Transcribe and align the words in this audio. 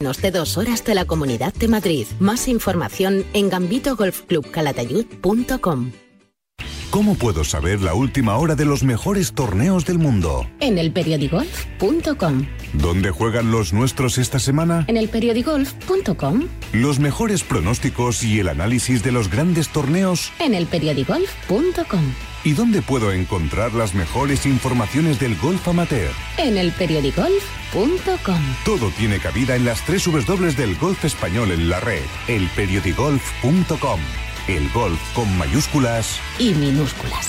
Menos 0.00 0.22
de 0.22 0.30
dos 0.30 0.56
horas 0.56 0.82
de 0.82 0.94
la 0.94 1.04
Comunidad 1.04 1.52
de 1.52 1.68
Madrid. 1.68 2.06
Más 2.20 2.48
información 2.48 3.22
en 3.34 3.50
gambitogolfclubcalatayud.com. 3.50 5.92
¿Cómo 6.88 7.16
puedo 7.16 7.44
saber 7.44 7.82
la 7.82 7.92
última 7.92 8.38
hora 8.38 8.54
de 8.54 8.64
los 8.64 8.82
mejores 8.82 9.34
torneos 9.34 9.84
del 9.84 9.98
mundo? 9.98 10.48
En 10.58 10.78
elperiodigolf.com. 10.78 12.46
¿Dónde 12.72 13.10
juegan 13.10 13.50
los 13.50 13.74
nuestros 13.74 14.16
esta 14.16 14.38
semana? 14.38 14.86
En 14.88 14.96
elperiodigolf.com. 14.96 16.48
Los 16.72 16.98
mejores 16.98 17.44
pronósticos 17.44 18.24
y 18.24 18.40
el 18.40 18.48
análisis 18.48 19.04
de 19.04 19.12
los 19.12 19.30
grandes 19.30 19.68
torneos. 19.68 20.32
En 20.40 20.54
elperiodigolf.com. 20.54 22.14
¿Y 22.42 22.54
dónde 22.54 22.80
puedo 22.80 23.12
encontrar 23.12 23.74
las 23.74 23.94
mejores 23.94 24.46
informaciones 24.46 25.20
del 25.20 25.36
golf 25.36 25.68
amateur? 25.68 26.10
En 26.38 26.56
elperiodigolf.com. 26.56 28.40
Todo 28.64 28.90
tiene 28.90 29.18
cabida 29.18 29.56
en 29.56 29.66
las 29.66 29.84
tres 29.84 30.06
W 30.06 30.52
del 30.52 30.74
golf 30.76 31.04
español 31.04 31.50
en 31.50 31.68
la 31.68 31.80
red. 31.80 32.04
Elperiodigolf.com. 32.28 34.00
El 34.48 34.70
golf 34.70 35.00
con 35.14 35.36
mayúsculas 35.36 36.18
y 36.38 36.54
minúsculas. 36.54 37.28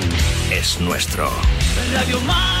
es 0.51 0.79
nuestro. 0.81 1.31
Radio 1.93 2.19
Marca. 2.21 2.60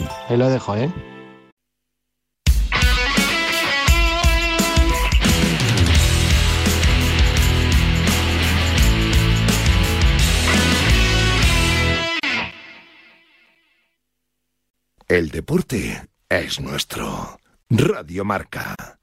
ahí 0.29 0.37
lo 0.37 0.49
dejo, 0.49 0.75
¿eh? 0.75 0.91
El 15.07 15.29
deporte 15.29 16.07
es 16.29 16.61
nuestro. 16.61 17.37
Radio 17.69 18.23
Marca. 18.23 19.00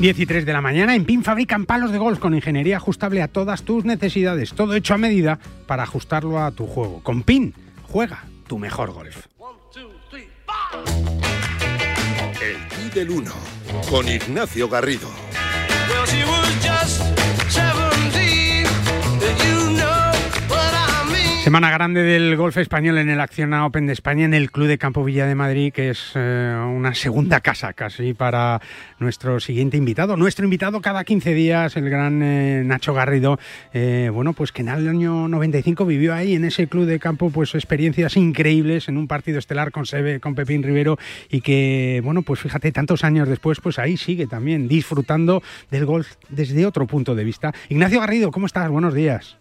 Diez 0.00 0.18
y 0.18 0.24
tres 0.24 0.46
de 0.46 0.54
la 0.54 0.62
mañana, 0.62 0.94
en 0.94 1.04
PIN 1.04 1.22
fabrican 1.22 1.66
palos 1.66 1.92
de 1.92 1.98
golf 1.98 2.18
con 2.18 2.34
ingeniería 2.34 2.78
ajustable 2.78 3.20
a 3.20 3.28
todas 3.28 3.64
tus 3.64 3.84
necesidades. 3.84 4.54
Todo 4.54 4.74
hecho 4.74 4.94
a 4.94 4.96
medida 4.96 5.38
para 5.66 5.82
ajustarlo 5.82 6.42
a 6.42 6.52
tu 6.52 6.66
juego. 6.66 7.02
Con 7.02 7.22
PIN, 7.22 7.52
juega 7.86 8.24
tu 8.46 8.58
mejor 8.58 8.92
golf. 8.92 9.26
El 12.40 12.68
Ti 12.68 12.98
del 12.98 13.10
1 13.10 13.30
con 13.90 14.08
Ignacio 14.08 14.70
Garrido. 14.70 15.10
Well, 15.90 17.79
Semana 21.42 21.70
grande 21.70 22.02
del 22.02 22.36
golf 22.36 22.58
español 22.58 22.98
en 22.98 23.08
el 23.08 23.18
Acciona 23.18 23.64
Open 23.64 23.86
de 23.86 23.94
España 23.94 24.26
en 24.26 24.34
el 24.34 24.50
Club 24.50 24.66
de 24.66 24.76
Campo 24.76 25.02
Villa 25.02 25.24
de 25.24 25.34
Madrid, 25.34 25.72
que 25.72 25.88
es 25.88 26.12
eh, 26.14 26.54
una 26.54 26.94
segunda 26.94 27.40
casa 27.40 27.72
casi 27.72 28.12
para 28.12 28.60
nuestro 28.98 29.40
siguiente 29.40 29.78
invitado. 29.78 30.18
Nuestro 30.18 30.44
invitado 30.44 30.82
cada 30.82 31.02
15 31.02 31.32
días, 31.32 31.76
el 31.78 31.88
gran 31.88 32.22
eh, 32.22 32.62
Nacho 32.66 32.92
Garrido, 32.92 33.38
eh, 33.72 34.10
bueno, 34.12 34.34
pues 34.34 34.52
que 34.52 34.60
en 34.60 34.68
el 34.68 34.86
año 34.86 35.28
95 35.28 35.86
vivió 35.86 36.12
ahí 36.12 36.34
en 36.34 36.44
ese 36.44 36.68
Club 36.68 36.84
de 36.84 36.98
Campo 36.98 37.30
pues 37.30 37.54
experiencias 37.54 38.18
increíbles 38.18 38.88
en 38.88 38.98
un 38.98 39.08
partido 39.08 39.38
estelar 39.38 39.72
con 39.72 39.86
Sebe, 39.86 40.20
con 40.20 40.34
Pepín 40.34 40.62
Rivero 40.62 40.98
y 41.30 41.40
que, 41.40 42.02
bueno, 42.04 42.20
pues 42.20 42.38
fíjate, 42.38 42.70
tantos 42.70 43.02
años 43.02 43.26
después, 43.30 43.60
pues 43.60 43.78
ahí 43.78 43.96
sigue 43.96 44.26
también 44.26 44.68
disfrutando 44.68 45.42
del 45.70 45.86
golf 45.86 46.16
desde 46.28 46.66
otro 46.66 46.86
punto 46.86 47.14
de 47.14 47.24
vista. 47.24 47.54
Ignacio 47.70 47.98
Garrido, 47.98 48.30
¿cómo 48.30 48.44
estás? 48.44 48.68
Buenos 48.68 48.92
días. 48.92 49.39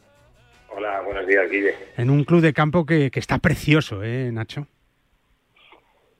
Hola, 0.71 1.01
buenos 1.01 1.27
días, 1.27 1.49
Guille. 1.49 1.73
En 1.97 2.09
un 2.09 2.23
club 2.23 2.41
de 2.41 2.53
campo 2.53 2.85
que, 2.85 3.09
que 3.11 3.19
está 3.19 3.39
precioso, 3.39 4.03
¿eh, 4.03 4.29
Nacho? 4.31 4.67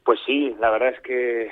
Pues 0.04 0.20
sí, 0.26 0.56
la 0.60 0.70
verdad 0.72 0.90
es 0.90 1.00
que 1.02 1.44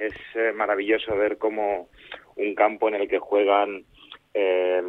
es 0.00 0.14
eh, 0.34 0.52
maravilloso 0.54 1.16
ver 1.16 1.38
cómo 1.38 1.88
un 2.36 2.54
campo 2.54 2.88
en 2.88 2.96
el 2.96 3.08
que 3.08 3.18
juegan 3.18 3.84
eh, 4.34 4.82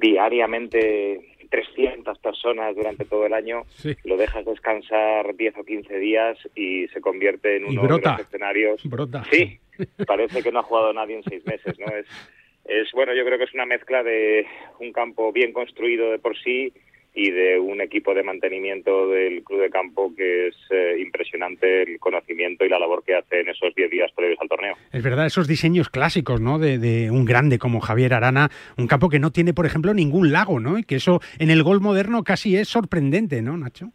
diariamente 0.00 1.20
300 1.50 2.18
personas 2.18 2.76
durante 2.76 3.04
todo 3.04 3.26
el 3.26 3.32
año, 3.32 3.62
Sí. 3.70 3.96
lo 4.04 4.16
dejas 4.16 4.44
descansar 4.44 5.34
10 5.34 5.56
o 5.58 5.64
15 5.64 5.98
días 5.98 6.38
y 6.54 6.86
se 6.88 7.00
convierte 7.00 7.56
en 7.56 7.64
uno 7.64 7.82
brota. 7.82 8.10
de 8.12 8.16
los 8.18 8.26
escenarios. 8.26 8.82
Brota. 8.84 9.24
Sí, 9.30 9.58
parece 10.06 10.42
que 10.42 10.52
no 10.52 10.60
ha 10.60 10.64
jugado 10.64 10.92
nadie 10.92 11.16
en 11.16 11.22
seis 11.24 11.44
meses, 11.46 11.78
¿no? 11.78 11.86
Es, 11.86 12.06
es 12.66 12.92
bueno, 12.92 13.14
yo 13.14 13.24
creo 13.24 13.38
que 13.38 13.44
es 13.44 13.54
una 13.54 13.64
mezcla 13.66 14.02
de 14.02 14.46
un 14.78 14.92
campo 14.92 15.32
bien 15.32 15.52
construido 15.52 16.10
de 16.10 16.18
por 16.18 16.36
sí 16.38 16.72
y 17.18 17.32
de 17.32 17.58
un 17.58 17.80
equipo 17.80 18.14
de 18.14 18.22
mantenimiento 18.22 19.08
del 19.08 19.42
club 19.42 19.62
de 19.62 19.70
campo 19.70 20.14
que 20.16 20.46
es 20.46 20.54
eh, 20.70 21.00
impresionante 21.00 21.82
el 21.82 21.98
conocimiento 21.98 22.64
y 22.64 22.68
la 22.68 22.78
labor 22.78 23.02
que 23.04 23.16
hace 23.16 23.40
en 23.40 23.48
esos 23.48 23.74
10 23.74 23.90
días 23.90 24.12
previos 24.14 24.38
al 24.40 24.48
torneo. 24.48 24.76
Es 24.92 25.02
verdad, 25.02 25.26
esos 25.26 25.48
diseños 25.48 25.90
clásicos, 25.90 26.40
¿no? 26.40 26.60
De, 26.60 26.78
de 26.78 27.10
un 27.10 27.24
grande 27.24 27.58
como 27.58 27.80
Javier 27.80 28.14
Arana, 28.14 28.50
un 28.76 28.86
campo 28.86 29.08
que 29.08 29.18
no 29.18 29.32
tiene, 29.32 29.52
por 29.52 29.66
ejemplo, 29.66 29.92
ningún 29.94 30.30
lago, 30.30 30.60
¿no? 30.60 30.78
Y 30.78 30.84
que 30.84 30.94
eso 30.94 31.18
en 31.40 31.50
el 31.50 31.64
gol 31.64 31.80
moderno 31.80 32.22
casi 32.22 32.54
es 32.56 32.68
sorprendente, 32.68 33.42
¿no, 33.42 33.56
Nacho? 33.56 33.86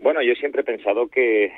Bueno, 0.00 0.22
yo 0.22 0.34
siempre 0.34 0.62
he 0.62 0.64
pensado 0.64 1.06
que 1.06 1.52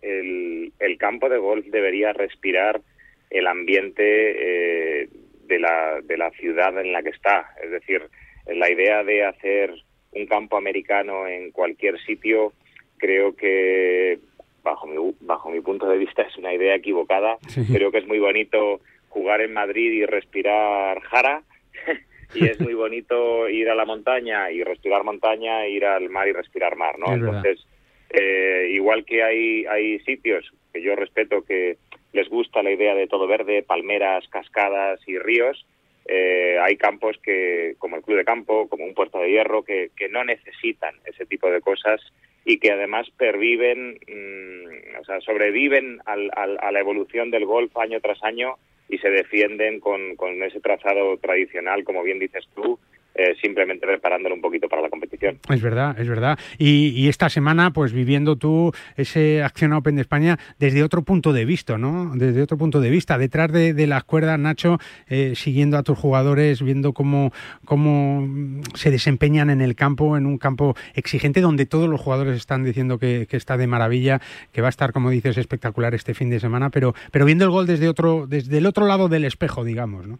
el, 0.00 0.72
el 0.78 0.96
campo 0.96 1.28
de 1.28 1.36
golf 1.36 1.66
debería 1.66 2.14
respirar 2.14 2.80
el 3.28 3.46
ambiente 3.46 5.02
eh, 5.02 5.08
de, 5.46 5.58
la, 5.58 6.00
de 6.02 6.16
la 6.16 6.30
ciudad 6.30 6.80
en 6.80 6.92
la 6.92 7.02
que 7.02 7.10
está. 7.10 7.54
Es 7.62 7.70
decir, 7.70 8.08
la 8.46 8.70
idea 8.70 9.02
de 9.04 9.24
hacer 9.24 9.74
un 10.12 10.26
campo 10.26 10.56
americano 10.56 11.26
en 11.26 11.50
cualquier 11.50 11.98
sitio 12.00 12.52
creo 12.98 13.34
que 13.36 14.18
bajo 14.62 14.86
mi, 14.86 15.14
bajo 15.20 15.50
mi 15.50 15.60
punto 15.60 15.86
de 15.88 15.98
vista 15.98 16.22
es 16.28 16.36
una 16.36 16.54
idea 16.54 16.74
equivocada. 16.74 17.38
Creo 17.72 17.90
que 17.90 17.98
es 17.98 18.06
muy 18.06 18.18
bonito 18.18 18.80
jugar 19.08 19.40
en 19.40 19.52
Madrid 19.52 19.92
y 19.92 20.06
respirar 20.06 21.00
jara 21.02 21.42
y 22.34 22.46
es 22.46 22.60
muy 22.60 22.74
bonito 22.74 23.48
ir 23.48 23.70
a 23.70 23.74
la 23.74 23.84
montaña 23.84 24.50
y 24.50 24.64
respirar 24.64 25.04
montaña, 25.04 25.66
ir 25.68 25.84
al 25.84 26.08
mar 26.10 26.26
y 26.26 26.32
respirar 26.32 26.76
mar, 26.76 26.98
¿no? 26.98 27.06
Es. 27.06 27.20
Entonces, 27.20 27.66
eh, 28.10 28.68
igual 28.72 29.04
que 29.04 29.22
hay, 29.22 29.66
hay 29.66 30.00
sitios 30.00 30.50
que 30.72 30.82
yo 30.82 30.96
respeto 30.96 31.44
que 31.44 31.76
les 32.12 32.28
gusta 32.28 32.62
la 32.62 32.72
idea 32.72 32.94
de 32.94 33.06
todo 33.06 33.26
verde, 33.26 33.62
palmeras, 33.62 34.26
cascadas 34.28 35.00
y 35.06 35.18
ríos, 35.18 35.66
eh, 36.06 36.58
hay 36.60 36.76
campos 36.76 37.18
que, 37.22 37.74
como 37.78 37.96
el 37.96 38.02
Club 38.02 38.18
de 38.18 38.24
Campo, 38.24 38.68
como 38.68 38.84
un 38.84 38.94
Puerto 38.94 39.18
de 39.18 39.30
Hierro, 39.30 39.62
que, 39.62 39.90
que 39.96 40.08
no 40.08 40.24
necesitan 40.24 40.94
ese 41.04 41.26
tipo 41.26 41.50
de 41.50 41.60
cosas 41.60 42.00
y 42.44 42.58
que 42.58 42.72
además 42.72 43.08
perviven, 43.16 43.98
mm, 44.06 45.00
o 45.00 45.04
sea, 45.04 45.20
sobreviven 45.20 46.00
al, 46.04 46.30
a 46.34 46.72
la 46.72 46.80
evolución 46.80 47.30
del 47.30 47.46
golf 47.46 47.74
año 47.76 48.00
tras 48.00 48.22
año 48.22 48.56
y 48.88 48.98
se 48.98 49.10
defienden 49.10 49.80
con, 49.80 50.16
con 50.16 50.42
ese 50.42 50.60
trazado 50.60 51.16
tradicional, 51.16 51.84
como 51.84 52.02
bien 52.02 52.18
dices 52.18 52.46
tú, 52.54 52.78
eh, 53.14 53.34
simplemente 53.40 53.86
preparándolo 53.86 54.34
un 54.34 54.40
poquito 54.40 54.68
para 54.68 54.82
la 54.82 54.90
competición. 54.90 55.38
Es 55.48 55.62
verdad, 55.62 55.98
es 55.98 56.08
verdad. 56.08 56.38
Y, 56.58 56.88
y 56.88 57.08
esta 57.08 57.28
semana, 57.28 57.72
pues 57.72 57.92
viviendo 57.92 58.36
tú 58.36 58.72
ese 58.96 59.42
Acción 59.42 59.72
Open 59.72 59.96
de 59.96 60.02
España 60.02 60.38
desde 60.58 60.82
otro 60.82 61.02
punto 61.02 61.32
de 61.32 61.44
vista, 61.44 61.78
¿no? 61.78 62.12
Desde 62.14 62.42
otro 62.42 62.58
punto 62.58 62.80
de 62.80 62.90
vista, 62.90 63.18
detrás 63.18 63.52
de, 63.52 63.72
de 63.72 63.86
las 63.86 64.04
cuerdas, 64.04 64.38
Nacho, 64.38 64.78
eh, 65.08 65.34
siguiendo 65.36 65.78
a 65.78 65.82
tus 65.82 65.98
jugadores, 65.98 66.62
viendo 66.62 66.92
cómo, 66.92 67.32
cómo 67.64 68.22
mm, 68.22 68.62
se 68.74 68.90
desempeñan 68.90 69.50
en 69.50 69.60
el 69.60 69.74
campo, 69.74 70.16
en 70.16 70.26
un 70.26 70.38
campo 70.38 70.74
exigente, 70.94 71.40
donde 71.40 71.66
todos 71.66 71.88
los 71.88 72.00
jugadores 72.00 72.36
están 72.36 72.64
diciendo 72.64 72.98
que, 72.98 73.26
que 73.28 73.36
está 73.36 73.56
de 73.56 73.66
maravilla, 73.66 74.20
que 74.52 74.60
va 74.60 74.68
a 74.68 74.70
estar, 74.70 74.92
como 74.92 75.10
dices, 75.10 75.38
espectacular 75.38 75.94
este 75.94 76.14
fin 76.14 76.30
de 76.30 76.40
semana, 76.40 76.70
pero, 76.70 76.94
pero 77.10 77.24
viendo 77.24 77.44
el 77.44 77.50
gol 77.50 77.66
desde 77.66 77.88
otro, 77.88 78.26
desde 78.26 78.58
el 78.58 78.66
otro 78.66 78.86
lado 78.86 79.08
del 79.08 79.24
espejo, 79.24 79.64
digamos, 79.64 80.06
¿no? 80.06 80.18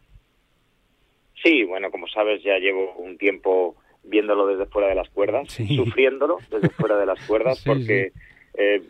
Sí, 1.45 1.63
bueno, 1.65 1.91
como 1.93 2.09
sabes, 2.09 2.43
ya 2.43 2.59
llevo 2.59 2.95
un 2.95 3.17
tiempo 3.19 3.77
viéndolo 4.03 4.47
desde 4.49 4.67
fuera 4.67 4.89
de 4.89 4.95
las 4.97 5.09
cuerdas, 5.11 5.47
Sí. 5.53 5.77
sufriéndolo 5.77 6.39
desde 6.51 6.71
fuera 6.71 6.97
de 6.99 7.07
las 7.07 7.25
cuerdas, 7.27 7.59
Sí, 7.63 7.69
porque... 7.69 8.13
eh, 8.55 8.83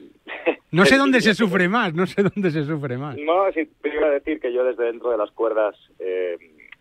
No 0.71 0.85
sé 0.87 0.97
dónde 0.99 1.21
se 1.21 1.35
sufre 1.43 1.69
más, 1.69 1.93
no 1.95 2.07
sé 2.07 2.23
dónde 2.23 2.51
se 2.51 2.65
sufre 2.65 2.97
más. 2.97 3.17
No, 3.19 3.51
sí, 3.53 3.69
a 4.03 4.09
decir 4.11 4.41
que 4.41 4.53
yo 4.53 4.65
desde 4.65 4.85
dentro 4.85 5.11
de 5.11 5.19
las 5.19 5.31
cuerdas, 5.33 5.77
eh, 5.99 6.37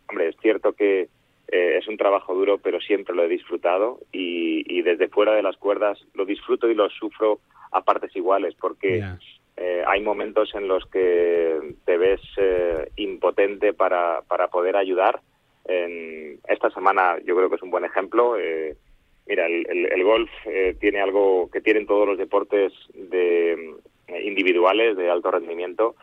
hombre, 0.07 0.29
es 0.29 0.35
cierto 0.41 0.73
que 0.73 1.09
eh, 1.49 1.77
es 1.79 1.87
un 1.87 1.97
trabajo 1.97 2.33
duro, 2.33 2.57
pero 2.57 2.79
siempre 2.79 3.13
lo 3.15 3.23
he 3.23 3.27
disfrutado 3.27 3.99
y, 4.11 4.63
y 4.71 4.81
desde 4.83 5.07
fuera 5.09 5.33
de 5.33 5.43
las 5.43 5.57
cuerdas 5.57 5.99
lo 6.13 6.25
disfruto 6.25 6.69
y 6.69 6.75
lo 6.75 6.89
sufro 6.89 7.39
a 7.71 7.81
partes 7.83 8.15
iguales, 8.15 8.55
porque 8.59 9.03
eh, 9.57 9.83
hay 9.87 10.01
momentos 10.01 10.53
en 10.55 10.67
los 10.67 10.85
que 10.87 11.59
te 11.85 11.97
ves 11.97 12.21
eh, 12.37 12.89
impotente 12.97 13.73
para, 13.73 14.21
para 14.27 14.47
poder 14.47 14.75
ayudar. 14.77 15.19
En 15.65 16.39
esta 16.47 16.69
semana 16.71 17.17
yo 17.25 17.35
creo 17.35 17.49
que 17.49 17.55
es 17.55 17.63
un 17.63 17.71
buen 17.71 17.85
ejemplo. 17.85 18.37
eh, 18.39 18.75
mira, 19.27 19.45
el, 19.45 19.65
el- 19.69 19.91
el 19.93 20.03
golf 20.03 20.29
eh, 20.45 20.75
tiene 20.79 20.99
algo 21.01 21.49
que 21.51 21.61
tienen 21.61 21.85
todos 21.85 22.05
los 22.07 22.17
deportes 22.17 22.73
de, 22.93 23.55
mm, 24.09 24.15
individuales 24.25 24.97
de 24.97 25.09
alto 25.09 25.31
rendimiento 25.31 25.95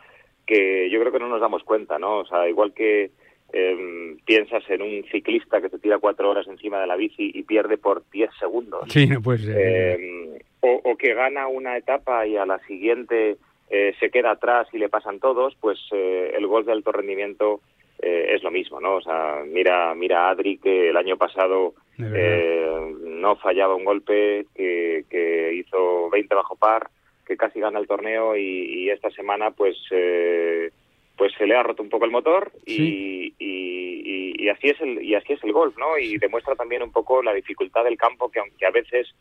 que 0.47 0.89
yo 0.89 0.99
creo 0.99 1.11
que 1.11 1.19
no 1.19 1.29
nos 1.29 1.39
damos 1.39 1.63
cuenta, 1.63 1.99
¿no? 1.99 2.19
O 2.19 2.25
sea, 2.25 2.49
igual 2.49 2.73
que 2.73 3.11
eh, 3.53 4.15
piensas 4.25 4.63
en 4.69 4.81
un 4.81 5.03
ciclista 5.11 5.61
que 5.61 5.69
se 5.69 5.77
tira 5.79 5.99
cuatro 5.99 6.29
horas 6.29 6.47
encima 6.47 6.79
de 6.81 6.87
la 6.87 6.95
bici 6.95 7.31
y 7.33 7.43
pierde 7.43 7.77
por 7.77 8.03
10 8.11 8.29
segundos. 8.39 8.81
Sí, 8.87 9.05
no 9.07 9.21
puede 9.21 9.39
ser. 9.39 9.55
Eh, 9.59 10.41
o, 10.61 10.81
o 10.83 10.97
que 10.97 11.13
gana 11.13 11.47
una 11.47 11.77
etapa 11.77 12.25
y 12.25 12.37
a 12.37 12.45
la 12.45 12.59
siguiente 12.65 13.37
eh, 13.69 13.93
se 13.99 14.09
queda 14.09 14.31
atrás 14.31 14.67
y 14.73 14.77
le 14.77 14.89
pasan 14.89 15.19
todos, 15.19 15.55
pues 15.61 15.79
eh, 15.91 16.33
el 16.35 16.47
golf 16.47 16.65
de 16.65 16.71
alto 16.73 16.91
rendimiento 16.91 17.61
eh, 18.01 18.33
es 18.35 18.43
lo 18.43 18.51
mismo, 18.51 18.79
¿no? 18.81 18.95
O 18.95 19.01
sea, 19.01 19.43
mira, 19.47 19.93
mira 19.95 20.27
a 20.27 20.29
Adri 20.31 20.57
que 20.57 20.89
el 20.89 20.97
año 20.97 21.17
pasado 21.17 21.73
eh, 22.15 22.95
no 23.03 23.35
fallaba 23.35 23.75
un 23.75 23.85
golpe, 23.85 24.45
que, 24.55 25.03
que 25.09 25.53
hizo 25.53 26.09
20 26.09 26.33
bajo 26.35 26.55
par, 26.55 26.89
que 27.27 27.37
casi 27.37 27.59
gana 27.59 27.79
el 27.79 27.87
torneo 27.87 28.35
y, 28.35 28.41
y 28.83 28.89
esta 28.89 29.09
semana 29.11 29.51
pues 29.51 29.77
eh, 29.91 30.71
pues 31.17 31.31
se 31.37 31.45
le 31.45 31.55
ha 31.55 31.63
roto 31.63 31.83
un 31.83 31.89
poco 31.89 32.05
el 32.05 32.11
motor 32.11 32.51
y, 32.65 33.33
y- 33.37 34.01
y- 34.39 34.43
y 34.43 34.49
así 34.49 34.69
es 34.69 34.81
el 34.81 35.03
y 35.03 35.13
así 35.13 35.33
es 35.33 35.43
el 35.43 35.53
golf, 35.53 35.77
¿no? 35.77 35.97
Y 35.99 36.17
demuestra 36.17 36.55
también 36.55 36.81
un 36.81 36.91
poco 36.91 37.21
la 37.21 37.33
dificultad 37.33 37.83
del 37.83 37.97
campo 37.97 38.31
que 38.31 38.39
aunque 38.39 38.65
a 38.65 38.71
veces 38.71 39.13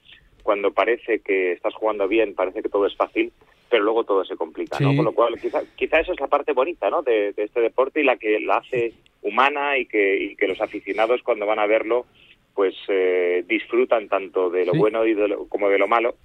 cuando 0.43 0.73
parece 0.73 1.21
que 1.21 1.53
estás 1.53 1.75
jugando 1.75 2.09
bien 2.09 2.35
parece 2.35 2.63
que 2.63 2.71
todo 2.71 2.87
es 2.87 2.97
fácil, 2.97 3.31
pero 3.71 3.85
luego 3.85 4.05
todo 4.05 4.25
se 4.25 4.37
complica, 4.37 4.79
¿no? 4.81 4.95
Con 4.97 5.05
lo 5.05 5.13
cual 5.13 5.39
quizá, 5.41 5.61
quizá 5.77 6.01
eso 6.01 6.13
es 6.13 6.21
la 6.21 6.27
parte 6.27 6.53
bonita, 6.53 6.91
¿no? 6.91 7.03
De, 7.03 7.33
de 7.33 7.45
este 7.45 7.61
deporte 7.61 8.01
y 8.01 8.05
la 8.05 8.17
que 8.17 8.41
la 8.41 8.57
hace 8.57 8.93
humana 9.23 9.79
y 9.79 9.87
que, 9.87 10.19
y 10.19 10.37
que 10.37 10.49
los 10.49 10.61
aficionados 10.61 11.23
cuando 11.23 11.47
van 11.47 11.59
a 11.61 11.67
verlo 11.67 12.07
pues 12.55 12.75
eh, 12.89 13.45
disfrutan 13.49 14.09
tanto 14.09 14.51
de 14.51 14.67
lo 14.67 14.73
Sí. 14.73 14.79
bueno 14.79 15.07
y 15.07 15.15
de 15.15 15.29
lo- 15.29 15.47
como 15.47 15.69
de 15.69 15.79
lo 15.79 15.87
malo 15.89 16.17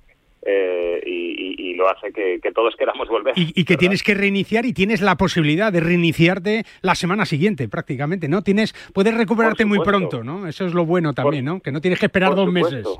eh, 0.48 1.02
y, 1.06 1.56
y- 1.62 1.70
y 1.72 1.74
lo 1.76 1.88
hace 1.90 2.12
que, 2.12 2.40
que 2.42 2.52
todos 2.52 2.76
queramos 2.76 3.08
volver. 3.08 3.34
Y, 3.38 3.52
y 3.60 3.64
que 3.66 3.78
tienes 3.78 4.04
que 4.04 4.14
reiniciar 4.14 4.66
y 4.66 4.74
tienes 4.74 5.02
la 5.02 5.16
posibilidad 5.16 5.72
de 5.74 5.80
reiniciarte 5.80 6.64
la 6.82 6.94
semana 6.96 7.26
siguiente, 7.26 7.68
prácticamente, 7.68 8.28
¿no? 8.28 8.42
Tienes, 8.44 8.74
puedes 8.94 9.16
recuperarte 9.16 9.66
muy 9.66 9.80
pronto, 9.80 10.24
¿no? 10.24 10.48
Eso 10.48 10.66
es 10.66 10.74
lo 10.74 10.86
bueno 10.86 11.14
también, 11.14 11.46
¿no? 11.46 11.62
Que 11.62 11.72
no 11.72 11.82
tienes 11.82 12.00
que 12.00 12.06
esperar 12.08 12.36
dos 12.36 12.46
supuesto. 12.48 12.76
meses. 12.76 12.98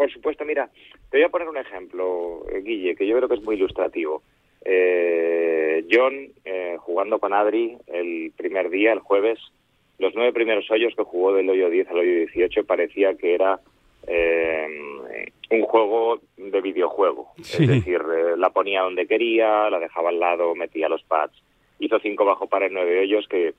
Por 0.00 0.10
supuesto, 0.10 0.46
mira, 0.46 0.70
te 1.10 1.18
voy 1.18 1.24
a 1.24 1.28
poner 1.28 1.46
un 1.46 1.58
ejemplo, 1.58 2.46
eh, 2.50 2.62
Guille, 2.62 2.96
que 2.96 3.06
yo 3.06 3.18
creo 3.18 3.28
que 3.28 3.34
es 3.34 3.42
muy 3.42 3.56
ilustrativo. 3.56 4.22
Eh, 4.64 5.84
John, 5.92 6.14
eh, 6.42 6.76
jugando 6.78 7.18
con 7.18 7.34
Adri 7.34 7.76
el 7.86 8.32
primer 8.34 8.70
día, 8.70 8.94
el 8.94 9.00
jueves, 9.00 9.38
los 9.98 10.14
nueve 10.14 10.32
primeros 10.32 10.70
hoyos 10.70 10.94
que 10.96 11.02
jugó 11.02 11.34
del 11.34 11.50
hoyo 11.50 11.68
10 11.68 11.90
al 11.90 11.98
hoyo 11.98 12.14
18 12.14 12.64
parecía 12.64 13.14
que 13.14 13.34
era 13.34 13.60
eh, 14.06 14.66
un 15.50 15.62
juego 15.64 16.22
de 16.38 16.60
videojuego. 16.62 17.32
Sí. 17.42 17.64
Es 17.64 17.68
decir, 17.68 18.00
eh, 18.00 18.38
la 18.38 18.48
ponía 18.48 18.80
donde 18.80 19.06
quería, 19.06 19.68
la 19.68 19.80
dejaba 19.80 20.08
al 20.08 20.18
lado, 20.18 20.54
metía 20.54 20.88
los 20.88 21.02
pads. 21.02 21.42
Hizo 21.78 21.98
cinco 22.00 22.24
bajo 22.24 22.46
par 22.46 22.62
en 22.62 22.72
nueve 22.72 23.00
hoyos 23.00 23.28
que, 23.28 23.52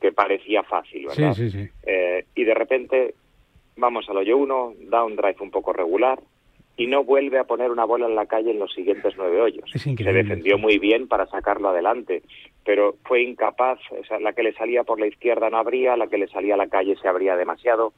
que 0.00 0.12
parecía 0.12 0.62
fácil, 0.62 1.08
¿verdad? 1.08 1.34
sí, 1.34 1.50
sí. 1.50 1.68
Eh, 1.84 2.24
y 2.36 2.44
de 2.44 2.54
repente 2.54 3.14
vamos 3.78 4.08
al 4.08 4.18
hoyo 4.18 4.36
1, 4.36 4.74
da 4.90 5.04
un 5.04 5.16
drive 5.16 5.36
un 5.40 5.50
poco 5.50 5.72
regular 5.72 6.20
y 6.76 6.86
no 6.86 7.02
vuelve 7.02 7.38
a 7.38 7.44
poner 7.44 7.70
una 7.70 7.84
bola 7.84 8.06
en 8.06 8.14
la 8.14 8.26
calle 8.26 8.52
en 8.52 8.60
los 8.60 8.72
siguientes 8.72 9.14
nueve 9.16 9.40
hoyos. 9.40 9.68
Se 9.72 10.12
defendió 10.12 10.58
muy 10.58 10.78
bien 10.78 11.08
para 11.08 11.26
sacarlo 11.26 11.70
adelante, 11.70 12.22
pero 12.64 12.94
fue 13.04 13.22
incapaz. 13.22 13.80
O 13.90 14.04
sea, 14.04 14.20
la 14.20 14.32
que 14.32 14.44
le 14.44 14.52
salía 14.52 14.84
por 14.84 15.00
la 15.00 15.08
izquierda 15.08 15.50
no 15.50 15.56
abría, 15.58 15.96
la 15.96 16.06
que 16.06 16.18
le 16.18 16.28
salía 16.28 16.54
a 16.54 16.58
la 16.58 16.68
calle 16.68 16.94
se 17.00 17.08
abría 17.08 17.36
demasiado. 17.36 17.94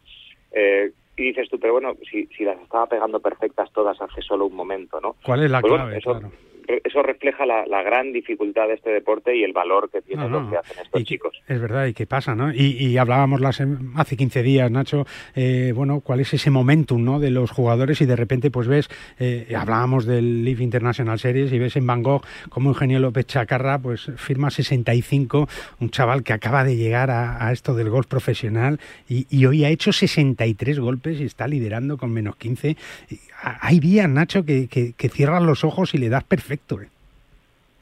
Eh, 0.53 0.93
y 1.17 1.23
dices 1.25 1.51
tú, 1.51 1.59
pero 1.61 1.75
bueno, 1.75 1.95
si, 2.11 2.27
si 2.29 2.45
las 2.45 2.59
estaba 2.63 2.87
pegando 2.87 3.21
perfectas 3.21 3.71
todas 3.73 4.01
hace 4.01 4.23
solo 4.23 4.47
un 4.47 4.55
momento, 4.55 4.99
¿no? 5.01 5.17
¿Cuál 5.27 5.43
es 5.45 5.51
la 5.51 5.61
Pues 5.61 5.71
bueno, 5.73 5.85
clave? 5.85 5.99
eso, 5.99 6.11
Claro. 6.13 6.31
Re- 6.67 6.81
eso 6.85 7.03
refleja 7.03 7.47
la, 7.47 7.67
la 7.67 7.83
gran 7.83 8.13
dificultad 8.13 8.69
de 8.69 8.75
este 8.75 8.91
deporte 8.91 9.37
y 9.37 9.43
el 9.45 9.53
valor 9.53 9.91
que 9.91 10.03
tienen 10.03 10.31
No, 10.31 10.41
lo 10.41 10.51
que 10.51 10.57
hacen 10.59 10.77
estos 10.83 11.01
Y 11.01 11.05
chicos. 11.05 11.41
Es 11.49 11.61
verdad, 11.61 11.87
y 11.87 11.95
qué 11.95 12.07
pasa, 12.07 12.35
¿no? 12.35 12.53
Y, 12.53 12.77
y 12.79 12.97
hablábamos 12.99 13.41
las, 13.41 13.61
sem- 13.61 13.93
hace 13.97 14.17
15 14.17 14.43
días, 14.43 14.71
Nacho, 14.71 15.07
eh, 15.35 15.73
bueno, 15.75 16.01
cuál 16.01 16.21
es 16.21 16.33
ese 16.35 16.51
momentum, 16.51 17.03
¿no? 17.05 17.21
De 17.21 17.31
los 17.31 17.51
jugadores 17.51 18.01
y 18.01 18.07
de 18.07 18.17
repente, 18.17 18.51
pues 18.51 18.69
ves, 18.69 18.89
eh, 19.19 19.55
hablábamos 19.57 20.05
del 20.07 20.45
Leaf 20.45 20.61
International 20.61 21.19
Series 21.19 21.53
y 21.53 21.59
ves 21.59 21.77
en 21.77 21.87
Van 21.87 22.03
Gogh 22.03 22.23
como 22.49 22.71
Eugenio 22.71 22.99
López 23.01 23.27
Chacarra, 23.27 23.79
pues 23.79 24.11
firma 24.17 24.51
65, 24.51 25.49
un 25.81 25.91
chaval 25.91 26.23
que 26.23 26.33
acaba 26.33 26.65
de 26.65 26.77
llegar 26.77 27.11
a, 27.11 27.47
a 27.47 27.53
esto 27.53 27.75
del 27.75 27.91
golf 27.91 28.07
profesional 28.07 28.79
y, 29.09 29.27
y 29.31 29.47
hoy 29.47 29.65
ha 29.65 29.69
hecho 29.69 29.93
63 29.93 30.79
golpes 30.81 31.21
y 31.21 31.25
está 31.25 31.47
liderando 31.49 31.97
con 31.97 32.13
menos 32.13 32.37
15. 32.37 32.77
Y 33.11 33.19
a- 33.43 33.59
Hay 33.67 33.81
días, 33.81 34.09
Nacho, 34.09 34.45
que, 34.45 34.69
que, 34.69 34.93
que 34.93 35.09
cierras 35.09 35.43
los 35.43 35.65
ojos 35.65 35.95
y 35.95 35.99
le 35.99 36.09
das 36.09 36.25
perfecto, 36.51 36.81
¿eh? 36.81 36.89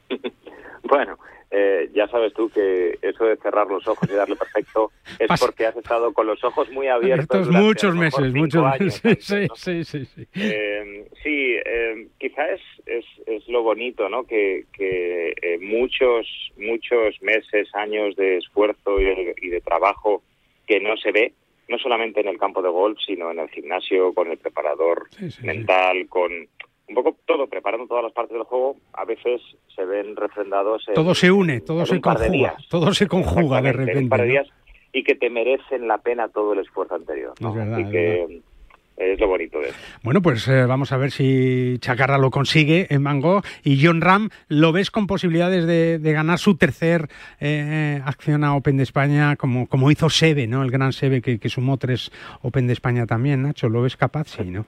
Bueno, 0.83 1.19
eh, 1.51 1.89
ya 1.93 2.07
sabes 2.07 2.33
tú 2.33 2.49
que 2.49 2.97
eso 3.01 3.25
de 3.25 3.35
cerrar 3.37 3.67
los 3.67 3.85
ojos 3.87 4.09
y 4.09 4.13
darle 4.13 4.35
perfecto 4.35 4.91
es 5.19 5.39
porque 5.39 5.65
has 5.65 5.75
estado 5.75 6.13
con 6.13 6.25
los 6.25 6.43
ojos 6.43 6.69
muy 6.71 6.87
abiertos. 6.87 7.47
Durante 7.47 7.67
muchos 7.67 7.95
meses, 7.95 8.33
muchos 8.33 8.65
años 8.65 9.03
meses. 9.03 9.31
antes, 9.31 9.49
¿no? 9.49 9.55
Sí, 9.55 9.83
sí, 9.83 10.05
sí, 10.05 10.05
sí. 10.15 10.27
Eh, 10.35 11.07
sí, 11.21 11.57
eh, 11.63 12.07
quizá 12.17 12.47
es, 12.49 12.61
es, 12.85 13.05
es 13.27 13.47
lo 13.49 13.61
bonito, 13.61 14.09
¿no? 14.09 14.23
Que, 14.23 14.65
que 14.73 15.59
muchos, 15.61 16.25
muchos 16.57 17.21
meses, 17.21 17.67
años 17.75 18.15
de 18.15 18.37
esfuerzo 18.37 18.99
y 18.99 19.03
de, 19.03 19.35
y 19.41 19.49
de 19.49 19.61
trabajo 19.61 20.23
que 20.65 20.79
no 20.79 20.97
se 20.97 21.11
ve, 21.11 21.33
no 21.67 21.77
solamente 21.77 22.21
en 22.21 22.29
el 22.29 22.39
campo 22.39 22.61
de 22.61 22.69
golf, 22.69 22.97
sino 23.05 23.29
en 23.31 23.39
el 23.39 23.49
gimnasio, 23.49 24.13
con 24.13 24.31
el 24.31 24.37
preparador 24.37 25.07
Sí, 25.11 25.29
sí, 25.29 25.41
sí. 25.41 25.45
mental, 25.45 26.07
con, 26.07 26.47
un 26.89 26.95
poco 26.95 27.15
todo, 27.25 27.47
preparando 27.47 27.87
todas 27.87 28.03
las 28.03 28.13
partes 28.13 28.33
del 28.33 28.43
juego, 28.43 28.75
a 28.93 29.05
veces 29.05 29.41
se 29.75 29.85
ven 29.85 30.15
refrendados. 30.15 30.87
en- 30.87 30.95
Todo 30.95 31.13
se 31.15 31.31
une, 31.31 31.61
todo 31.61 31.85
se 31.85 32.01
conjuga, 32.01 32.29
días. 32.29 32.67
todo 32.69 32.93
se 32.93 33.07
conjuga 33.07 33.61
de 33.61 33.71
repente. 33.73 33.99
un 33.99 34.09
par 34.09 34.21
de 34.21 34.25
¿no? 34.27 34.31
días 34.33 34.47
y 34.91 35.03
que 35.03 35.15
te 35.15 35.29
merecen 35.29 35.87
la 35.87 35.99
pena 35.99 36.27
todo 36.29 36.53
el 36.53 36.59
esfuerzo 36.59 36.95
anterior. 36.95 37.33
¿no? 37.39 37.49
Es 37.49 37.55
verdad, 37.55 37.73
Así 37.75 37.83
es 37.83 37.89
que 37.91 38.41
es 38.97 39.19
lo 39.19 39.27
bonito 39.27 39.59
de 39.59 39.67
esto. 39.69 39.79
Bueno, 40.03 40.21
pues 40.21 40.45
eh, 40.47 40.65
vamos 40.65 40.91
a 40.91 40.97
ver 40.97 41.11
si 41.11 41.77
Chacarra 41.79 42.17
lo 42.17 42.31
consigue 42.31 42.87
en 42.89 43.03
Van 43.03 43.21
Gogh 43.21 43.43
y 43.63 43.79
John 43.85 44.01
Ram 44.01 44.29
lo 44.49 44.71
ves 44.73 44.89
con 44.91 45.05
posibilidades 45.07 45.65
de, 45.67 45.99
de 45.99 46.11
ganar 46.11 46.37
su 46.39 46.57
tercer 46.57 47.07
eh, 47.39 48.01
acción 48.03 48.43
a 48.43 48.55
Open 48.55 48.75
de 48.77 48.83
España, 48.83 49.35
como, 49.37 49.67
como 49.67 49.89
hizo 49.91 50.09
Seve, 50.09 50.47
¿no? 50.47 50.63
El 50.63 50.71
gran 50.71 50.91
Seve 50.91 51.21
que, 51.21 51.39
que 51.39 51.47
sumó 51.49 51.77
tres 51.77 52.11
Open 52.41 52.65
de 52.67 52.73
España 52.73 53.05
también, 53.05 53.43
Nacho. 53.43 53.69
¿Lo 53.69 53.83
ves 53.83 53.95
capaz? 53.95 54.27
Sí, 54.29 54.43
¿no? 54.49 54.65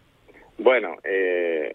Bueno, 0.60 0.96
eh, 1.04 1.74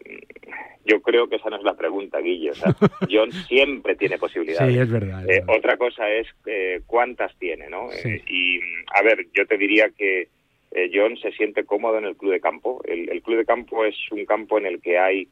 yo 0.87 1.01
creo 1.03 1.29
que 1.29 1.37
esa 1.37 1.51
no 1.51 1.57
es 1.57 1.63
la 1.63 1.75
pregunta, 1.75 2.21
Guille. 2.21 2.51
O 2.51 2.55
sea, 2.55 2.75
John 3.11 3.33
siempre 3.33 3.95
tiene 3.97 4.19
posibilidades. 4.19 4.73
Sí, 4.75 4.79
es 4.81 4.91
verdad. 4.91 5.23
es 5.29 5.37
Eh, 5.37 5.41
verdad. 5.41 5.57
otra 5.59 5.77
cosa 5.77 6.09
es 6.11 6.27
eh, 6.47 6.81
cuántas 6.87 7.37
tiene, 7.39 7.69
¿no? 7.69 7.91
Sí. 7.91 8.09
Eh, 8.09 8.23
y, 8.29 8.61
a 8.95 9.03
ver, 9.03 9.27
yo 9.35 9.47
te 9.47 9.59
diría 9.59 9.91
que 9.97 10.29
eh, 10.73 10.91
John 10.93 11.17
se 11.19 11.33
siente 11.33 11.65
cómodo 11.65 11.99
en 11.99 12.05
el 12.07 12.17
club 12.17 12.33
de 12.33 12.41
campo. 12.41 12.81
El, 12.87 13.09
el 13.11 13.23
club 13.23 13.39
de 13.39 13.45
campo 13.45 13.85
es 13.85 13.97
un 14.11 14.25
campo 14.27 14.59
en 14.59 14.67
el 14.67 14.81
que 14.81 14.99
hay 14.99 15.29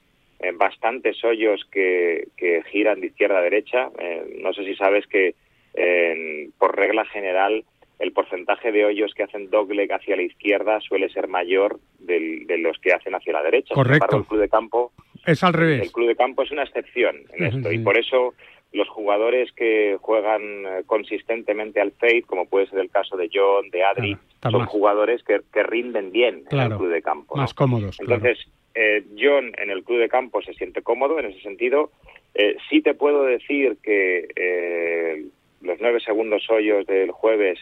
bastantes 0.59 1.25
hoyos 1.25 1.65
que, 1.73 2.29
que 2.37 2.63
giran 2.71 3.01
de 3.01 3.07
izquierda 3.07 3.39
a 3.39 3.43
derecha. 3.43 3.89
Eh, 3.99 4.41
no 4.43 4.53
sé 4.53 4.65
si 4.65 4.75
sabes 4.75 5.07
que, 5.07 5.35
por 6.59 6.77
regla 6.77 7.05
general, 7.07 7.65
el 7.99 8.13
porcentaje 8.13 8.73
de 8.73 8.85
hoyos 8.85 9.15
que 9.15 9.23
hacen 9.23 9.51
dogleg 9.51 9.91
hacia 9.93 10.17
la 10.17 10.23
izquierda 10.23 10.81
suele 10.81 11.09
ser 11.09 11.29
mayor 11.29 11.79
del- 11.99 12.47
de 12.47 12.59
los 12.59 12.79
que 12.79 12.93
hacen 12.93 13.15
hacia 13.15 13.33
la 13.33 13.43
derecha. 13.43 13.69
Sin 13.69 13.77
Correcto. 13.77 14.05
embargo, 14.05 14.19
el 14.19 14.27
club 14.27 14.41
de 14.41 14.49
campo 14.49 14.93
Es 15.26 15.43
al 15.43 15.54
el 15.54 15.54
revés. 15.54 15.93
club 15.93 16.09
de 16.09 16.16
campo 16.16 16.43
es 16.43 16.50
una 16.50 16.62
excepción 16.64 17.16
en 17.33 17.45
esto 17.45 17.73
y 17.73 17.78
por 17.78 17.97
eso 17.99 18.35
los 18.73 18.88
jugadores 18.88 19.52
que 19.52 19.97
juegan 20.00 20.43
eh, 20.43 20.83
consistentemente 20.87 21.81
al 21.81 21.93
fade, 21.93 22.23
como 22.23 22.47
puede 22.47 22.66
ser 22.66 22.81
el 22.81 22.90
caso 22.90 23.16
de 23.16 23.31
John, 23.33 23.71
de 23.71 23.85
Adri, 23.85 24.16
son 24.43 24.66
jugadores 24.66 25.23
que, 25.23 25.40
que 25.52 25.62
rinden 25.62 26.11
bien 26.11 26.38
en 26.38 26.45
Claro, 26.47 26.73
el 26.75 26.78
club 26.81 26.90
de 26.90 27.00
campo. 27.02 27.37
¿no? 27.37 27.43
Más 27.43 27.54
cómodos, 27.54 27.97
claro. 27.99 28.14
Entonces, 28.16 28.47
eh, 28.75 29.04
John 29.16 29.52
en 29.59 29.71
el 29.71 29.85
club 29.85 30.00
de 30.00 30.09
campo 30.09 30.43
se 30.43 30.54
siente 30.54 30.83
cómodo 30.83 31.21
en 31.21 31.26
ese 31.26 31.40
sentido. 31.43 31.93
Eh, 32.35 32.57
sí 32.69 32.83
te 32.83 32.95
puedo 32.95 33.23
decir 33.25 33.76
que 33.81 34.26
eh, 34.35 35.25
los 35.62 35.78
nueve 35.81 36.00
segundos 36.00 36.43
hoyos 36.50 36.85
del 36.87 37.12
jueves 37.12 37.61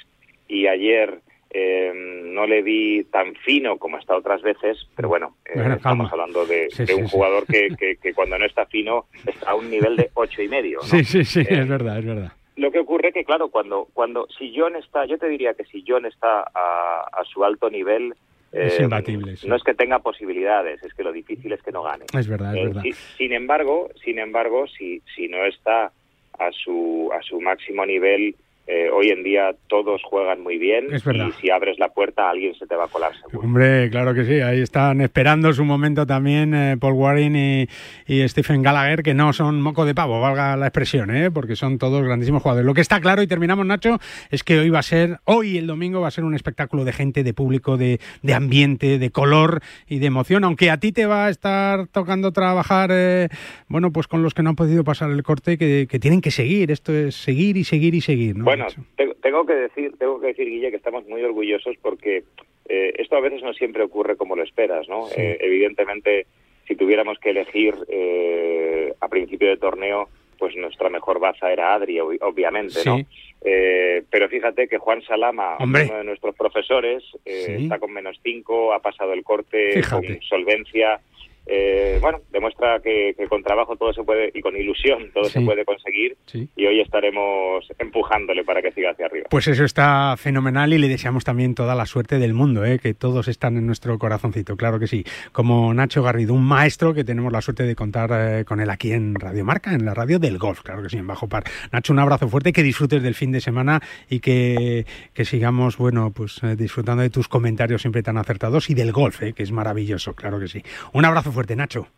y 0.49 0.67
ayer 0.67 1.21
eh, 1.55 1.93
no 1.95 2.47
le 2.47 2.63
vi 2.63 3.05
tan 3.05 3.35
fino 3.37 3.79
como 3.79 3.99
está 3.99 4.17
otras 4.17 4.43
veces, 4.43 4.79
pero 4.97 5.09
bueno, 5.09 5.37
eh, 5.45 5.53
estamos 5.77 5.81
calma. 5.83 6.09
hablando 6.11 6.47
de, 6.47 6.69
Sí, 6.71 6.85
de 6.87 6.95
sí, 6.95 7.01
un 7.01 7.07
sí. 7.07 7.11
jugador 7.13 7.47
que, 7.47 7.69
que, 7.79 7.97
que 7.97 8.15
cuando 8.15 8.39
no 8.39 8.47
está 8.47 8.67
fino 8.67 9.07
está 9.27 9.51
a 9.51 9.55
un 9.55 9.69
nivel 9.71 9.97
de 9.97 10.11
ocho 10.15 10.41
y 10.43 10.49
medio. 10.49 10.79
¿no? 10.79 10.85
Sí, 10.85 11.05
sí, 11.05 11.25
sí, 11.25 11.41
Eh, 11.41 11.47
es 11.61 11.69
verdad, 11.69 11.99
es 11.99 12.07
verdad. 12.07 12.33
lo 12.57 12.71
que 12.71 12.79
ocurre 12.79 13.13
que, 13.13 13.25
claro, 13.25 13.49
cuando, 13.51 13.89
cuando 13.93 14.27
si 14.39 14.53
John 14.57 14.77
está, 14.77 15.05
yo 15.07 15.19
te 15.19 15.29
diría 15.29 15.55
que 15.55 15.65
si 15.65 15.85
John 15.87 16.07
está 16.07 16.41
a, 16.55 17.07
a 17.13 17.25
su 17.25 17.45
alto 17.45 17.69
nivel, 17.71 18.15
eh, 18.53 18.67
Es 18.69 18.81
imbatible, 18.81 19.37
sí. 19.37 19.49
no 19.49 19.57
es 19.57 19.63
que 19.63 19.75
tenga 19.75 19.99
posibilidades, 20.01 20.83
es 20.83 20.93
que 20.95 21.03
lo 21.05 21.13
difícil 21.13 21.53
es 21.53 21.63
que 21.63 21.73
no 21.73 21.83
gane. 21.83 22.05
Es 22.15 22.29
verdad, 22.29 22.55
es 22.55 22.61
Eh, 22.61 22.67
verdad. 22.67 22.83
si- 22.83 22.93
sin 23.17 23.33
embargo, 23.33 23.89
sin 24.05 24.19
embargo, 24.19 24.67
si, 24.69 25.03
si 25.15 25.29
no 25.29 25.45
está 25.47 25.91
a 26.39 26.51
su, 26.53 27.11
a 27.13 27.23
su 27.23 27.41
máximo 27.41 27.85
nivel, 27.87 28.35
eh, 28.67 28.89
hoy 28.93 29.09
en 29.11 29.23
día 29.25 29.55
todos 29.69 30.01
juegan 30.05 30.41
muy 30.43 30.57
bien 30.57 30.87
Es 30.93 31.05
verdad. 31.05 31.29
y 31.29 31.41
si 31.41 31.51
abres 31.51 31.79
la 31.79 31.89
puerta 31.89 32.31
alguien 32.31 32.55
se 32.55 32.67
te 32.67 32.77
va 32.77 32.85
a 32.85 32.89
colar 32.89 33.13
seguro. 33.17 33.41
Hombre, 33.41 33.91
claro 33.91 34.15
que 34.15 34.25
sí, 34.25 34.41
ahí 34.41 34.61
están 34.61 35.01
esperando 35.01 35.53
su 35.53 35.65
momento 35.65 36.07
también 36.07 36.55
eh, 36.55 36.77
Paul 36.79 36.95
Warren 36.95 37.35
y, 37.35 37.69
y 38.07 38.29
Stephen 38.29 38.63
Gallagher, 38.63 39.03
que 39.03 39.15
no 39.15 39.33
son 39.33 39.61
moco 39.61 39.85
de 39.85 39.95
pavo, 39.95 40.21
valga 40.21 40.57
la 40.57 40.67
expresión, 40.67 41.15
¿eh? 41.15 41.31
porque 41.31 41.57
son 41.57 41.79
todos 41.79 42.05
grandísimos 42.05 42.43
jugadores. 42.43 42.65
Lo 42.67 42.75
que 42.75 42.81
está 42.81 43.01
claro, 43.01 43.23
y 43.23 43.27
terminamos, 43.27 43.67
Nacho, 43.67 43.99
es 44.31 44.45
que 44.45 44.59
hoy 44.59 44.71
va 44.71 44.79
a 44.79 44.83
ser, 44.83 45.19
hoy 45.25 45.59
el 45.59 45.67
domingo 45.67 46.01
va 46.01 46.09
a 46.09 46.13
ser 46.13 46.25
un 46.25 46.35
espectáculo 46.35 46.85
de 46.85 46.93
gente, 46.93 47.25
de 47.25 47.35
público, 47.35 47.77
de, 47.77 47.99
de 48.23 48.35
ambiente, 48.35 48.99
de 48.99 49.11
color 49.11 49.61
y 49.89 49.99
de 49.99 50.07
emoción, 50.07 50.45
aunque 50.45 50.71
a 50.71 50.77
ti 50.79 50.93
te 50.93 51.07
va 51.07 51.27
a 51.27 51.31
estar 51.31 51.89
tocando 51.89 52.33
trabajar, 52.33 52.91
eh, 52.93 53.29
bueno, 53.69 53.91
pues 53.93 54.07
con 54.07 54.23
los 54.23 54.35
que 54.35 54.43
no 54.43 54.51
han 54.51 54.57
podido 54.57 54.85
pasar 54.85 55.11
el 55.11 55.23
corte, 55.23 55.59
que, 55.59 55.87
que 55.91 55.99
tienen 55.99 56.21
que 56.21 56.31
seguir, 56.31 56.71
esto 56.71 56.93
es 56.93 57.17
seguir 57.17 57.57
y 57.57 57.65
seguir 57.65 57.95
y 57.95 58.01
seguir, 58.01 58.37
¿no? 58.37 58.45
Bueno, 58.45 58.52
tengo, 58.97 59.15
tengo 59.15 59.47
que 59.47 59.55
decir, 59.55 59.93
tengo 59.99 60.21
que 60.21 60.29
decir, 60.29 60.49
Guille, 60.49 60.71
que 60.71 60.77
estamos 60.77 61.07
muy 61.07 61.23
orgullosos 61.23 61.77
porque 61.83 62.25
eh, 62.69 62.93
esto 62.99 63.17
a 63.17 63.21
veces 63.21 63.43
no 63.43 63.53
siempre 63.55 63.83
ocurre 63.83 64.17
como 64.17 64.37
lo 64.37 64.43
esperas, 64.43 64.89
¿no? 64.89 65.07
Sí. 65.07 65.21
Eh, 65.21 65.39
evidentemente, 65.41 66.27
si 66.67 66.77
tuviéramos 66.77 67.19
que 67.19 67.31
elegir 67.31 67.75
eh, 67.89 68.93
a 69.01 69.09
principio 69.09 69.49
de 69.49 69.57
torneo, 69.57 70.09
pues 70.39 70.57
nuestra 70.57 70.89
mejor 70.91 71.21
baza 71.21 71.53
era 71.53 71.75
Adri, 71.75 71.99
ob- 71.99 72.19
obviamente, 72.23 72.81
¿no? 72.85 72.97
Sí. 72.99 73.07
Eh, 73.45 74.03
pero 74.11 74.29
fíjate 74.29 74.69
que 74.69 74.79
Juan 74.79 75.03
Salama, 75.03 75.57
Hombre. 75.59 75.85
uno 75.89 75.99
de 75.99 76.05
nuestros 76.05 76.35
profesores, 76.37 77.03
eh, 77.25 77.45
Sí. 77.57 77.65
está 77.65 77.79
con 77.79 77.93
menos 77.93 78.19
5, 78.23 78.73
ha 78.73 78.81
pasado 78.81 79.13
el 79.13 79.23
corte 79.25 79.73
Fíjate. 79.83 80.07
con 80.07 80.23
solvencia. 80.23 81.01
Eh, 81.47 81.99
bueno, 82.01 82.21
demuestra 82.31 82.81
que, 82.81 83.15
que 83.19 83.27
con 83.27 83.43
trabajo 83.43 83.77
todo 83.77 83.93
se 83.93 84.03
puede 84.05 84.31
y 84.33 84.41
con 84.41 84.57
ilusión 84.57 85.11
todo 85.13 85.25
Sí. 85.25 85.31
se 85.33 85.41
puede 85.41 85.65
conseguir 85.65 86.17
Sí. 86.27 86.49
y 86.57 86.67
hoy 86.67 86.81
estaremos 86.81 87.67
empujándole 87.79 88.45
para 88.45 88.63
que 88.63 88.73
siga 88.73 88.91
hacia 88.91 89.07
arriba. 89.07 89.27
Pues 89.31 89.49
eso 89.49 89.65
está 89.65 90.15
fenomenal 90.17 90.73
y 90.73 90.79
le 90.79 90.89
deseamos 90.89 91.25
también 91.25 91.55
toda 91.55 91.75
la 91.75 91.87
suerte 91.87 92.19
del 92.19 92.33
mundo, 92.35 92.65
¿eh? 92.65 92.79
que 92.79 92.95
todos 92.95 93.29
están 93.29 93.57
en 93.57 93.67
nuestro 93.67 93.99
corazoncito, 93.99 94.57
claro 94.57 94.79
que 94.79 94.87
sí. 94.87 95.05
Como 95.33 95.73
Nacho 95.75 96.03
Garrido, 96.03 96.35
un 96.35 96.45
maestro 96.45 96.95
que 96.95 97.05
tenemos 97.05 97.33
la 97.33 97.41
suerte 97.41 97.65
de 97.65 97.75
contar 97.75 98.11
eh, 98.13 98.45
con 98.45 98.61
él 98.61 98.71
aquí 98.71 98.93
en 98.93 99.15
Radio 99.15 99.45
Marca, 99.45 99.73
en 99.75 99.85
la 99.85 99.95
radio 99.95 100.19
del 100.19 100.39
golf, 100.39 100.63
claro 100.63 100.83
que 100.83 100.91
sí, 100.91 100.97
en 100.99 101.07
Bajo 101.07 101.29
Par. 101.29 101.45
Nacho, 101.73 101.93
un 101.93 101.99
abrazo 101.99 102.29
fuerte, 102.29 102.53
que 102.53 102.63
disfrutes 102.63 103.03
del 103.03 103.15
fin 103.15 103.33
de 103.33 103.41
semana 103.41 103.81
y 104.09 104.21
que, 104.21 104.87
que 105.15 105.25
sigamos, 105.25 105.77
bueno, 105.77 106.13
pues 106.15 106.41
eh, 106.45 106.57
disfrutando 106.57 107.03
de 107.03 107.11
tus 107.11 107.29
comentarios 107.29 107.83
siempre 107.83 108.03
tan 108.03 108.17
acertados 108.17 108.71
y 108.71 108.75
del 108.75 108.93
golf, 108.93 109.23
¿eh? 109.23 109.33
que 109.33 109.43
es 109.43 109.51
maravilloso, 109.53 110.15
claro 110.15 110.39
que 110.39 110.49
sí. 110.49 110.63
Un 110.93 111.05
abrazo 111.05 111.32
fuerte, 111.33 111.57
Nacho. 111.57 111.89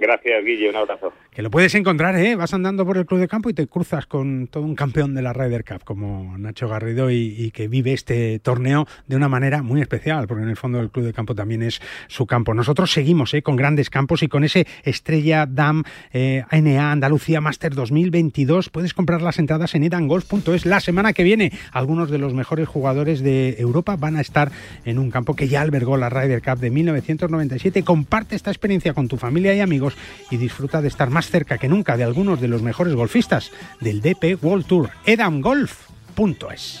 Gracias, 0.00 0.42
Guille, 0.42 0.70
un 0.70 0.76
abrazo. 0.76 1.12
Que 1.30 1.42
lo 1.42 1.50
puedes 1.50 1.74
encontrar, 1.74 2.16
¿eh? 2.16 2.34
Vas 2.34 2.54
andando 2.54 2.86
por 2.86 2.96
el 2.96 3.04
club 3.04 3.20
de 3.20 3.28
campo 3.28 3.50
y 3.50 3.52
te 3.52 3.66
cruzas 3.66 4.06
con 4.06 4.46
todo 4.46 4.62
un 4.64 4.74
campeón 4.74 5.14
de 5.14 5.20
la 5.20 5.34
Ryder 5.34 5.62
Cup 5.62 5.84
como 5.84 6.38
Nacho 6.38 6.68
Garrido 6.68 7.10
y, 7.10 7.50
que 7.50 7.68
vive 7.68 7.92
este 7.92 8.38
torneo 8.38 8.86
de 9.06 9.16
una 9.16 9.28
manera 9.28 9.62
muy 9.62 9.82
especial, 9.82 10.26
porque 10.26 10.42
en 10.42 10.48
el 10.48 10.56
fondo 10.56 10.80
el 10.80 10.90
club 10.90 11.04
de 11.04 11.12
campo 11.12 11.34
también 11.34 11.62
es 11.62 11.82
su 12.08 12.26
campo. 12.26 12.54
Nosotros 12.54 12.90
seguimos 12.90 13.34
¿eh? 13.34 13.42
con 13.42 13.56
grandes 13.56 13.90
campos 13.90 14.22
y 14.22 14.28
con 14.28 14.42
ese 14.42 14.66
Estrella 14.84 15.44
Dam 15.44 15.84
eh, 16.14 16.44
Andalucía 16.50 17.42
Master 17.42 17.74
2022. 17.74 18.70
Puedes 18.70 18.94
comprar 18.94 19.20
las 19.20 19.38
entradas 19.38 19.74
en 19.74 19.84
edangolf.es. 19.84 20.64
La 20.64 20.80
semana 20.80 21.12
que 21.12 21.24
viene, 21.24 21.52
algunos 21.72 22.10
de 22.10 22.16
los 22.16 22.32
mejores 22.32 22.66
jugadores 22.66 23.20
de 23.20 23.56
Europa 23.58 23.96
van 23.96 24.16
a 24.16 24.22
estar 24.22 24.50
en 24.86 24.98
un 24.98 25.10
campo 25.10 25.36
que 25.36 25.46
ya 25.46 25.60
albergó 25.60 25.98
la 25.98 26.08
Ryder 26.08 26.40
Cup 26.40 26.58
de 26.58 26.70
1997. 26.70 27.84
Comparte 27.84 28.34
esta 28.34 28.50
experiencia 28.50 28.94
con 28.94 29.06
tu 29.06 29.18
familia 29.18 29.54
y 29.54 29.60
amigos 29.60 29.89
y 30.30 30.36
disfruta 30.36 30.80
de 30.82 30.88
estar 30.88 31.10
más 31.10 31.28
cerca 31.28 31.58
que 31.58 31.68
nunca 31.68 31.96
de 31.96 32.04
algunos 32.04 32.40
de 32.40 32.48
los 32.48 32.62
mejores 32.62 32.94
golfistas 32.94 33.50
del 33.80 34.00
DP 34.00 34.42
World 34.42 34.66
Tour. 34.66 34.90
edamgolf.es. 35.06 36.80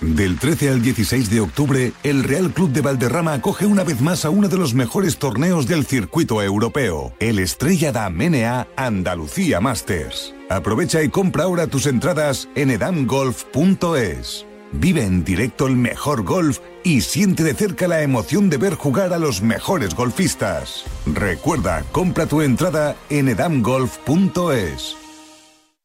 Del 0.00 0.38
13 0.38 0.70
al 0.70 0.82
16 0.82 1.28
de 1.30 1.40
octubre, 1.40 1.92
el 2.02 2.24
Real 2.24 2.52
Club 2.52 2.70
de 2.70 2.80
Valderrama 2.80 3.34
acoge 3.34 3.66
una 3.66 3.84
vez 3.84 4.00
más 4.00 4.24
a 4.24 4.30
uno 4.30 4.48
de 4.48 4.56
los 4.56 4.74
mejores 4.74 5.18
torneos 5.18 5.66
del 5.66 5.84
circuito 5.84 6.40
europeo, 6.42 7.12
el 7.18 7.38
Estrella 7.38 7.92
da 7.92 8.08
Menea 8.08 8.68
Andalucía 8.76 9.60
Masters. 9.60 10.34
Aprovecha 10.48 11.02
y 11.02 11.08
compra 11.08 11.44
ahora 11.44 11.66
tus 11.66 11.86
entradas 11.86 12.48
en 12.54 12.70
edamgolf.es. 12.70 14.46
Vive 14.72 15.04
en 15.04 15.24
directo 15.24 15.66
el 15.66 15.76
mejor 15.76 16.22
golf 16.22 16.58
y 16.84 17.00
siente 17.00 17.42
de 17.42 17.54
cerca 17.54 17.88
la 17.88 18.02
emoción 18.02 18.50
de 18.50 18.58
ver 18.58 18.74
jugar 18.74 19.12
a 19.12 19.18
los 19.18 19.42
mejores 19.42 19.94
golfistas. 19.94 20.84
Recuerda, 21.06 21.84
compra 21.90 22.26
tu 22.26 22.42
entrada 22.42 22.96
en 23.10 23.28
edamgolf.es. 23.28 25.07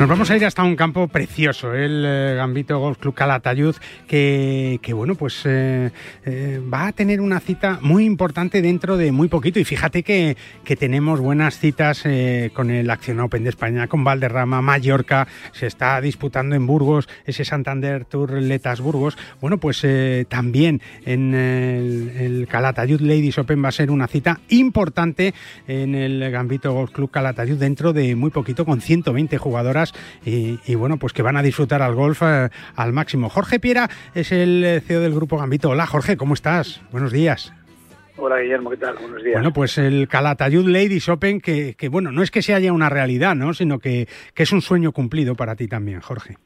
Nos 0.00 0.08
vamos 0.08 0.30
a 0.30 0.36
ir 0.38 0.46
hasta 0.46 0.62
un 0.62 0.76
campo 0.76 1.08
precioso, 1.08 1.74
el 1.74 2.02
eh, 2.06 2.34
Gambito 2.34 2.78
Golf 2.78 2.96
Club 2.96 3.12
Calatayud, 3.12 3.76
que, 4.08 4.78
que 4.80 4.94
bueno, 4.94 5.14
pues 5.14 5.42
eh, 5.44 5.90
eh, 6.24 6.58
va 6.72 6.86
a 6.86 6.92
tener 6.92 7.20
una 7.20 7.38
cita 7.38 7.78
muy 7.82 8.06
importante 8.06 8.62
dentro 8.62 8.96
de 8.96 9.12
muy 9.12 9.28
poquito. 9.28 9.60
Y 9.60 9.64
fíjate 9.64 10.02
que, 10.02 10.38
que 10.64 10.74
tenemos 10.74 11.20
buenas 11.20 11.58
citas 11.58 12.04
con 12.54 12.70
el 12.70 12.88
Acción 12.88 13.20
Open 13.20 13.44
de 13.44 13.50
España, 13.50 13.88
con 13.88 14.02
Valderrama, 14.02 14.62
Mallorca, 14.62 15.28
se 15.52 15.66
está 15.66 16.00
disputando 16.00 16.56
en 16.56 16.66
Burgos, 16.66 17.06
ese 17.26 17.44
Santander 17.44 18.06
Tour 18.06 18.32
Letas 18.40 18.80
Burgos. 18.80 19.18
Bueno, 19.42 19.58
pues 19.58 19.86
también 20.30 20.80
en 21.04 21.34
el 21.34 22.48
Calatayud 22.48 23.02
Ladies 23.02 23.36
Open 23.36 23.62
va 23.62 23.68
a 23.68 23.72
ser 23.72 23.90
una 23.90 24.06
cita 24.06 24.40
importante 24.48 25.34
en 25.68 25.94
el 25.94 26.30
Gambito 26.30 26.72
Golf 26.72 26.90
Club 26.90 27.10
Calatayud 27.10 27.58
dentro 27.58 27.92
de 27.92 28.16
muy 28.16 28.30
poquito, 28.30 28.64
con 28.64 28.80
120 28.80 29.36
jugadoras 29.36 29.89
y, 30.24 30.58
y 30.66 30.74
bueno, 30.74 30.96
pues 30.98 31.12
que 31.12 31.22
van 31.22 31.36
a 31.36 31.42
disfrutar 31.42 31.82
al 31.82 31.94
golf 31.94 32.22
eh, 32.22 32.48
al 32.76 32.92
máximo. 32.92 33.28
Jorge 33.28 33.60
Piera 33.60 33.88
es 34.14 34.32
el 34.32 34.64
eh, 34.64 34.80
CEO 34.80 35.00
del 35.00 35.14
Grupo 35.14 35.38
Gambito. 35.38 35.70
Hola 35.70 35.86
Jorge, 35.86 36.16
¿cómo 36.16 36.34
estás? 36.34 36.82
Buenos 36.90 37.12
días. 37.12 37.52
Hola 38.16 38.38
Guillermo, 38.40 38.70
¿qué 38.70 38.76
tal? 38.76 38.96
Buenos 38.96 39.22
días. 39.22 39.34
Bueno, 39.34 39.52
pues 39.52 39.78
el 39.78 40.06
Calatayud 40.06 40.68
Ladies 40.68 41.08
Open, 41.08 41.40
que, 41.40 41.74
que, 41.74 41.88
bueno, 41.88 42.12
no 42.12 42.22
es 42.22 42.30
que 42.30 42.42
sea 42.42 42.58
ya 42.58 42.72
una 42.72 42.90
realidad, 42.90 43.34
¿no? 43.34 43.54
Sino 43.54 43.78
que, 43.78 44.08
que 44.34 44.42
es 44.42 44.52
un 44.52 44.60
sueño 44.60 44.92
cumplido 44.92 45.34
para 45.34 45.56
ti 45.56 45.68
también, 45.68 46.00
Jorge. 46.00 46.36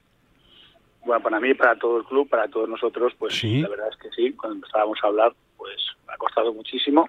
Bueno, 1.04 1.22
para 1.22 1.40
mí, 1.40 1.52
para 1.54 1.76
todo 1.76 1.98
el 1.98 2.04
club, 2.04 2.28
para 2.28 2.48
todos 2.48 2.68
nosotros, 2.68 3.12
pues 3.18 3.34
¿Sí? 3.34 3.60
la 3.60 3.68
verdad 3.68 3.88
es 3.90 3.96
que 3.98 4.08
sí, 4.14 4.32
cuando 4.32 4.56
empezábamos 4.56 4.98
a 5.02 5.06
hablar, 5.08 5.32
pues 5.56 5.76
ha 6.08 6.16
costado 6.16 6.54
muchísimo. 6.54 7.08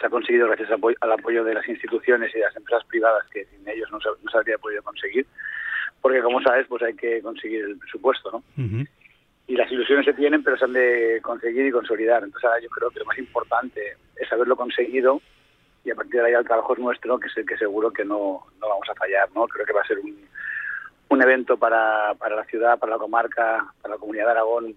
Se 0.00 0.06
ha 0.06 0.10
conseguido 0.10 0.46
gracias 0.48 0.70
al 1.00 1.12
apoyo 1.12 1.44
de 1.44 1.54
las 1.54 1.68
instituciones 1.68 2.34
y 2.34 2.38
de 2.38 2.44
las 2.44 2.56
empresas 2.56 2.84
privadas 2.86 3.24
que 3.32 3.44
sin 3.46 3.68
ellos 3.68 3.90
no 3.90 4.00
se, 4.00 4.08
no 4.22 4.30
se 4.30 4.38
habría 4.38 4.58
podido 4.58 4.82
conseguir. 4.82 5.26
Porque, 6.00 6.20
como 6.20 6.42
sabes, 6.42 6.66
pues 6.68 6.82
hay 6.82 6.94
que 6.94 7.22
conseguir 7.22 7.64
el 7.64 7.78
presupuesto, 7.78 8.30
¿no? 8.30 8.38
Uh 8.62 8.66
-huh 8.66 8.88
y 9.46 9.56
las 9.56 9.70
ilusiones 9.70 10.06
se 10.06 10.14
tienen, 10.14 10.42
pero 10.42 10.56
se 10.56 10.64
han 10.64 10.72
de 10.72 11.20
conseguir 11.22 11.66
y 11.66 11.70
consolidar. 11.70 12.22
Entonces, 12.22 12.44
ahora 12.48 12.60
yo 12.60 12.68
creo 12.70 12.90
que 12.90 13.00
lo 13.00 13.04
más 13.04 13.18
importante 13.18 13.96
es 14.16 14.32
haberlo 14.32 14.56
conseguido 14.56 15.20
y 15.84 15.90
a 15.90 15.94
partir 15.94 16.20
de 16.22 16.28
ahí 16.28 16.32
el 16.32 16.46
trabajo 16.46 16.72
es 16.72 16.78
nuestro, 16.78 17.18
que 17.18 17.28
sé 17.28 17.44
que 17.44 17.58
seguro 17.58 17.90
que 17.92 18.04
no, 18.04 18.46
no 18.58 18.68
vamos 18.68 18.88
a 18.88 18.94
fallar. 18.94 19.28
¿no? 19.34 19.46
Creo 19.46 19.66
que 19.66 19.72
va 19.72 19.82
a 19.82 19.86
ser 19.86 19.98
un, 19.98 20.16
un 21.10 21.22
evento 21.22 21.58
para, 21.58 22.14
para 22.14 22.36
la 22.36 22.44
ciudad, 22.44 22.78
para 22.78 22.92
la 22.92 22.98
comarca, 22.98 23.66
para 23.82 23.94
la 23.94 24.00
comunidad 24.00 24.26
de 24.26 24.30
Aragón 24.30 24.74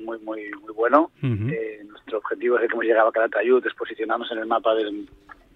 muy, 0.00 0.18
muy, 0.18 0.18
muy, 0.18 0.50
muy 0.60 0.72
bueno. 0.74 1.10
Uh 1.22 1.26
-huh. 1.26 1.52
eh, 1.52 1.84
nuestro 1.84 2.18
objetivo 2.18 2.56
es 2.56 2.68
que 2.68 2.72
hemos 2.72 2.84
llegado 2.84 3.08
a 3.08 3.12
Calatayud, 3.12 3.64
posicionarnos 3.76 4.30
en 4.32 4.38
el 4.38 4.46
mapa 4.46 4.74
del, 4.74 5.08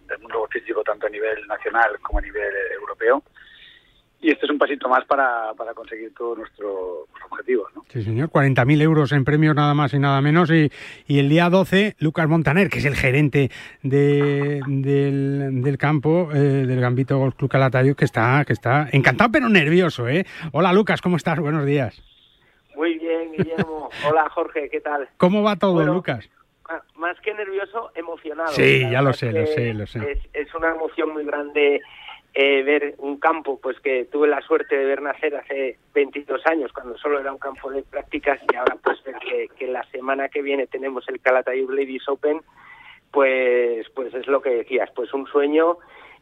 del 0.09 0.19
mundo 0.21 0.41
golfístico 0.41 0.83
tanto 0.83 1.07
a 1.07 1.11
nivel 1.11 1.47
nacional 1.47 1.99
como 2.03 2.19
a 2.19 2.23
nivel 2.23 2.53
europeo 2.81 3.23
y 4.21 4.31
este 4.31 4.47
es 4.47 4.51
un 4.51 4.59
pasito 4.59 4.89
más 4.89 5.05
para, 5.05 5.53
para 5.57 5.75
conseguir 5.75 6.13
todos 6.15 6.39
nuestros 6.39 7.07
objetivos. 7.31 7.71
¿no? 7.75 7.85
Sí, 7.89 8.03
señor, 8.03 8.31
40.000 8.31 8.83
euros 8.83 9.13
en 9.13 9.25
premios 9.25 9.55
nada 9.55 9.75
más 9.75 9.93
y 9.93 9.99
nada 9.99 10.21
menos. 10.21 10.51
Y, 10.51 10.71
y, 11.07 11.19
el 11.19 11.29
día 11.29 11.51
12, 11.51 11.97
Lucas 11.99 12.29
Montaner, 12.29 12.69
que 12.69 12.79
es 12.79 12.85
el 12.87 12.97
gerente 12.97 13.51
de, 13.83 14.63
del, 14.67 15.63
del, 15.63 15.79
campo 15.79 16.31
eh, 16.33 16.39
del 16.39 16.81
Gambito 16.81 17.19
Golf 17.19 17.37
Club 17.37 17.51
Calatayud, 17.51 17.95
que 17.95 18.05
está, 18.05 18.45
que 18.45 18.53
está 18.53 18.89
encantado 18.93 19.31
pero 19.31 19.49
nervioso. 19.49 20.09
¿eh? 20.09 20.27
Hola 20.53 20.73
Lucas, 20.73 21.03
¿cómo 21.03 21.17
estás? 21.17 21.39
Buenos 21.39 21.67
días. 21.67 22.03
Muy 22.77 22.99
bien, 22.99 23.33
Guillermo. 23.33 23.89
Hola 24.09 24.29
Jorge, 24.29 24.69
¿qué 24.69 24.81
tal? 24.81 25.09
¿Cómo 25.17 25.43
va 25.43 25.57
todo, 25.57 25.73
bueno, 25.73 25.95
Lucas? 25.95 26.29
Más 26.97 27.19
que 27.21 27.33
nervioso, 27.33 27.91
emocionado. 27.95 28.53
Sí, 28.53 28.89
ya 28.91 29.01
lo 29.01 29.13
sé, 29.13 29.33
lo 29.33 29.47
sé, 29.47 29.73
lo 29.73 29.87
sé. 29.87 30.13
Es, 30.13 30.19
es 30.33 30.55
una 30.55 30.71
emoción 30.71 31.13
muy 31.13 31.25
grande 31.25 31.81
eh, 32.39 32.63
ver 32.65 32.97
un 32.99 33.19
campo 33.19 33.59
pues 33.59 33.81
que 33.81 34.05
tuve 34.05 34.29
la 34.29 34.43
suerte 34.43 34.77
de 34.77 34.85
ver 34.85 35.01
nacer 35.01 35.35
hace 35.37 35.79
22 35.95 36.45
años 36.47 36.71
cuando 36.71 36.99
solo 36.99 37.19
era 37.19 37.33
un 37.33 37.39
campo 37.39 37.71
de 37.71 37.83
prácticas 37.83 38.39
y 38.53 38.57
ahora 38.57 38.77
pues 38.83 39.03
ver 39.05 39.17
que, 39.17 39.49
que 39.57 39.67
la 39.67 39.83
semana 39.91 40.29
que 40.29 40.43
viene 40.43 40.67
tenemos 40.67 41.09
el 41.09 41.19
Calatayud 41.19 41.71
Ladies 41.71 42.07
Open 42.09 42.43
pues 43.11 43.89
pues 43.95 44.13
es 44.13 44.27
lo 44.27 44.43
que 44.43 44.51
decías 44.51 44.91
pues 44.95 45.15
un 45.15 45.27
sueño 45.29 45.79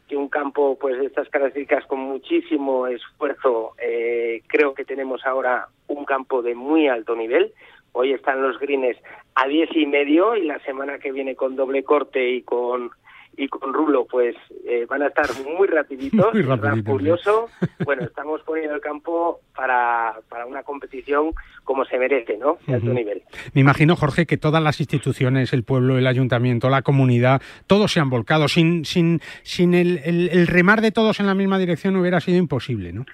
que 0.07 0.15
un 0.15 0.29
campo 0.29 0.77
pues 0.79 0.97
de 0.99 1.05
estas 1.05 1.29
características 1.29 1.85
con 1.87 1.99
muchísimo 1.99 2.87
esfuerzo 2.87 3.73
eh, 3.81 4.41
creo 4.47 4.73
que 4.73 4.85
tenemos 4.85 5.25
ahora 5.25 5.67
un 5.87 6.05
campo 6.05 6.41
de 6.41 6.55
muy 6.55 6.87
alto 6.87 7.15
nivel. 7.15 7.53
Hoy 7.91 8.11
están 8.11 8.41
los 8.41 8.59
greens 8.59 8.97
a 9.35 9.47
diez 9.47 9.69
y 9.75 9.85
medio 9.85 10.35
y 10.35 10.43
la 10.43 10.59
semana 10.59 10.99
que 10.99 11.11
viene 11.11 11.35
con 11.35 11.55
doble 11.55 11.83
corte 11.83 12.29
y 12.29 12.41
con 12.41 12.91
y 13.37 13.47
con 13.47 13.73
Rulo, 13.73 14.05
pues 14.05 14.35
eh, 14.65 14.85
van 14.89 15.01
a 15.03 15.07
estar 15.07 15.25
muy 15.43 15.67
rapiditos, 15.67 16.27
Muy 16.33 16.41
¿verdad? 16.43 16.63
rapiditos, 16.69 16.91
curioso. 16.91 17.49
Bueno, 17.83 18.03
estamos 18.03 18.41
poniendo 18.43 18.75
el 18.75 18.81
campo 18.81 19.41
para, 19.55 20.15
para 20.29 20.45
una 20.45 20.63
competición 20.63 21.33
como 21.63 21.83
se 21.85 21.97
merece, 21.97 22.37
¿no? 22.37 22.57
De 22.67 22.75
alto 22.75 22.93
nivel. 22.93 23.23
Me 23.53 23.61
imagino, 23.61 23.95
Jorge, 23.95 24.25
que 24.25 24.37
todas 24.37 24.61
las 24.61 24.79
instituciones, 24.79 25.51
el 25.53 25.63
pueblo, 25.63 25.97
el 25.97 26.07
ayuntamiento, 26.07 26.69
la 26.69 26.81
comunidad, 26.83 27.41
todos 27.67 27.91
se 27.91 27.99
han 27.99 28.09
volcado. 28.09 28.47
Sin, 28.47 28.85
sin, 28.85 29.19
sin 29.43 29.73
el, 29.73 29.99
el- 30.05 30.29
el 30.29 30.47
remar 30.47 30.81
de 30.81 30.91
todos 30.91 31.19
en 31.19 31.25
la 31.25 31.33
misma 31.35 31.57
dirección 31.57 31.95
hubiera 31.95 32.19
sido 32.21 32.37
imposible, 32.37 32.93
¿no? 32.93 33.05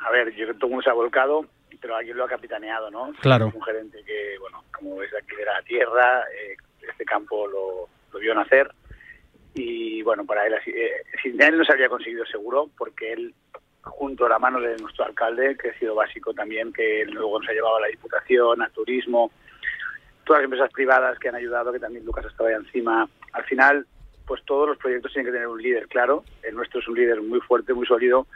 A 0.00 0.10
ver, 0.10 0.28
yo 0.30 0.44
creo 0.44 0.46
que 0.48 0.54
todo 0.54 0.66
el 0.66 0.70
mundo 0.72 0.82
se 0.82 0.90
ha 0.90 0.94
volcado, 0.94 1.46
pero 1.80 1.96
alguien 1.96 2.16
lo 2.16 2.24
ha 2.24 2.28
capitaneado, 2.28 2.90
¿no? 2.90 3.12
Claro. 3.20 3.52
Un 3.54 3.62
gerente 3.62 3.98
que, 4.04 4.36
bueno, 4.40 4.62
como 4.76 4.96
ves 4.96 5.10
aquí 5.20 5.36
de 5.36 5.44
la 5.44 5.62
tierra, 5.62 6.20
eh, 6.22 6.56
este 6.90 7.04
campo 7.04 7.46
lo, 7.46 7.88
lo 8.12 8.18
vio 8.18 8.34
nacer 8.34 8.70
y, 9.54 10.02
bueno, 10.02 10.24
para 10.24 10.46
él, 10.46 10.54
eh, 10.66 11.02
sin 11.22 11.40
él 11.40 11.58
no 11.58 11.64
se 11.64 11.72
habría 11.72 11.88
conseguido 11.88 12.24
seguro, 12.26 12.70
porque 12.76 13.12
él, 13.12 13.34
junto 13.82 14.26
a 14.26 14.30
la 14.30 14.38
mano 14.38 14.60
de 14.60 14.76
nuestro 14.78 15.04
alcalde, 15.04 15.56
que 15.56 15.70
ha 15.70 15.78
sido 15.78 15.94
básico 15.94 16.32
también, 16.32 16.72
que 16.72 17.04
luego 17.06 17.40
nos 17.40 17.48
ha 17.48 17.52
llevado 17.52 17.76
a 17.76 17.80
la 17.82 17.88
Diputación, 17.88 18.62
a 18.62 18.70
Turismo, 18.70 19.30
todas 20.24 20.40
las 20.40 20.44
empresas 20.44 20.72
privadas 20.72 21.18
que 21.18 21.28
han 21.28 21.34
ayudado, 21.34 21.72
que 21.72 21.80
también 21.80 22.04
Lucas 22.04 22.24
estaba 22.26 22.48
ahí 22.48 22.54
encima. 22.54 23.08
Al 23.32 23.44
final, 23.44 23.86
pues 24.26 24.42
todos 24.44 24.68
los 24.68 24.78
proyectos 24.78 25.12
tienen 25.12 25.26
que 25.26 25.36
tener 25.36 25.48
un 25.48 25.60
líder 25.60 25.88
claro. 25.88 26.24
El 26.42 26.54
nuestro 26.54 26.80
es 26.80 26.88
un 26.88 26.94
líder 26.94 27.20
muy 27.20 27.40
fuerte, 27.40 27.74
muy 27.74 27.86
sólido, 27.86 28.26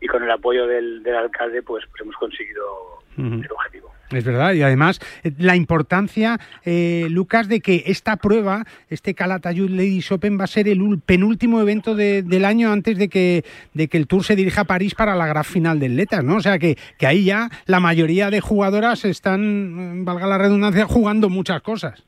y 0.00 0.06
con 0.08 0.22
el 0.22 0.30
apoyo 0.30 0.66
del, 0.66 1.02
del 1.02 1.14
alcalde, 1.14 1.62
pues, 1.62 1.84
pues 1.86 2.02
hemos 2.02 2.16
conseguido 2.16 2.98
el 3.16 3.50
objetivo. 3.50 3.91
Es 4.12 4.24
verdad, 4.24 4.52
y 4.54 4.62
además 4.62 5.00
eh, 5.24 5.32
la 5.38 5.56
importancia, 5.56 6.38
eh, 6.64 7.06
Lucas, 7.10 7.48
de 7.48 7.60
que 7.60 7.84
esta 7.86 8.16
prueba, 8.16 8.64
este 8.90 9.14
Calatayud 9.14 9.70
Ladies 9.70 10.12
Open, 10.12 10.38
va 10.38 10.44
a 10.44 10.48
ser 10.48 10.68
el 10.68 11.00
penúltimo 11.04 11.60
evento 11.60 11.94
de- 11.94 12.22
del 12.22 12.44
año 12.44 12.70
antes 12.72 12.98
de 12.98 13.08
que, 13.08 13.44
de 13.74 13.88
que 13.88 13.96
el 13.96 14.06
Tour 14.06 14.24
se 14.24 14.36
dirija 14.36 14.62
a 14.62 14.64
París 14.64 14.94
para 14.94 15.14
la 15.16 15.26
gran 15.26 15.44
final 15.44 15.78
del 15.80 15.96
Letas, 15.96 16.22
¿no? 16.24 16.36
O 16.36 16.40
sea 16.40 16.58
que, 16.58 16.76
que 16.98 17.06
ahí 17.06 17.24
ya 17.24 17.48
la 17.66 17.80
mayoría 17.80 18.30
de 18.30 18.40
jugadoras 18.40 19.04
están, 19.04 20.00
eh, 20.00 20.02
valga 20.04 20.26
la 20.26 20.38
redundancia, 20.38 20.84
jugando 20.84 21.28
muchas 21.28 21.62
cosas. 21.62 22.04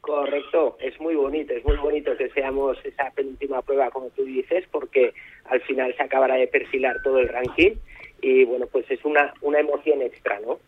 Correcto, 0.00 0.76
es 0.80 0.98
muy 1.00 1.14
bonito, 1.14 1.52
es 1.52 1.64
muy 1.64 1.76
bonito 1.76 2.16
que 2.16 2.30
seamos 2.30 2.78
esa 2.84 3.10
penúltima 3.14 3.62
prueba, 3.62 3.90
como 3.90 4.08
tú 4.10 4.24
dices, 4.24 4.64
porque 4.72 5.12
al 5.44 5.60
final 5.62 5.94
se 5.96 6.02
acabará 6.02 6.34
de 6.36 6.46
perfilar 6.48 6.96
todo 7.04 7.18
el 7.18 7.28
ranking 7.28 7.72
y 8.22 8.44
bueno, 8.44 8.66
pues 8.72 8.84
es 8.90 9.04
una, 9.04 9.32
una 9.42 9.60
emoción 9.60 10.00
extra, 10.02 10.40
¿no? 10.40 10.58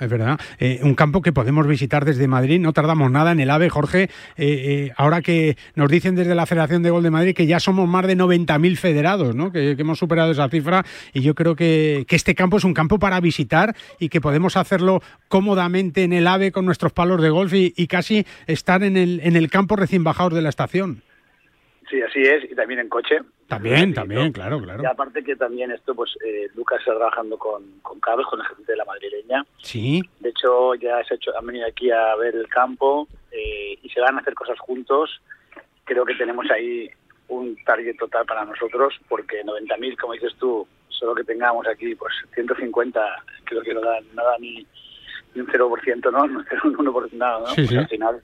Es 0.00 0.08
verdad. 0.08 0.40
Eh, 0.58 0.80
un 0.82 0.94
campo 0.94 1.20
que 1.20 1.32
podemos 1.32 1.66
visitar 1.66 2.06
desde 2.06 2.26
Madrid. 2.26 2.58
No 2.58 2.72
tardamos 2.72 3.10
nada 3.10 3.32
en 3.32 3.40
el 3.40 3.50
AVE, 3.50 3.68
Jorge. 3.68 4.04
Eh, 4.04 4.08
eh, 4.38 4.92
ahora 4.96 5.20
que 5.20 5.58
nos 5.74 5.90
dicen 5.90 6.14
desde 6.14 6.34
la 6.34 6.46
Federación 6.46 6.82
de 6.82 6.90
Gol 6.90 7.02
de 7.02 7.10
Madrid 7.10 7.34
que 7.34 7.46
ya 7.46 7.60
somos 7.60 7.86
más 7.86 8.06
de 8.06 8.16
90.000 8.16 8.76
federados, 8.76 9.36
¿no? 9.36 9.52
Que, 9.52 9.76
que 9.76 9.82
hemos 9.82 9.98
superado 9.98 10.32
esa 10.32 10.48
cifra. 10.48 10.84
Y 11.12 11.20
yo 11.20 11.34
creo 11.34 11.54
que, 11.54 12.06
que 12.08 12.16
este 12.16 12.34
campo 12.34 12.56
es 12.56 12.64
un 12.64 12.72
campo 12.72 12.98
para 12.98 13.20
visitar 13.20 13.76
y 13.98 14.08
que 14.08 14.22
podemos 14.22 14.56
hacerlo 14.56 15.02
cómodamente 15.28 16.02
en 16.02 16.14
el 16.14 16.26
AVE 16.26 16.50
con 16.50 16.64
nuestros 16.64 16.92
palos 16.92 17.20
de 17.20 17.28
golf 17.28 17.52
y, 17.52 17.74
y 17.76 17.86
casi 17.86 18.24
estar 18.46 18.82
en 18.82 18.96
el, 18.96 19.20
en 19.22 19.36
el 19.36 19.50
campo 19.50 19.76
recién 19.76 20.02
bajados 20.02 20.32
de 20.32 20.42
la 20.42 20.48
estación. 20.48 21.02
Sí, 21.90 22.00
así 22.02 22.20
es, 22.22 22.44
y 22.50 22.54
también 22.54 22.78
en 22.80 22.88
coche. 22.88 23.18
También, 23.48 23.92
también, 23.92 24.30
claro, 24.32 24.60
claro. 24.62 24.80
Y 24.82 24.86
aparte 24.86 25.24
que 25.24 25.34
también 25.34 25.72
esto, 25.72 25.92
pues 25.94 26.16
eh, 26.24 26.46
Lucas 26.54 26.78
está 26.78 26.94
trabajando 26.94 27.36
con, 27.36 27.80
con 27.82 27.98
Carlos, 27.98 28.26
con 28.30 28.38
la 28.38 28.44
gente 28.44 28.70
de 28.70 28.76
la 28.78 28.84
madrileña. 28.84 29.44
Sí. 29.58 30.00
De 30.20 30.28
hecho, 30.28 30.76
ya 30.76 31.02
se 31.04 31.14
ha 31.14 31.16
hecho, 31.16 31.36
han 31.36 31.46
venido 31.46 31.66
aquí 31.66 31.90
a 31.90 32.14
ver 32.14 32.36
el 32.36 32.46
campo 32.48 33.08
eh, 33.32 33.76
y 33.82 33.88
se 33.88 34.00
van 34.00 34.16
a 34.16 34.20
hacer 34.20 34.34
cosas 34.34 34.56
juntos. 34.60 35.20
Creo 35.84 36.04
que 36.04 36.14
tenemos 36.14 36.48
ahí 36.52 36.88
un 37.26 37.56
target 37.64 37.96
total 37.96 38.24
para 38.24 38.44
nosotros, 38.44 38.94
porque 39.08 39.42
90.000, 39.44 39.96
como 39.98 40.12
dices 40.12 40.32
tú, 40.38 40.66
solo 40.88 41.14
que 41.16 41.24
tengamos 41.24 41.66
aquí, 41.66 41.94
pues 41.96 42.12
150, 42.34 43.00
creo 43.44 43.62
que 43.62 43.74
no 43.74 43.80
da 43.80 43.98
nada 44.14 44.36
ni, 44.38 44.64
ni 45.34 45.40
un 45.40 45.46
0%, 45.48 46.12
¿no? 46.12 46.26
No 46.28 46.44
un 46.64 46.76
1%, 46.76 47.12
nada, 47.14 47.40
¿no? 47.40 47.46
Sí, 47.48 47.54
Pues 47.56 47.68
sí. 47.68 47.76
al 47.76 47.88
final, 47.88 48.22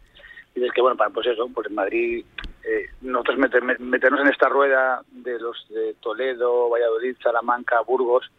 dices 0.61 0.73
que, 0.75 0.81
bueno, 0.83 0.97
para, 0.97 1.11
pues 1.11 1.27
eso, 1.27 1.49
pues 1.55 1.66
en 1.69 1.75
Madrid, 1.75 2.25
eh, 2.64 2.87
nosotros 3.03 3.38
meter- 3.38 3.62
me- 3.62 3.79
meternos 3.79 4.21
en 4.21 4.29
esta 4.29 4.49
rueda 4.49 5.03
de 5.11 5.38
los 5.38 5.66
de 5.69 5.95
Toledo, 6.01 6.69
Valladolid, 6.71 7.16
Salamanca, 7.23 7.81
Burgos, 7.83 8.31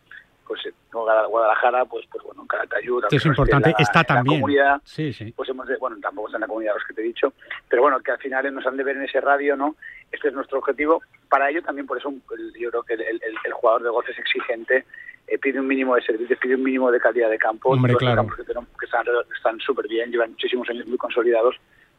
pues 0.46 0.66
eh, 0.66 0.74
no, 0.94 1.02
Guada- 1.02 1.26
Guadalajara, 1.28 1.86
pues, 1.86 2.06
pues 2.12 2.24
bueno, 2.24 2.46
Calatayud, 2.48 3.04
Esto 3.04 3.16
es 3.16 3.26
importante. 3.26 3.70
en 3.70 3.76
la- 3.78 3.84
Está 3.84 4.00
en 4.02 4.06
también. 4.06 4.42
comunidad, 4.42 4.82
Sí, 4.86 5.12
sí. 5.14 5.32
pues 5.36 5.50
hemos 5.50 5.68
de, 5.68 5.76
bueno, 5.78 5.98
tampoco 6.02 6.28
está 6.30 6.38
en 6.38 6.42
la 6.42 6.48
comunidad 6.48 6.74
los 6.76 6.84
que 6.86 6.94
te 6.94 7.02
he 7.02 7.06
dicho, 7.06 7.34
pero 7.70 7.82
bueno, 7.82 8.00
que 8.00 8.12
al 8.12 8.18
final 8.20 8.54
nos 8.54 8.66
han 8.66 8.78
de 8.78 8.84
ver 8.84 8.96
en 8.98 9.04
ese 9.04 9.20
radio, 9.22 9.56
¿no? 9.56 9.76
Este 10.12 10.30
es 10.30 10.34
nuestro 10.34 10.60
objetivo. 10.60 11.02
Para 11.30 11.50
ello 11.50 11.62
también, 11.62 11.86
por 11.86 11.98
eso 11.98 12.14
yo 12.60 12.70
creo 12.70 12.84
que 12.84 12.94
el, 12.94 13.02
el- 13.02 13.22
el 13.44 13.54
jugador 13.54 13.84
de 13.84 13.90
golf 13.90 14.08
es 14.10 14.18
exigente, 14.18 14.86
eh, 15.28 15.38
pide 15.38 15.60
un 15.60 15.68
mínimo 15.68 15.96
de 15.96 16.02
servicios, 16.04 16.40
pide 16.40 16.56
un 16.56 16.64
mínimo 16.64 16.90
de 16.92 17.00
calidad 17.02 17.30
de 17.30 17.38
campo. 17.38 17.72
Hombre, 17.72 17.94
claro. 17.96 18.16
campos 18.18 18.38
que, 18.38 18.44
tenemos, 18.46 18.70
que 18.80 18.86
están 18.86 19.60
súper 19.60 19.88
bien, 19.90 20.10
llevan 20.12 20.32
muchísimos 20.32 20.70
años 20.70 20.88
muy 20.88 20.98
consolidados. 20.98 21.56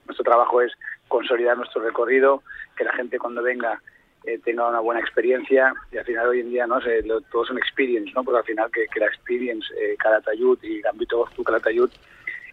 Nuestro 0.08 0.24
trabajo 0.24 0.60
es 0.62 0.72
consolidar 1.06 1.56
nuestro 1.56 1.82
recorrido, 1.82 2.42
que 2.76 2.84
la 2.84 2.92
gente 2.94 3.18
cuando 3.18 3.42
venga 3.42 3.80
eh, 4.24 4.38
tenga 4.44 4.68
una 4.68 4.80
buena 4.80 5.00
experiencia 5.00 5.72
y 5.92 5.96
al 5.98 6.04
final 6.04 6.26
hoy 6.28 6.40
en 6.40 6.50
día 6.50 6.66
no 6.66 6.80
sé, 6.80 7.02
lo- 7.02 7.20
todo 7.20 7.44
es 7.44 7.50
un 7.50 7.58
experience, 7.58 8.10
¿no? 8.14 8.24
Porque 8.24 8.38
al 8.38 8.44
final 8.44 8.70
que, 8.72 8.86
la 8.98 9.06
experience 9.06 9.66
eh, 9.80 9.96
Calatayud 9.98 10.58
y 10.62 10.80
Gambito 10.80 11.24
Club 11.34 11.46
Calatayud 11.46 11.90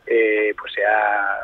eh, 0.06 0.54
pues 0.60 0.74
sea 0.74 1.40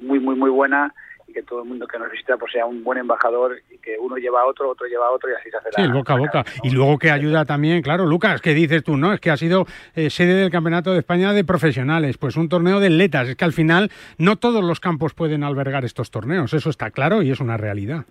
muy 0.00 0.20
muy 0.20 0.36
muy 0.36 0.50
buena 0.50 0.94
y 1.26 1.32
que 1.32 1.42
todo 1.42 1.62
el 1.62 1.68
mundo 1.68 1.86
que 1.86 1.98
nos 1.98 2.10
visita 2.10 2.36
pues 2.36 2.52
sea 2.52 2.66
un 2.66 2.82
buen 2.82 2.98
embajador 2.98 3.58
y 3.70 3.78
que 3.78 3.96
uno 3.98 4.16
lleva 4.16 4.42
a 4.42 4.46
otro, 4.46 4.70
otro 4.70 4.86
lleva 4.86 5.06
a 5.06 5.10
otro 5.10 5.30
y 5.30 5.34
así 5.34 5.50
se 5.50 5.56
hace 5.56 5.70
Sí, 5.72 5.80
la, 5.80 5.86
el 5.86 5.92
boca 5.92 6.14
a 6.14 6.18
boca. 6.18 6.44
Y 6.62 6.70
luego 6.70 6.98
que 6.98 7.10
ayuda 7.10 7.44
también, 7.44 7.82
claro, 7.82 8.06
Lucas, 8.06 8.40
¿qué 8.40 8.54
dices 8.54 8.82
tú? 8.82 8.96
no 8.96 9.12
Es 9.12 9.20
que 9.20 9.30
ha 9.30 9.36
sido 9.36 9.66
eh, 9.94 10.10
sede 10.10 10.34
del 10.34 10.50
Campeonato 10.50 10.92
de 10.92 10.98
España 11.00 11.32
de 11.32 11.44
Profesionales, 11.44 12.18
pues 12.18 12.36
un 12.36 12.48
torneo 12.48 12.80
de 12.80 12.88
atletas. 12.88 13.28
Es 13.28 13.36
que 13.36 13.44
al 13.44 13.52
final 13.52 13.90
no 14.18 14.36
todos 14.36 14.64
los 14.64 14.80
campos 14.80 15.14
pueden 15.14 15.44
albergar 15.44 15.84
estos 15.84 16.10
torneos, 16.10 16.54
eso 16.54 16.70
está 16.70 16.90
claro 16.90 17.22
y 17.22 17.30
es 17.30 17.40
una 17.40 17.56
realidad. 17.56 18.04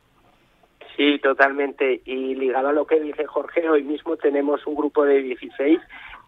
Sí, 0.95 1.19
totalmente. 1.19 2.02
Y 2.06 2.36
ligado 2.36 2.69
a 2.69 2.73
lo 2.73 2.86
que 2.86 2.99
dice 2.99 3.26
Jorge, 3.26 3.67
hoy 3.67 3.84
mismo 3.84 4.15
tenemos 4.17 4.65
un 4.67 4.76
grupo 4.76 5.06
de 5.06 5.21
16 5.23 5.80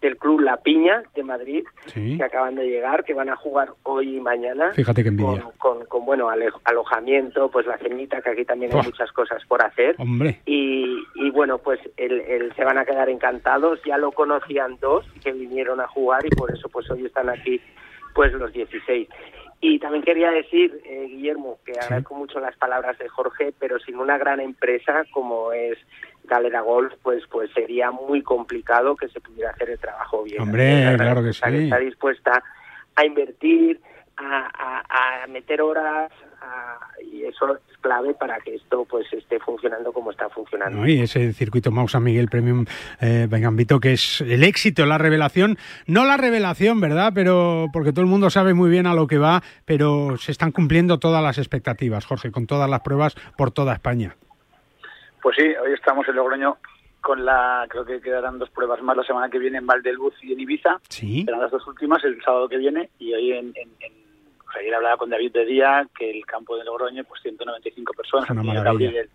del 0.05 0.17
Club 0.17 0.39
La 0.41 0.57
Piña 0.57 1.03
de 1.15 1.23
Madrid 1.23 1.65
Sí. 1.87 2.17
que 2.17 2.23
acaban 2.23 2.55
de 2.55 2.67
llegar, 2.67 3.03
que 3.03 3.13
van 3.13 3.29
a 3.29 3.35
jugar 3.35 3.69
hoy 3.83 4.17
y 4.17 4.19
mañana. 4.21 4.71
Fíjate 4.73 5.03
qué 5.03 5.09
envidia. 5.09 5.41
Con, 5.57 5.77
con, 5.77 5.85
con, 5.87 6.05
bueno, 6.05 6.29
ale- 6.29 6.49
alojamiento, 6.63 7.49
pues 7.49 7.65
la 7.65 7.77
cenita, 7.77 8.21
que 8.21 8.29
aquí 8.29 8.45
también 8.45 8.73
hay 8.75 8.81
muchas 8.83 9.11
cosas 9.11 9.43
por 9.47 9.63
hacer. 9.63 9.95
Hombre. 9.97 10.39
Y, 10.45 11.03
y 11.15 11.29
bueno, 11.31 11.57
pues 11.57 11.79
el, 11.97 12.21
el- 12.21 12.53
se 12.55 12.63
van 12.63 12.77
a 12.77 12.85
quedar 12.85 13.09
encantados. 13.09 13.79
Ya 13.85 13.97
lo 13.97 14.11
conocían 14.11 14.77
dos 14.79 15.05
que 15.23 15.31
vinieron 15.31 15.81
a 15.81 15.87
jugar 15.87 16.25
y 16.25 16.29
por 16.29 16.51
eso 16.51 16.69
pues 16.69 16.89
hoy 16.91 17.05
están 17.05 17.29
aquí 17.29 17.59
pues 18.13 18.31
los 18.33 18.53
16. 18.53 19.07
Y 19.61 19.79
también 19.79 20.03
quería 20.03 20.29
decir, 20.31 20.79
eh, 20.85 21.07
Guillermo, 21.09 21.57
que 21.65 21.71
agradezco 21.79 22.13
mucho 22.13 22.39
las 22.39 22.55
palabras 22.57 22.97
de 22.99 23.07
Jorge, 23.09 23.53
pero 23.57 23.79
sin 23.79 23.97
una 23.97 24.17
gran 24.17 24.39
empresa 24.39 25.05
como 25.11 25.51
es 25.53 25.77
Galera 26.27 26.61
Golf, 26.61 26.93
pues 27.01 27.23
pues 27.29 27.49
sería 27.53 27.91
muy 27.91 28.21
complicado 28.21 28.95
que 28.95 29.07
se 29.09 29.19
pudiera 29.21 29.51
hacer 29.51 29.69
el 29.71 29.79
trabajo 29.79 30.23
bien. 30.23 30.41
Hombre, 30.41 30.85
La 30.85 30.97
claro 30.97 31.23
que 31.23 31.33
sí. 31.33 31.41
Está 31.45 31.79
dispuesta 31.79 32.43
a 32.95 33.05
invertir, 33.05 33.79
a, 34.17 34.81
a- 34.89 35.23
a 35.23 35.27
meter 35.27 35.61
horas, 35.61 36.11
a- 36.41 36.79
y 37.03 37.23
eso 37.25 37.55
es 37.55 37.77
clave 37.81 38.13
para 38.15 38.39
que 38.39 38.55
esto 38.55 38.85
pues 38.89 39.05
esté 39.13 39.39
funcionando 39.39 39.91
como 39.93 40.09
está 40.11 40.29
funcionando. 40.29 40.79
¿no? 40.79 40.87
Y 40.87 41.01
ese 41.01 41.33
circuito 41.33 41.69
Mau 41.71 41.87
San 41.87 42.03
Miguel 42.03 42.29
Premium 42.29 42.65
eh, 43.01 43.27
Gambito, 43.29 43.79
que 43.79 43.93
es 43.93 44.21
el 44.21 44.43
éxito, 44.43 44.85
la 44.85 44.97
revelación. 44.97 45.57
No 45.85 46.05
la 46.05 46.17
revelación, 46.17 46.79
¿verdad? 46.81 47.11
Pero 47.13 47.67
porque 47.73 47.91
todo 47.91 48.01
el 48.01 48.07
mundo 48.07 48.29
sabe 48.29 48.53
muy 48.53 48.69
bien 48.69 48.87
a 48.87 48.93
lo 48.95 49.05
que 49.07 49.17
va, 49.17 49.43
pero 49.65 50.17
se 50.17 50.31
están 50.31 50.51
cumpliendo 50.51 50.97
todas 50.97 51.21
las 51.21 51.37
expectativas, 51.37 52.05
Jorge, 52.05 52.31
con 52.31 52.47
todas 52.47 52.69
las 52.69 52.79
pruebas 52.79 53.15
por 53.37 53.51
toda 53.51 53.73
España. 53.73 54.15
Pues 55.25 55.37
sí, 55.37 55.41
hoy 55.59 55.73
estamos 55.73 56.07
en 56.07 56.17
Logroño 56.17 56.57
con 57.01 57.25
la, 57.25 57.65
creo 57.67 57.83
que 57.83 57.99
quedarán 57.99 58.37
dos 58.37 58.51
pruebas 58.51 58.79
más 58.83 58.95
la 58.95 59.01
semana 59.03 59.27
que 59.27 59.39
viene 59.39 59.57
en 59.57 59.65
Valdelbuz 59.65 60.13
y 60.21 60.33
en 60.33 60.39
Ibiza. 60.39 60.79
Sí. 60.87 61.23
Serán 61.25 61.41
las 61.41 61.49
dos 61.49 61.65
últimas 61.65 62.03
el 62.03 62.21
sábado 62.21 62.47
que 62.47 62.57
viene 62.57 62.91
y 62.99 63.11
hoy 63.11 63.31
en, 63.31 63.47
en, 63.55 63.69
en- 63.79 64.37
pues 64.37 64.57
ayer 64.57 64.75
hablaba 64.75 64.97
con 64.97 65.09
David 65.09 65.31
de 65.31 65.45
día 65.45 65.87
que 65.97 66.11
el 66.11 66.23
campo 66.27 66.55
de 66.55 66.63
Logroño 66.63 67.03
pues 67.05 67.23
195 67.23 67.93
personas. 67.93 68.29
Gabriel 68.63 68.97
el, 68.97 69.09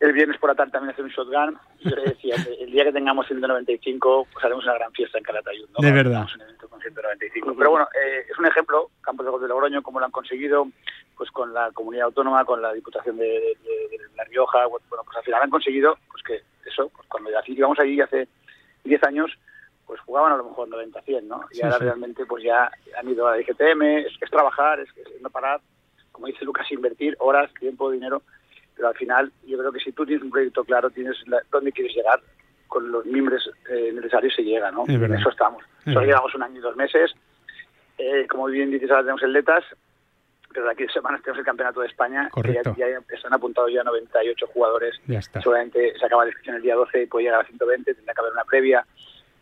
el 0.00 0.12
viernes 0.12 0.36
por 0.38 0.50
la 0.50 0.54
tarde 0.54 0.72
también 0.72 0.92
hace 0.92 1.00
un 1.00 1.08
shotgun. 1.08 1.56
Y 1.80 1.88
yo 1.88 1.96
le 1.96 2.02
decía 2.10 2.34
que 2.44 2.52
el 2.64 2.70
día 2.70 2.84
que 2.84 2.92
tengamos 2.92 3.26
195 3.26 4.26
pues 4.30 4.44
haremos 4.44 4.64
una 4.64 4.74
gran 4.74 4.92
fiesta 4.92 5.16
en 5.16 5.24
Calatayud. 5.24 5.66
¿no? 5.70 5.78
De 5.80 5.92
verdad. 5.92 6.26
Un 6.34 6.42
evento 6.42 6.68
con 6.68 6.78
195. 6.82 7.54
Pero 7.56 7.70
bueno, 7.70 7.88
eh, 8.04 8.26
es 8.30 8.38
un 8.38 8.44
ejemplo, 8.44 8.90
Golf 9.02 9.40
de 9.40 9.48
Logroño, 9.48 9.80
cómo 9.82 9.98
lo 9.98 10.04
han 10.04 10.12
conseguido 10.12 10.68
pues 11.16 11.30
con 11.30 11.52
la 11.54 11.70
comunidad 11.72 12.06
autónoma, 12.06 12.44
con 12.44 12.60
la 12.60 12.72
Diputación 12.72 13.16
de, 13.16 13.24
de- 13.24 13.88
de 13.90 13.98
La 14.16 14.24
Rioja, 14.24 14.66
bueno, 14.66 14.84
pues 14.88 15.16
al 15.16 15.24
final 15.24 15.42
han 15.42 15.50
conseguido 15.50 15.96
pues 16.10 16.22
que 16.22 16.42
eso, 16.68 16.88
pues 16.94 17.08
cuando 17.08 17.30
íbamos 17.46 17.78
allí 17.78 18.00
hace 18.00 18.28
10 18.84 19.02
años, 19.04 19.30
pues 19.86 20.00
jugaban 20.00 20.32
a 20.32 20.36
lo 20.36 20.44
mejor 20.44 20.68
90-100, 20.68 21.22
¿no? 21.24 21.42
Y 21.50 21.56
Sí, 21.56 21.62
ahora 21.62 21.78
sí. 21.78 21.84
realmente 21.84 22.26
pues 22.26 22.42
ya 22.44 22.70
han 22.98 23.08
ido 23.08 23.26
a 23.26 23.32
la 23.36 23.40
IGTM, 23.40 23.82
es, 23.82 24.12
es 24.20 24.30
trabajar, 24.30 24.80
es, 24.80 24.88
es 24.96 25.20
no 25.22 25.30
parar, 25.30 25.60
como 26.12 26.26
dice 26.26 26.44
Lucas, 26.44 26.70
invertir 26.72 27.16
horas, 27.20 27.52
tiempo, 27.60 27.90
dinero 27.90 28.22
Pero 28.74 28.88
al 28.88 28.94
final, 28.94 29.32
yo 29.46 29.56
creo 29.58 29.72
que 29.72 29.80
si 29.80 29.92
tú 29.92 30.04
tienes 30.04 30.22
un 30.24 30.30
proyecto 30.30 30.64
claro, 30.64 30.90
tienes 30.90 31.16
la- 31.28 31.42
dónde 31.50 31.72
quieres 31.72 31.94
llegar, 31.94 32.20
con 32.68 32.90
los 32.90 33.06
mimbres 33.06 33.48
eh, 33.70 33.90
necesarios 33.94 34.34
se 34.34 34.42
llega, 34.42 34.70
¿no? 34.70 34.82
Es. 34.88 34.94
En 34.94 35.14
eso 35.14 35.30
estamos. 35.30 35.62
Es 35.86 35.94
Solo 35.94 36.04
llevamos 36.04 36.34
un 36.34 36.42
año 36.42 36.58
y 36.58 36.62
dos 36.62 36.76
meses. 36.76 37.14
Eh, 37.96 38.26
como 38.28 38.46
bien 38.46 38.70
dices, 38.70 38.90
ahora 38.90 39.02
tenemos 39.02 39.22
el 39.22 39.32
LETAS, 39.32 39.64
pero 40.52 40.66
de 40.66 40.72
aquí 40.72 40.84
a 40.84 40.92
semanas 40.92 41.22
tenemos 41.22 41.38
el 41.38 41.44
Campeonato 41.44 41.80
de 41.80 41.86
España. 41.88 42.24
que 42.26 42.30
Correcto. 42.30 42.74
Ya, 42.76 42.88
ya 42.88 43.00
están 43.14 43.32
apuntados 43.34 43.72
ya 43.72 43.82
98 43.84 44.46
jugadores. 44.48 44.94
Ya 45.06 45.18
está. 45.18 45.40
Seguramente 45.40 45.92
se 45.98 46.06
acaba 46.06 46.24
la 46.24 46.28
inscripción 46.28 46.56
el 46.56 46.62
día 46.62 46.74
12 46.74 47.02
y 47.02 47.06
puede 47.06 47.24
llegar 47.26 47.40
a 47.40 47.46
120, 47.46 47.94
tendrá 47.94 48.14
que 48.14 48.20
haber 48.20 48.32
una 48.32 48.44
previa, 48.44 48.86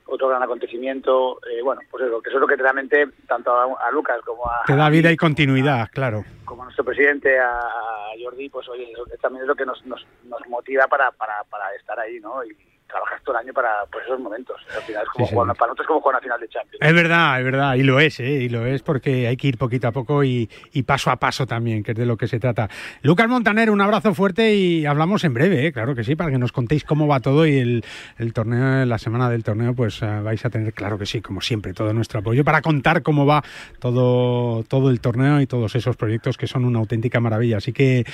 otro 0.07 0.29
gran 0.29 0.43
acontecimiento. 0.43 1.39
eh, 1.51 1.63
bueno, 1.63 1.81
pues 1.91 2.05
eso, 2.05 2.21
que 2.21 2.29
eso 2.31 2.39
es 2.39 2.41
lo 2.41 2.47
que 2.47 2.57
realmente, 2.57 3.09
tanto 3.27 3.53
a, 3.53 3.87
a 3.87 3.91
Lucas 3.91 4.21
como 4.25 4.47
a, 4.49 4.63
Te 4.67 4.77
da 4.77 4.91
vida 4.91 5.11
y 5.13 5.17
continuidad, 5.17 5.89
claro. 5.93 6.25
como 6.45 6.63
a 6.63 6.65
nuestro 6.67 6.85
presidente, 6.85 7.39
a, 7.39 7.59
a 7.61 8.11
Jordi, 8.23 8.49
pues 8.49 8.69
oye, 8.69 8.91
eso 8.93 9.05
también 9.21 9.43
es 9.43 9.49
lo 9.49 9.55
que 9.55 9.65
nos, 9.67 9.85
nos, 9.87 10.07
nos 10.25 10.47
motiva 10.49 10.87
para, 10.89 11.11
para, 11.13 11.43
para 11.45 11.75
estar 11.75 11.99
ahí, 11.99 12.21
¿no? 12.21 12.45
Y 12.45 12.57
trabajar 12.95 13.21
todo 13.25 13.37
el 13.37 13.45
año 13.45 13.53
para 13.53 13.85
pues, 13.91 14.05
esos 14.07 14.21
momentos. 14.21 14.57
Al 14.75 14.83
final 14.83 15.03
es 15.03 15.09
como 15.11 15.27
Sí, 15.27 15.31
sí. 15.31 15.35
jugar, 15.37 15.57
para 15.57 15.69
nosotros 15.69 15.85
es 15.85 15.89
como 15.89 16.01
jugar 16.01 16.15
una 16.17 16.23
final 16.23 16.41
de 16.41 16.49
Champions. 16.49 16.79
Es 16.81 16.95
verdad, 16.95 17.39
es 17.39 17.45
verdad, 17.45 17.75
y 17.75 17.83
lo 17.83 18.01
es, 18.01 18.21
¿eh? 18.21 18.31
y 18.31 18.49
lo 18.49 18.65
es 18.67 18.83
porque 18.83 19.27
hay 19.27 19.37
que 19.37 19.49
ir 19.49 19.59
poquito 19.59 19.89
a 19.89 19.93
poco 19.93 20.23
y, 20.25 20.49
y 20.73 20.83
paso 20.85 21.11
a 21.11 21.17
paso 21.17 21.47
también, 21.47 21.83
que 21.83 21.91
es 21.93 21.97
de 21.97 22.07
lo 22.07 22.17
que 22.17 22.27
se 22.29 22.39
trata. 22.39 22.69
Lucas 23.03 23.29
Montaner, 23.29 23.71
un 23.71 23.81
abrazo 23.81 24.15
fuerte 24.15 24.55
y 24.55 24.87
hablamos 24.87 25.25
en 25.25 25.35
breve, 25.35 25.67
¿eh? 25.67 25.73
claro 25.73 25.95
que 25.95 26.05
sí, 26.05 26.15
para 26.17 26.31
que 26.31 26.39
nos 26.39 26.53
contéis 26.53 26.85
cómo 26.85 27.07
va 27.09 27.21
todo 27.21 27.47
y 27.47 27.59
el, 27.59 27.85
el 28.19 28.33
torneo, 28.33 28.85
la 28.85 28.99
semana 28.99 29.29
del 29.29 29.43
torneo, 29.45 29.75
pues 29.75 30.01
eh, 30.03 30.21
vais 30.23 30.45
a 30.45 30.51
tener, 30.51 30.73
claro 30.73 30.97
que 30.99 31.07
sí, 31.07 31.21
como 31.21 31.41
siempre, 31.41 31.73
todo 31.75 31.93
nuestro 31.93 32.21
apoyo 32.21 32.45
para 32.45 32.63
contar 32.63 33.03
cómo 33.03 33.27
va 33.27 33.43
todo, 33.81 34.63
todo 34.65 34.91
el 34.91 35.01
torneo 35.01 35.41
y 35.41 35.47
todos 35.47 35.75
esos 35.75 35.97
proyectos 35.97 36.37
que 36.37 36.47
son 36.47 36.65
una 36.65 36.79
auténtica 36.79 37.21
maravilla. 37.21 37.59
Así 37.59 37.73
que 37.73 38.05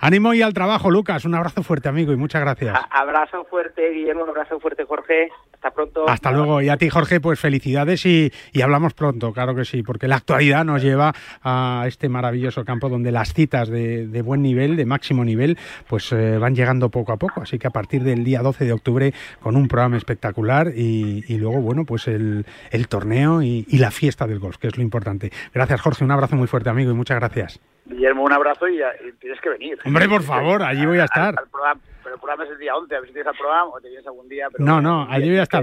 ánimo 0.00 0.34
y 0.34 0.42
al 0.42 0.54
trabajo, 0.54 0.90
Lucas, 0.90 1.24
un 1.24 1.34
abrazo 1.34 1.62
fuerte, 1.62 1.88
amigo, 1.88 2.12
y 2.12 2.16
muchas 2.16 2.40
gracias. 2.40 2.74
A- 2.74 3.00
abrazo 3.00 3.44
fuerte, 3.44 3.90
Guillermo, 3.90 4.24
un 4.30 4.36
abrazo 4.36 4.60
fuerte, 4.60 4.84
Jorge. 4.84 5.28
Hasta 5.54 5.70
pronto. 5.72 6.08
Hasta 6.08 6.30
luego. 6.30 6.62
Y 6.62 6.68
a 6.68 6.76
ti, 6.76 6.88
Jorge, 6.88 7.20
pues 7.20 7.40
felicidades 7.40 8.06
y, 8.06 8.32
y 8.52 8.60
hablamos 8.62 8.94
pronto, 8.94 9.32
claro 9.32 9.54
que 9.54 9.64
sí, 9.64 9.82
porque 9.82 10.06
la 10.06 10.16
actualidad 10.16 10.64
nos 10.64 10.82
lleva 10.82 11.12
a 11.42 11.84
este 11.88 12.08
maravilloso 12.08 12.64
campo 12.64 12.88
donde 12.88 13.10
las 13.10 13.32
citas 13.34 13.68
de, 13.68 14.06
de 14.06 14.22
buen 14.22 14.42
nivel, 14.42 14.76
de 14.76 14.86
máximo 14.86 15.24
nivel, 15.24 15.58
pues 15.88 16.12
eh, 16.12 16.38
van 16.38 16.54
llegando 16.54 16.90
poco 16.90 17.12
a 17.12 17.16
poco. 17.16 17.42
Así 17.42 17.58
que 17.58 17.66
a 17.66 17.70
partir 17.70 18.02
del 18.04 18.22
día 18.24 18.40
12 18.42 18.64
de 18.64 18.72
octubre, 18.72 19.12
con 19.40 19.56
un 19.56 19.66
programa 19.68 19.96
espectacular 19.96 20.68
y, 20.74 21.24
y 21.26 21.38
luego, 21.38 21.60
bueno, 21.60 21.84
pues 21.84 22.06
el, 22.08 22.46
el 22.70 22.88
torneo 22.88 23.42
y, 23.42 23.66
y 23.68 23.78
la 23.78 23.90
fiesta 23.90 24.26
del 24.26 24.38
golf, 24.38 24.56
que 24.58 24.68
es 24.68 24.76
lo 24.76 24.82
importante. 24.82 25.30
Gracias, 25.52 25.80
Jorge. 25.80 26.04
Un 26.04 26.12
abrazo 26.12 26.36
muy 26.36 26.46
fuerte, 26.46 26.70
amigo, 26.70 26.90
y 26.90 26.94
muchas 26.94 27.18
gracias. 27.18 27.60
Guillermo, 27.86 28.22
un 28.24 28.32
abrazo 28.32 28.68
y, 28.68 28.76
y 28.80 29.12
tienes 29.18 29.40
que 29.40 29.48
venir. 29.48 29.78
Hombre, 29.84 30.08
por 30.08 30.22
favor, 30.22 30.62
allí 30.62 30.84
voy 30.84 30.98
a 30.98 31.04
estar. 31.04 31.28
Al- 31.30 31.38
al 31.38 31.48
programa, 31.50 31.80
pero 32.08 32.14
el 32.14 32.20
programa 32.20 32.44
es 32.44 32.50
el 32.50 32.58
día 32.58 32.74
11, 32.74 32.96
a 32.96 33.00
ver 33.00 33.08
si 33.08 33.12
tienes 33.12 33.28
al 33.28 33.36
programa 33.36 33.70
o 33.70 33.80
te 33.80 33.88
vienes 33.88 34.06
algún 34.06 34.28
día. 34.28 34.48
Pero 34.50 34.64
No, 34.64 34.80
no, 34.80 35.06
allí 35.10 35.28
voy 35.28 35.38
a 35.38 35.42
estar. 35.42 35.62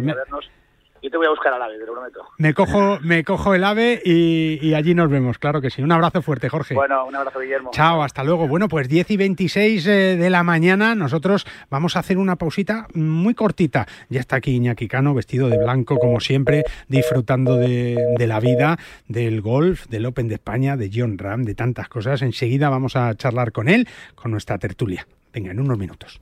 Yo 1.02 1.12
te 1.12 1.18
voy 1.18 1.28
a 1.28 1.30
buscar 1.30 1.54
al 1.54 1.62
ave, 1.62 1.78
te 1.78 1.86
lo 1.86 1.94
prometo. 1.94 2.22
Me 2.40 2.54
cojo, 2.56 3.00
me 3.02 3.24
cojo 3.24 3.54
el 3.54 3.64
ave 3.64 4.02
y, 4.04 4.58
y 4.62 4.74
allí 4.74 4.96
nos 4.96 5.10
vemos, 5.10 5.38
claro 5.38 5.62
que 5.62 5.70
sí. 5.70 5.84
Un 5.84 5.92
abrazo 5.92 6.24
fuerte, 6.24 6.50
Jorge. 6.50 6.74
Bueno, 6.74 7.06
un 7.06 7.16
abrazo, 7.16 7.40
Guillermo. 7.40 7.70
Chao, 7.74 8.02
hasta 8.02 8.24
luego. 8.24 8.48
Bueno, 8.48 8.68
pues 8.68 8.90
10 8.90 9.12
y 9.12 9.18
26 9.18 9.86
eh, 9.86 9.92
de 10.18 10.30
la 10.32 10.44
mañana, 10.44 10.96
nosotros 10.96 11.46
vamos 11.70 11.96
a 11.96 12.00
hacer 12.00 12.18
una 12.18 12.38
pausita 12.38 12.88
muy 12.96 13.36
cortita. 13.36 13.86
Ya 14.10 14.20
está 14.20 14.38
aquí 14.38 14.56
Iñaki 14.56 14.88
Cano, 14.88 15.14
vestido 15.14 15.48
de 15.48 15.60
blanco, 15.60 16.00
como 16.00 16.20
siempre, 16.20 16.64
disfrutando 16.88 17.56
de, 17.56 18.04
de 18.18 18.28
la 18.28 18.40
vida, 18.40 18.78
del 19.08 19.42
golf, 19.42 19.86
del 19.88 20.08
Open 20.08 20.28
de 20.28 20.36
España, 20.36 20.76
de 20.76 20.90
John 20.92 21.20
Ram, 21.20 21.44
de 21.44 21.54
tantas 21.54 21.88
cosas. 21.88 22.24
Enseguida 22.24 22.70
vamos 22.70 22.96
a 22.96 23.14
charlar 23.16 23.52
con 23.52 23.70
él, 23.70 23.88
con 24.16 24.32
nuestra 24.32 24.58
tertulia. 24.58 25.06
Venga, 25.36 25.52
en 25.52 25.60
unos 25.60 25.78
minutos. 25.78 26.22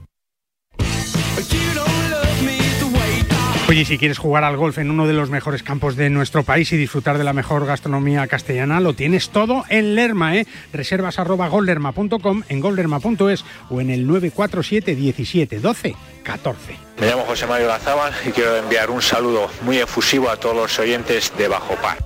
Oye, 3.71 3.85
si 3.85 3.97
quieres 3.97 4.17
jugar 4.17 4.43
al 4.43 4.57
golf 4.57 4.79
en 4.79 4.91
uno 4.91 5.07
de 5.07 5.13
los 5.13 5.29
mejores 5.29 5.63
campos 5.63 5.95
de 5.95 6.09
nuestro 6.09 6.43
país 6.43 6.73
y 6.73 6.75
disfrutar 6.75 7.17
de 7.17 7.23
la 7.23 7.31
mejor 7.31 7.65
gastronomía 7.65 8.27
castellana, 8.27 8.81
lo 8.81 8.95
tienes 8.95 9.29
todo 9.29 9.63
en 9.69 9.95
Lerma, 9.95 10.35
¿eh? 10.35 10.45
Reservas 10.73 11.17
en 11.17 12.59
golderma.es 12.59 13.45
o 13.69 13.79
en 13.79 13.89
el 13.89 14.05
947 14.07 14.93
17 14.93 15.59
12 15.61 15.95
14. 16.21 16.75
Me 16.99 17.07
llamo 17.07 17.23
José 17.23 17.47
Mario 17.47 17.69
Lazábal 17.69 18.11
y 18.27 18.31
quiero 18.31 18.57
enviar 18.57 18.89
un 18.89 19.01
saludo 19.01 19.49
muy 19.61 19.77
efusivo 19.77 20.29
a 20.29 20.35
todos 20.35 20.53
los 20.53 20.77
oyentes 20.77 21.31
de 21.37 21.47
Bajo 21.47 21.75
Par. 21.75 21.97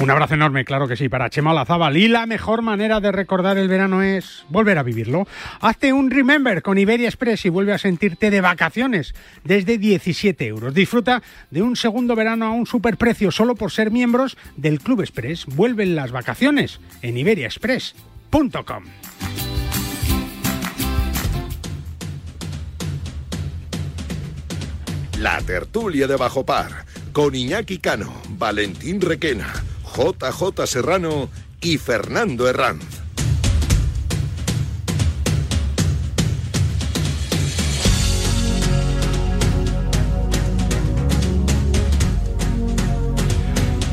Un 0.00 0.10
abrazo 0.10 0.34
enorme, 0.34 0.64
claro 0.64 0.88
que 0.88 0.96
sí, 0.96 1.08
para 1.08 1.30
Chema 1.30 1.52
Olazábal. 1.52 1.96
Y 1.96 2.08
la 2.08 2.26
mejor 2.26 2.62
manera 2.62 3.00
de 3.00 3.12
recordar 3.12 3.58
el 3.58 3.68
verano 3.68 4.02
es 4.02 4.44
volver 4.48 4.78
a 4.78 4.82
vivirlo. 4.82 5.28
Hazte 5.60 5.92
un 5.92 6.10
Remember 6.10 6.62
con 6.62 6.78
Iberia 6.78 7.08
Express 7.08 7.44
y 7.44 7.50
vuelve 7.50 7.72
a 7.72 7.78
sentirte 7.78 8.30
de 8.30 8.40
vacaciones 8.40 9.14
desde 9.44 9.78
17 9.78 10.46
euros. 10.46 10.74
Disfruta 10.74 11.22
de 11.50 11.62
un 11.62 11.76
segundo 11.76 12.16
verano 12.16 12.46
a 12.46 12.52
un 12.52 12.66
superprecio 12.66 13.30
solo 13.30 13.54
por 13.54 13.70
ser 13.70 13.90
miembros 13.90 14.36
del 14.56 14.80
Club 14.80 15.02
Express. 15.02 15.46
Vuelven 15.46 15.94
las 15.94 16.10
vacaciones 16.10 16.80
en 17.02 17.16
iberiaexpress.com. 17.18 18.84
La 25.18 25.38
tertulia 25.42 26.08
de 26.08 26.16
Bajo 26.16 26.44
Par, 26.44 26.84
con 27.12 27.32
Iñaki 27.36 27.78
Cano, 27.78 28.12
Valentín 28.30 29.00
Requena, 29.00 29.52
JJ 29.94 30.66
Serrano 30.66 31.28
y 31.60 31.78
Fernando 31.78 32.48
Herranz. 32.48 32.84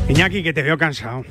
Iñaki, 0.09 0.41
que 0.43 0.53
te 0.53 0.63
veo 0.63 0.77
cansado. 0.77 1.23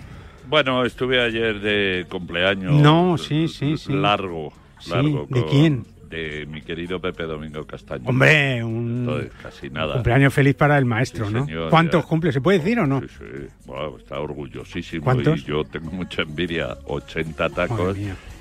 Bueno, 0.47 0.85
estuve 0.85 1.21
ayer 1.23 1.61
de 1.61 2.07
cumpleaños. 2.09 2.75
No, 2.75 3.19
sí, 3.19 3.49
sí, 3.49 3.77
sí. 3.77 3.93
Largo, 3.93 4.53
Sí, 4.79 4.91
largo. 4.91 5.27
¿de 5.29 5.41
con- 5.41 5.51
quién? 5.51 5.87
De 6.09 6.47
mi 6.47 6.63
querido 6.63 7.01
Pepe 7.01 7.25
Domingo 7.25 7.67
Castaño. 7.67 8.09
Hombre, 8.09 8.65
un 8.65 9.01
Entonces, 9.01 9.33
casi 9.43 9.69
nada. 9.71 9.95
cumpleaños 9.95 10.33
feliz 10.33 10.55
para 10.55 10.79
el 10.79 10.85
maestro, 10.87 11.27
Sí, 11.27 11.35
¿no? 11.35 11.45
señor, 11.45 11.71
¿Cuántos 11.71 12.03
ya. 12.03 12.09
cumple? 12.09 12.33
¿Se 12.33 12.41
puede 12.41 12.59
decir 12.61 12.79
o 12.81 12.87
no? 12.87 13.01
Sí, 13.01 13.07
sí. 13.19 13.47
Bueno, 13.67 13.99
está 13.99 14.19
orgullosísimo. 14.21 15.05
¿Cuántos? 15.05 15.41
Y 15.41 15.45
yo 15.45 15.65
tengo 15.65 15.91
mucha 15.91 16.23
envidia. 16.23 16.77
80 16.87 17.51
tacos. 17.51 17.97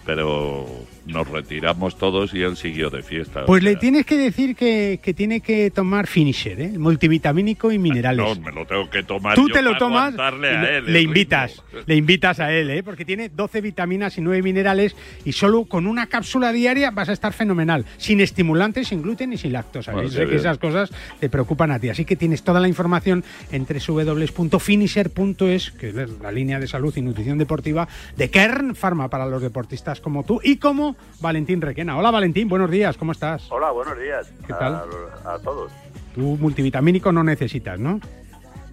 Pero 0.08 0.66
nos 1.08 1.28
retiramos 1.28 1.98
todos 1.98 2.34
y 2.34 2.42
él 2.42 2.56
siguió 2.58 2.90
de 2.90 3.04
fiesta. 3.04 3.46
Pues 3.46 3.64
le 3.64 3.72
sea, 3.72 3.80
tienes 3.80 4.06
que 4.06 4.18
decir 4.18 4.56
que, 4.56 5.00
que 5.02 5.14
tiene 5.14 5.40
que 5.42 5.72
tomar 5.72 6.08
finisher, 6.08 6.62
¿eh? 6.62 6.78
multivitamínico 6.78 7.72
y 7.72 7.78
minerales. 7.78 8.26
No, 8.26 8.36
me 8.42 8.52
lo 8.52 8.66
tengo 8.66 8.90
que 8.90 9.04
tomar 9.04 9.36
Tú 9.36 9.48
yo 9.48 9.54
te 9.54 9.62
lo 9.62 9.78
tomas 9.78 10.16
y 10.16 10.22
a 10.22 10.32
le, 10.32 10.78
él, 10.78 10.92
le 10.92 11.02
invitas, 11.02 11.64
le 11.86 11.96
invitas 11.96 12.40
a 12.40 12.52
él, 12.54 12.70
¿eh? 12.70 12.84
porque 12.84 13.06
tiene 13.06 13.30
12 13.30 13.62
vitaminas 13.62 14.18
y 14.18 14.22
9 14.22 14.42
minerales 14.42 14.96
y 15.26 15.32
solo 15.32 15.66
con 15.66 15.88
una 15.88 16.08
cápsula 16.08 16.52
diaria 16.52 16.92
vas 16.92 17.10
a 17.10 17.14
estar 17.14 17.34
fenomenal, 17.34 17.86
sin 17.98 18.22
estimulantes, 18.22 18.90
sin 18.90 19.02
gluten 19.02 19.34
y 19.34 19.38
sin 19.38 19.54
lactosa. 19.54 19.94
Bueno, 19.94 20.10
sé 20.10 20.20
que 20.20 20.26
bien. 20.26 20.40
esas 20.40 20.58
cosas 20.58 20.92
te 21.20 21.30
preocupan 21.30 21.72
a 21.72 21.80
ti, 21.80 21.90
así 21.90 22.06
que 22.06 22.16
tienes 22.16 22.44
toda 22.44 22.60
la 22.60 22.68
información 22.68 23.24
en 23.52 23.66
www.finisher.es, 23.66 25.72
que 25.72 25.90
es 25.90 25.96
la 26.22 26.32
línea 26.32 26.60
de 26.60 26.68
salud 26.68 26.94
y 26.96 27.02
nutrición 27.02 27.38
deportiva 27.38 27.88
de 28.16 28.30
Kern 28.30 28.76
Pharma 28.76 29.10
para 29.10 29.26
los 29.26 29.42
deportistas 29.42 29.97
como 30.02 30.24
tú 30.24 30.40
y 30.44 30.58
como 30.58 30.96
Valentín 31.22 31.62
Requena. 31.62 31.98
Hola 31.98 32.12
Valentín, 32.12 32.48
buenos 32.48 32.70
días, 32.72 32.98
¿cómo 32.98 33.12
estás? 33.12 33.52
Hola, 33.52 33.72
buenos 33.72 34.00
días. 34.00 34.32
¿Qué 34.46 34.54
tal? 34.54 34.82
A, 35.26 35.34
a 35.34 35.40
todos. 35.40 35.72
Tú 36.16 36.38
multivitamínico 36.40 37.12
no 37.12 37.24
necesitas, 37.24 37.80
¿no? 37.80 38.00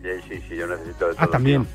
Sí, 0.03 0.09
sí, 0.29 0.43
sí, 0.49 0.57
yo 0.57 0.67
necesito 0.67 1.09
de 1.09 1.15
todo. 1.15 1.25
Ah, 1.25 1.27
también. 1.29 1.67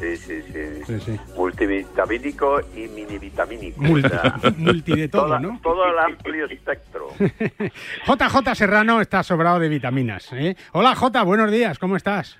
Sí, 0.00 0.16
sí, 0.16 0.40
sí. 0.50 0.82
Sí, 0.86 1.00
sí. 1.00 1.20
Multivitamínico 1.36 2.60
y 2.74 2.88
minivitamínico. 2.88 3.82
Multi, 3.82 4.06
O 4.06 4.10
sea, 4.10 4.34
multi 4.56 4.94
de 4.96 5.08
todo, 5.08 5.24
toda- 5.26 5.38
¿no? 5.40 5.60
Todo 5.62 5.84
el 5.84 5.98
amplio 5.98 6.46
espectro. 6.46 7.08
JJ 8.06 8.54
Serrano 8.54 9.00
está 9.02 9.22
sobrado 9.22 9.58
de 9.58 9.68
vitaminas. 9.68 10.32
¿eh? 10.32 10.56
Hola 10.72 10.94
J, 10.94 11.22
buenos 11.22 11.50
días, 11.50 11.78
¿cómo 11.78 11.96
estás? 11.96 12.38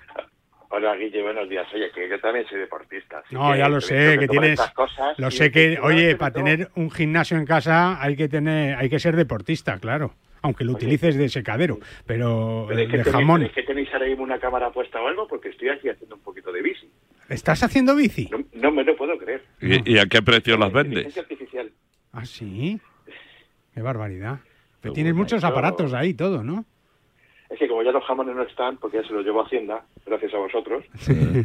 Hola 0.73 0.95
Guille, 0.95 1.21
buenos 1.21 1.49
días. 1.49 1.67
Oye, 1.73 1.91
que 1.93 2.07
yo 2.09 2.19
también 2.19 2.45
soy 2.47 2.59
deportista. 2.59 3.19
así 3.19 3.35
No, 3.35 3.55
ya 3.55 3.67
lo 3.67 3.81
sé, 3.81 4.17
que 4.17 4.27
tienes. 4.27 4.51
estas 4.51 4.73
cosas 4.73 5.19
Lo 5.19 5.29
sé 5.29 5.51
que, 5.51 5.77
oye, 5.81 6.07
me 6.09 6.15
para 6.15 6.31
tener 6.33 6.69
un 6.75 6.89
gimnasio 6.89 7.37
en 7.37 7.45
casa 7.45 8.01
hay 8.01 8.15
que 8.15 8.29
tener, 8.29 8.75
hay 8.77 8.89
que 8.89 8.99
ser 8.99 9.15
deportista, 9.15 9.77
claro. 9.79 10.13
Aunque 10.43 10.63
lo 10.63 10.71
utilices 10.71 11.15
de 11.17 11.29
secadero, 11.29 11.77
pero 12.05 12.65
Pero 12.67 12.79
eh, 12.79 12.83
es 12.85 12.89
que 12.89 12.97
de 12.97 13.03
tenéis- 13.03 13.11
jamón. 13.11 13.43
es 13.43 13.51
que 13.51 13.63
tenéis 13.63 13.89
ahora 13.93 14.07
mismo 14.07 14.23
una 14.23 14.39
cámara 14.39 14.71
puesta 14.71 14.99
o 15.01 15.07
algo 15.07 15.27
porque 15.27 15.49
estoy 15.49 15.69
aquí 15.69 15.89
haciendo 15.89 16.15
un 16.15 16.21
poquito 16.21 16.51
de 16.51 16.61
bici. 16.63 16.89
¿Estás 17.29 17.61
haciendo 17.63 17.95
bici? 17.95 18.27
No, 18.31 18.39
no 18.53 18.71
me 18.71 18.83
lo 18.83 18.95
puedo 18.95 19.15
creer. 19.17 19.43
¿Y, 19.61 19.93
y 19.93 19.97
a 19.99 20.05
qué 20.05 20.21
precio 20.23 20.57
las 20.57 20.71
vendes? 20.71 21.15
Artificial. 21.17 21.69
Ah, 22.13 22.25
sí. 22.25 22.79
Qué 23.75 23.81
barbaridad. 23.81 24.39
Pero 24.81 24.93
tienes 24.95 25.13
muchos 25.13 25.43
aparatos 25.43 25.93
ahí, 25.93 26.13
todo, 26.15 26.43
¿no? 26.43 26.65
Es 27.51 27.59
que 27.59 27.67
como 27.67 27.83
ya 27.83 27.91
los 27.91 28.03
jamones 28.05 28.33
no 28.35 28.43
están, 28.43 28.77
porque 28.77 28.97
ya 29.01 29.03
se 29.07 29.13
los 29.13 29.25
llevo 29.25 29.41
a 29.41 29.45
Hacienda, 29.45 29.83
gracias 30.05 30.33
a 30.33 30.37
vosotros. 30.37 30.85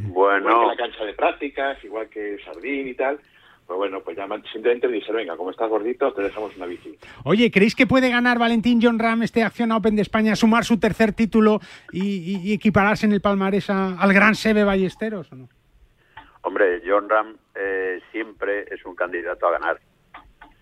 Bueno. 0.09 0.51
Igual 0.51 0.61
que 0.61 0.67
la 0.67 0.77
cancha 0.89 1.05
de 1.05 1.13
prácticas, 1.15 1.85
igual 1.85 2.09
que 2.09 2.39
Sardín 2.45 2.87
y 2.89 2.95
tal. 2.95 3.19
Pues 3.67 3.77
bueno, 3.77 3.99
pues 4.01 4.17
ya 4.17 4.29
me- 4.29 4.41
simplemente 4.53 4.87
dijeron, 4.87 5.17
venga, 5.17 5.37
como 5.37 5.51
estás 5.51 5.69
gordito, 5.69 6.13
te 6.13 6.23
dejamos 6.23 6.57
una 6.57 6.67
bici. 6.67 6.97
Oye, 7.25 7.51
¿creéis 7.51 7.75
que 7.75 7.89
puede 7.89 8.09
ganar 8.11 8.39
Valentín 8.39 8.79
John 8.81 9.01
Ram 9.01 9.25
este 9.25 9.43
Acción 9.43 9.73
Open 9.73 9.97
de 9.97 10.03
España, 10.03 10.37
sumar 10.37 10.65
su 10.65 10.79
tercer 10.79 11.13
título 11.13 11.59
y, 11.91 12.05
y- 12.05 12.41
y 12.45 12.53
equipararse 12.53 13.07
en 13.07 13.13
el 13.13 13.21
palmarés 13.21 13.69
a- 13.69 14.01
al 14.01 14.13
gran 14.13 14.37
Sebe 14.37 14.63
Ballesteros? 14.63 15.33
¿o 15.33 15.35
no? 15.35 15.49
Hombre, 16.43 16.81
John 16.87 17.09
Ram 17.09 17.37
eh, 17.57 17.99
siempre 18.13 18.67
es 18.73 18.85
un 18.87 18.95
candidato 18.95 19.49
a 19.49 19.59
ganar. 19.59 19.81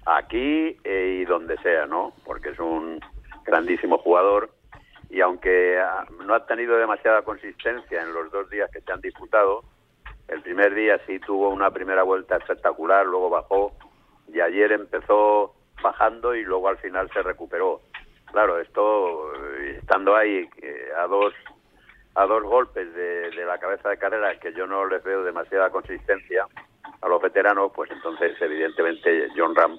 Aquí 0.06 0.76
eh, 0.84 1.18
y 1.20 1.24
donde 1.26 1.58
sea, 1.58 1.84
¿no? 1.86 2.14
Porque 2.24 2.50
es 2.50 2.58
un 2.58 3.00
grandísimo 3.44 3.98
jugador 3.98 4.50
y 5.14 5.20
aunque 5.20 5.78
ah, 5.78 6.04
no 6.26 6.34
ha 6.34 6.44
tenido 6.44 6.76
demasiada 6.76 7.22
consistencia 7.22 8.02
en 8.02 8.12
los 8.12 8.32
dos 8.32 8.50
días 8.50 8.68
que 8.72 8.80
se 8.80 8.92
han 8.92 9.00
disputado, 9.00 9.62
el 10.26 10.42
primer 10.42 10.74
día 10.74 11.00
sí 11.06 11.20
tuvo 11.20 11.50
una 11.50 11.70
primera 11.70 12.02
vuelta 12.02 12.36
espectacular, 12.36 13.06
luego 13.06 13.30
bajó 13.30 13.72
y 14.26 14.40
ayer 14.40 14.72
empezó 14.72 15.54
bajando 15.80 16.34
y 16.34 16.42
luego 16.42 16.66
al 16.66 16.78
final 16.78 17.08
se 17.12 17.22
recuperó. 17.22 17.80
Claro, 18.32 18.58
esto 18.58 19.32
eh, 19.36 19.78
estando 19.80 20.16
ahí 20.16 20.48
eh, 20.60 20.88
a 20.98 21.06
dos 21.06 21.32
a 22.16 22.26
dos 22.26 22.42
golpes 22.42 22.92
de, 22.94 23.30
de 23.30 23.44
la 23.44 23.58
cabeza 23.58 23.90
de 23.90 23.98
carrera 23.98 24.36
que 24.40 24.52
yo 24.52 24.66
no 24.66 24.84
les 24.86 25.02
veo 25.04 25.22
demasiada 25.22 25.70
consistencia 25.70 26.44
a 27.00 27.08
los 27.08 27.22
veteranos, 27.22 27.70
pues 27.72 27.88
entonces 27.92 28.36
evidentemente 28.40 29.28
John 29.36 29.54
Ram 29.54 29.78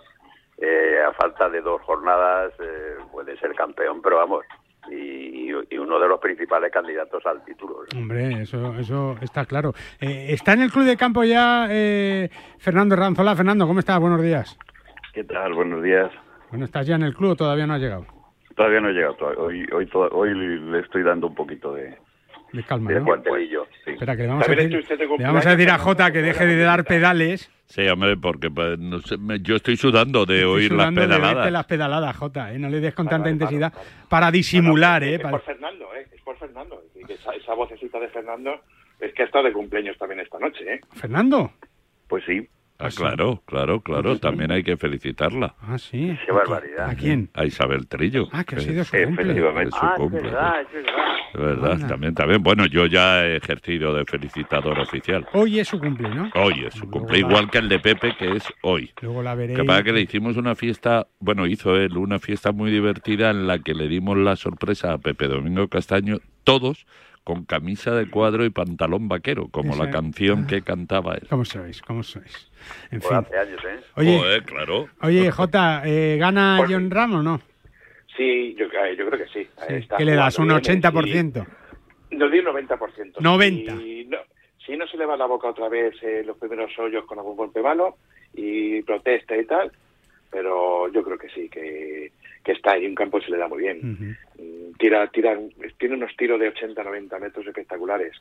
eh, 0.58 1.00
a 1.06 1.12
falta 1.12 1.50
de 1.50 1.60
dos 1.60 1.82
jornadas 1.82 2.54
eh, 2.60 2.96
puede 3.12 3.38
ser 3.38 3.54
campeón, 3.56 4.02
pero 4.02 4.18
vamos, 4.18 4.46
y, 4.92 5.50
y 5.70 5.78
uno 5.78 6.00
de 6.00 6.08
los 6.08 6.20
principales 6.20 6.72
candidatos 6.72 7.26
al 7.26 7.44
título. 7.44 7.80
Hombre, 7.96 8.42
eso, 8.42 8.76
eso 8.80 9.16
está 9.22 9.46
claro. 9.46 9.74
Eh, 10.00 10.28
está 10.30 10.54
en 10.54 10.62
el 10.62 10.72
club 10.72 10.86
de 10.86 10.98
campo 10.98 11.24
ya 11.24 11.68
eh, 11.70 12.30
Fernando 12.58 12.96
Ranzola. 12.96 13.36
Fernando, 13.36 13.68
¿cómo 13.68 13.80
estás? 13.80 14.00
Buenos 14.00 14.22
días. 14.22 14.58
¿Qué 15.14 15.24
tal? 15.24 15.54
Buenos 15.54 15.82
días. 15.84 16.12
Bueno, 16.50 16.66
¿estás 16.66 16.88
ya 16.88 16.96
en 16.96 17.04
el 17.04 17.14
club 17.14 17.32
o 17.32 17.36
todavía 17.36 17.66
no 17.68 17.74
has 17.74 17.82
llegado? 17.82 18.06
Todavía 18.56 18.80
no 18.80 18.90
he 18.90 18.94
llegado. 18.94 19.18
Hoy, 19.38 19.68
hoy 19.72 20.34
le 20.34 20.80
estoy 20.80 21.04
dando 21.04 21.28
un 21.28 21.36
poquito 21.36 21.74
de, 21.74 21.98
De 22.56 22.64
calma, 22.64 22.92
de 22.92 23.00
¿no? 23.00 23.06
cuartelillo. 23.06 23.68
Sí. 23.84 23.92
Espera, 23.92 24.16
que 24.16 24.22
le 24.24 24.28
vamos, 24.30 24.48
a 24.48 24.52
decir, 24.52 24.70
le 25.18 25.24
vamos 25.26 25.46
a 25.46 25.50
decir 25.50 25.70
a 25.70 25.78
cumpleaños, 25.78 25.82
Jota 25.82 26.12
que 26.12 26.22
deje 26.22 26.46
de 26.46 26.58
dar 26.64 26.84
pedales. 26.86 27.52
Sí, 27.68 27.88
hombre, 27.88 28.16
porque 28.18 28.50
pues, 28.52 28.78
no 28.80 29.00
sé, 29.02 29.18
me- 29.18 29.40
yo 29.42 29.56
estoy 29.56 29.76
sudando 29.76 30.26
de 30.26 30.38
Estoy 30.38 30.52
oír 30.54 30.72
las 30.72 30.82
sudando 30.88 31.02
de 31.02 31.08
verte 31.08 31.22
pedaladas. 31.24 31.52
las 31.52 31.66
pedaladas, 31.66 32.16
Jota, 32.18 32.54
¿eh? 32.54 32.60
No 32.60 32.70
le 32.70 32.80
des 32.80 32.94
con 32.94 33.08
tanta 33.10 33.30
intensidad 33.30 33.74
para 34.08 34.32
disimular, 34.32 35.04
¿eh? 35.04 35.16
Es 35.16 35.20
para- 35.22 35.32
por 35.32 35.42
Fernando, 35.44 35.86
¿eh? 35.96 36.08
Es 36.14 36.22
por 36.22 36.38
Fernando. 36.38 36.82
Es 36.86 36.94
decir, 36.94 37.08
que 37.08 37.14
esa, 37.16 37.32
esa 37.34 37.54
vocecita 37.56 38.00
de 38.00 38.08
Fernando 38.10 38.62
es 39.00 39.14
que 39.14 39.24
ha 39.24 39.26
estado 39.26 39.46
de 39.46 39.52
cumpleaños 39.54 39.98
también 39.98 40.22
esta 40.22 40.38
noche, 40.40 40.76
¿eh? 40.76 40.80
Fernando. 40.94 41.52
Pues 42.08 42.24
sí. 42.26 42.48
Ah, 42.78 42.90
claro, 42.94 43.42
claro, 43.46 43.80
claro. 43.82 44.20
También 44.20 44.52
hay 44.52 44.62
que 44.64 44.76
felicitarla. 44.76 45.56
Ah, 45.62 45.78
sí. 45.78 46.18
Qué 46.26 46.32
barbaridad. 46.32 46.90
¿A 46.90 46.96
quién? 46.96 47.30
A 47.34 47.46
Isabel 47.46 47.88
Trillo. 47.88 48.28
Ah, 48.34 48.44
que 48.44 48.58
ha 48.58 48.60
sido 48.60 48.84
su 48.84 48.92
cumple. 48.92 49.24
Efectivamente, 49.24 49.70
es 49.70 49.76
su 49.76 49.86
Ah, 49.86 49.92
es 49.94 49.98
cumple. 49.98 50.22
verdad, 50.24 50.62
es 50.62 50.74
verdad. 50.74 51.06
Es 51.34 51.40
verdad, 51.42 51.88
también, 51.88 52.14
también. 52.14 52.44
Bueno, 52.44 52.66
yo 52.66 52.86
ya 52.86 53.26
he 53.26 53.38
ejercido 53.38 53.94
de 53.94 54.04
felicitador 54.06 54.78
oficial. 54.80 55.26
Hoy 55.34 55.60
es 55.60 55.68
su 55.70 55.80
cumple, 55.80 56.10
¿no? 56.10 56.30
Hoy 56.36 56.66
es 56.66 56.74
su 56.74 56.90
cumple, 56.90 57.20
igual 57.20 57.50
que 57.50 57.60
el 57.60 57.70
de 57.70 57.80
Pepe, 57.80 58.16
que 58.18 58.36
es 58.36 58.44
hoy. 58.62 58.92
Luego 59.02 59.24
la 59.24 59.36
veréis. 59.36 59.58
Que 59.58 59.66
pasa 59.66 59.84
que 59.84 59.94
le 59.94 60.02
hicimos 60.02 60.36
una 60.38 60.56
fiesta, 60.56 61.08
bueno, 61.20 61.46
hizo 61.48 61.76
él 61.78 61.98
una 61.98 62.20
fiesta 62.20 62.52
muy 62.52 62.72
divertida 62.72 63.30
en 63.32 63.48
la 63.48 63.60
que 63.60 63.74
le 63.74 63.88
dimos 63.88 64.18
la 64.18 64.36
sorpresa 64.36 64.94
a 64.94 64.98
Pepe 64.98 65.28
Domingo 65.28 65.68
Castaño, 65.70 66.18
todos 66.44 66.86
con 67.26 67.44
camisa 67.44 67.94
de 67.96 68.08
cuadro 68.10 68.46
y 68.46 68.52
pantalón 68.52 69.10
vaquero, 69.10 69.48
como 69.50 69.76
la 69.76 69.90
canción 69.90 70.46
que 70.48 70.62
cantaba 70.62 71.16
él. 71.16 71.28
¿Cómo 71.28 71.44
sois? 71.44 71.82
¿Cómo 71.82 72.04
sois? 72.04 72.52
En 72.92 73.00
Pues 73.02 73.10
fin. 73.10 73.18
hace 73.18 73.38
años, 73.38 73.60
¿eh? 73.66 73.80
Oye, 73.96 74.18
Joder, 74.20 74.44
claro. 74.44 74.90
oye, 75.02 75.32
Jota, 75.32 75.82
eh, 75.86 76.18
¿gana 76.20 76.56
Por 76.60 76.72
John 76.72 76.92
Ram 76.92 77.16
o 77.16 77.24
no? 77.24 77.42
Sí, 78.16 78.56
yo, 78.58 78.66
eh, 78.68 78.96
yo 78.98 79.10
creo 79.10 79.26
que 79.26 79.34
sí. 79.34 79.48
Está 79.68 79.98
¿Qué 79.98 80.06
le 80.06 80.14
das? 80.16 80.38
¿Un 80.38 80.46
jugando 80.50 81.02
bien, 81.02 81.34
80%? 81.34 81.48
y- 82.12 82.16
Nos 82.16 82.32
dio 82.32 82.42
un 82.42 82.48
90%. 82.56 83.16
90. 83.20 83.78
Si 83.78 84.06
no, 84.06 84.18
si 84.64 84.78
no 84.78 84.88
se 84.88 84.96
le 84.98 85.06
va 85.08 85.18
la 85.18 85.26
boca 85.26 85.48
otra 85.50 85.68
vez 85.68 85.96
eh, 86.04 86.24
los 86.24 86.38
primeros 86.38 86.72
hoyos 86.78 87.06
con 87.06 87.18
algún 87.18 87.36
golpe 87.36 87.62
malo 87.62 87.98
y 88.36 88.84
protesta 88.84 89.36
y 89.36 89.46
tal, 89.46 89.72
pero 90.30 90.92
yo 90.94 91.02
creo 91.04 91.18
que 91.18 91.30
sí, 91.30 91.50
que, 91.50 92.12
que 92.46 92.52
está 92.52 92.74
ahí, 92.74 92.86
un 92.86 92.96
campo 92.96 93.20
se 93.20 93.32
le 93.32 93.38
da 93.38 93.48
muy 93.48 93.64
bien. 93.64 94.16
Mm, 94.38 94.78
Tira, 94.78 95.08
tira, 95.08 95.38
tiene 95.78 95.96
unos 95.96 96.16
tiros 96.16 96.40
de 96.40 96.54
80-90 96.54 97.20
metros 97.20 97.48
espectaculares 97.48 98.14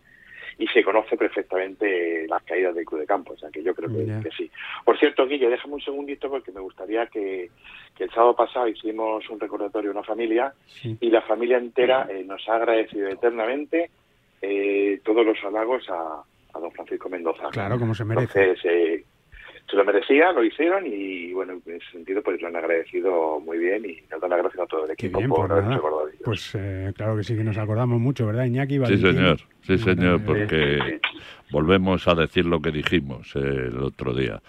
y 0.56 0.66
se 0.68 0.84
conoce 0.84 1.16
perfectamente 1.16 2.26
las 2.28 2.42
caídas 2.44 2.74
del 2.74 2.84
club 2.84 3.00
de 3.00 3.06
campo, 3.06 3.32
o 3.32 3.36
sea 3.36 3.50
que 3.50 3.62
yo 3.62 3.74
creo 3.74 3.90
que, 3.90 4.30
sí. 4.36 4.50
Por 4.84 4.96
cierto, 4.98 5.26
Guille, 5.26 5.48
déjame 5.48 5.74
un 5.74 5.80
segundito 5.80 6.30
porque 6.30 6.52
me 6.52 6.60
gustaría 6.60 7.06
que, 7.06 7.50
que 7.96 8.04
el 8.04 8.10
sábado 8.10 8.36
pasado 8.36 8.68
hicimos 8.68 9.28
un 9.28 9.40
recordatorio 9.40 9.90
a 9.90 9.94
una 9.94 10.04
familia 10.04 10.54
y 10.82 11.10
la 11.10 11.22
familia 11.22 11.58
entera 11.58 12.06
eh, 12.08 12.22
nos 12.24 12.48
ha 12.48 12.54
agradecido 12.54 13.08
eternamente 13.08 13.90
eh, 14.40 15.00
todos 15.04 15.26
los 15.26 15.42
halagos 15.42 15.88
a, 15.90 16.22
a 16.54 16.60
don 16.60 16.70
Francisco 16.70 17.08
Mendoza. 17.08 17.48
Claro, 17.50 17.78
como 17.78 17.94
se 17.94 18.04
merece. 18.04 18.40
Entonces, 18.40 18.64
eh, 18.70 19.04
se 19.68 19.76
lo 19.76 19.84
merecía, 19.84 20.32
lo 20.32 20.44
hicieron 20.44 20.84
y 20.86 21.32
bueno, 21.32 21.54
en 21.66 21.76
ese 21.76 21.90
sentido 21.92 22.22
pues 22.22 22.40
lo 22.40 22.48
han 22.48 22.56
agradecido 22.56 23.40
muy 23.40 23.58
bien 23.58 23.84
y 23.84 23.98
nos 24.10 24.20
dan 24.20 24.30
las 24.30 24.38
gracias 24.40 24.62
a 24.62 24.66
todo 24.66 24.84
el 24.84 24.90
equipo 24.92 25.18
bien, 25.18 25.30
por 25.30 25.48
nada. 25.48 25.74
acordado 25.76 26.06
de 26.06 26.12
ello. 26.12 26.22
Pues 26.24 26.54
eh, 26.54 26.92
claro 26.96 27.16
que 27.16 27.24
sí 27.24 27.34
que 27.36 27.44
nos 27.44 27.56
acordamos 27.58 28.00
mucho, 28.00 28.26
¿verdad, 28.26 28.44
Iñaki? 28.44 28.74
Sí, 28.74 28.78
Valentín? 28.78 29.12
señor, 29.14 29.40
sí, 29.62 29.78
señor, 29.78 30.20
Eh, 30.20 30.24
porque 30.26 31.00
volvemos 31.50 32.06
a 32.08 32.14
decir 32.14 32.46
lo 32.46 32.60
que 32.60 32.70
dijimos 32.70 33.34
eh, 33.36 33.40
el 33.68 33.78
otro 33.82 34.14
día. 34.14 34.40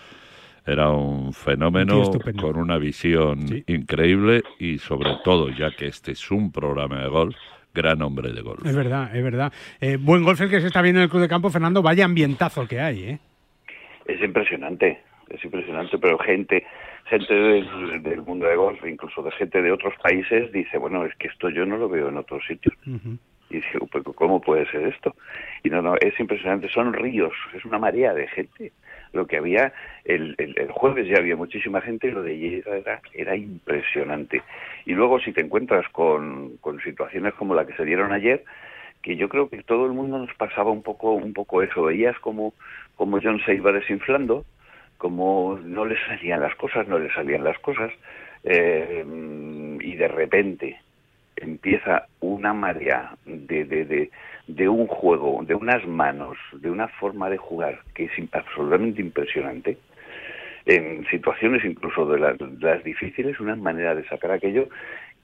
Era 0.67 0.89
un 0.89 1.31
fenómeno 1.31 2.01
con 2.41 2.57
una 2.57 2.77
visión 2.79 3.63
increíble 3.67 4.41
y 4.59 4.79
sobre 4.79 5.11
todo, 5.23 5.49
ya 5.49 5.69
que 5.71 5.85
este 5.85 6.13
es 6.13 6.31
un 6.31 6.51
programa 6.51 7.03
de 7.03 7.07
golf, 7.07 7.35
gran 7.71 8.01
hombre 8.01 8.31
de 8.33 8.41
golf. 8.41 8.65
Es 8.65 8.75
verdad, 8.75 9.15
es 9.15 9.23
verdad. 9.23 9.53
Eh, 9.79 9.97
buen 10.01 10.23
golf 10.23 10.41
el 10.41 10.49
que 10.49 10.61
se 10.61 10.67
está 10.67 10.81
viendo 10.81 10.99
en 11.01 11.03
el 11.03 11.09
Club 11.09 11.21
de 11.21 11.27
Campo, 11.27 11.51
Fernando. 11.51 11.83
Vaya 11.83 12.05
ambientazo 12.05 12.67
que 12.67 12.79
hay, 12.79 13.03
¿eh? 13.03 13.19
Es 14.05 14.21
impresionante, 14.21 15.01
es 15.29 15.43
impresionante, 15.43 15.97
pero 15.97 16.17
gente 16.19 16.65
gente 17.05 17.33
del, 17.33 18.03
del 18.03 18.21
mundo 18.21 18.47
de 18.47 18.55
golf, 18.55 18.83
incluso 18.85 19.21
de 19.21 19.31
gente 19.31 19.61
de 19.61 19.71
otros 19.71 19.93
países, 20.01 20.51
dice, 20.51 20.77
bueno, 20.77 21.05
es 21.05 21.15
que 21.15 21.27
esto 21.27 21.49
yo 21.49 21.65
no 21.65 21.77
lo 21.77 21.87
veo 21.87 22.09
en 22.09 22.17
otros 22.17 22.43
sitios. 22.45 22.75
Y 23.49 23.61
digo, 23.61 23.87
"Pero 23.91 24.11
¿cómo 24.13 24.41
puede 24.41 24.65
ser 24.71 24.87
esto? 24.87 25.15
Y 25.63 25.69
no, 25.69 25.81
no, 25.81 25.95
es 25.97 26.19
impresionante, 26.19 26.67
son 26.69 26.93
ríos, 26.93 27.33
es 27.53 27.63
una 27.63 27.77
marea 27.77 28.13
de 28.13 28.27
gente. 28.27 28.71
Lo 29.13 29.27
que 29.27 29.37
había, 29.37 29.71
el, 30.03 30.35
el, 30.39 30.55
el 30.57 30.71
jueves 30.71 31.07
ya 31.07 31.17
había 31.17 31.35
muchísima 31.35 31.79
gente 31.79 32.07
y 32.07 32.11
lo 32.11 32.23
de 32.23 32.31
ayer 32.31 32.63
era, 32.67 33.01
era 33.13 33.35
impresionante. 33.35 34.41
Y 34.85 34.93
luego 34.93 35.19
si 35.19 35.31
te 35.31 35.41
encuentras 35.41 35.87
con, 35.89 36.57
con 36.57 36.81
situaciones 36.81 37.33
como 37.35 37.53
la 37.53 37.67
que 37.67 37.75
se 37.75 37.85
dieron 37.85 38.11
ayer, 38.11 38.43
que 39.03 39.15
yo 39.15 39.29
creo 39.29 39.47
que 39.47 39.61
todo 39.61 39.85
el 39.85 39.93
mundo 39.93 40.17
nos 40.17 40.33
pasaba 40.33 40.71
un 40.71 40.81
poco, 40.81 41.13
un 41.13 41.31
poco 41.31 41.61
eso, 41.61 41.83
veías 41.83 42.17
como, 42.19 42.55
como 42.95 43.19
John 43.21 43.39
se 43.45 43.55
iba 43.55 43.71
desinflando, 43.71 44.45
como 44.97 45.59
no 45.61 45.85
le 45.85 45.97
salían 46.07 46.41
las 46.41 46.55
cosas, 46.55 46.87
no 46.87 46.97
le 46.99 47.11
salían 47.13 47.43
las 47.43 47.59
cosas, 47.59 47.91
eh, 48.43 49.03
y 49.81 49.95
de 49.95 50.07
repente 50.07 50.79
empieza 51.35 52.05
una 52.21 52.53
marea 52.53 53.15
de, 53.25 53.65
de, 53.65 53.85
de, 53.85 54.09
de 54.47 54.69
un 54.69 54.87
juego, 54.87 55.43
de 55.45 55.55
unas 55.55 55.85
manos, 55.85 56.37
de 56.53 56.69
una 56.71 56.87
forma 56.87 57.29
de 57.29 57.37
jugar 57.37 57.79
que 57.93 58.05
es 58.05 58.11
absolutamente 58.31 59.01
impresionante, 59.01 59.77
en 60.65 61.05
situaciones 61.09 61.63
incluso 61.65 62.05
de, 62.07 62.19
las- 62.19 62.39
las 62.61 62.83
difíciles, 62.83 63.39
una 63.39 63.55
manera 63.55 63.93
de 63.95 64.07
sacar 64.07 64.31
aquello 64.31 64.67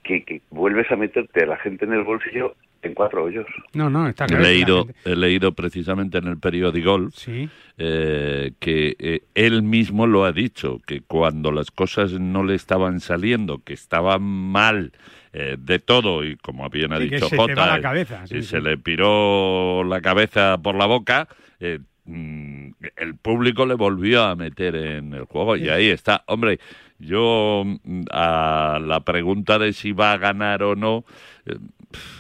que, 0.04 0.24
que 0.24 0.42
vuelves 0.50 0.92
a 0.92 0.96
meterte 0.98 1.44
a 1.44 1.48
la 1.48 1.58
gente 1.58 1.86
en 1.86 1.94
el 1.94 2.04
bolsillo 2.04 2.56
en 2.84 2.94
cuatro 2.94 3.24
hoyos. 3.26 3.46
No, 3.74 3.90
no, 3.90 4.08
está 4.08 4.26
He 4.26 4.28
claro. 4.28 4.44
la 4.44 4.50
leído, 4.50 4.88
he 5.06 5.16
leído 5.16 5.52
precisamente 5.54 6.18
en 6.18 6.28
el 6.28 6.38
periódico 6.38 6.92
Golf 6.92 7.14
Sí. 7.16 7.48
eh, 7.78 8.54
que 8.60 8.96
eh, 9.00 9.22
él 9.36 9.62
mismo 9.64 10.08
lo 10.08 10.26
ha 10.26 10.32
dicho, 10.32 10.80
que 10.86 11.02
cuando 11.02 11.52
las 11.52 11.70
cosas 11.72 12.14
no 12.14 12.44
le 12.44 12.56
estaban 12.56 13.00
saliendo, 13.00 13.60
que 13.64 13.74
estaban 13.74 14.24
mal 14.24 14.92
eh, 15.34 15.56
de 15.60 15.80
todo, 15.80 16.24
y 16.26 16.36
como 16.38 16.68
bien 16.70 16.92
ha 16.94 16.98
Sí, 16.98 17.10
dicho 17.10 17.30
Jota, 17.30 17.68
la 17.76 17.82
cabeza, 17.82 18.26
sí, 18.28 18.38
y 18.38 18.42
sí. 18.42 18.50
se 18.50 18.62
le 18.62 18.78
piró 18.78 19.84
la 19.84 20.02
cabeza 20.02 20.58
por 20.58 20.76
la 20.76 20.88
boca, 20.88 21.28
eh, 21.60 21.80
mm, 22.06 22.72
el 22.98 23.16
público 23.16 23.66
le 23.66 23.76
volvió 23.76 24.24
a 24.24 24.36
meter 24.36 24.76
en 24.76 25.14
el 25.14 25.24
juego 25.26 25.56
y 25.56 25.70
ahí 25.70 25.88
está. 25.90 26.24
Hombre, 26.28 26.60
yo 27.00 27.64
mm, 27.66 28.02
a 28.12 28.80
la 28.84 29.00
pregunta 29.02 29.58
de 29.60 29.72
si 29.74 29.92
va 29.94 30.12
a 30.14 30.18
ganar 30.18 30.64
o 30.64 30.76
no, 30.76 31.06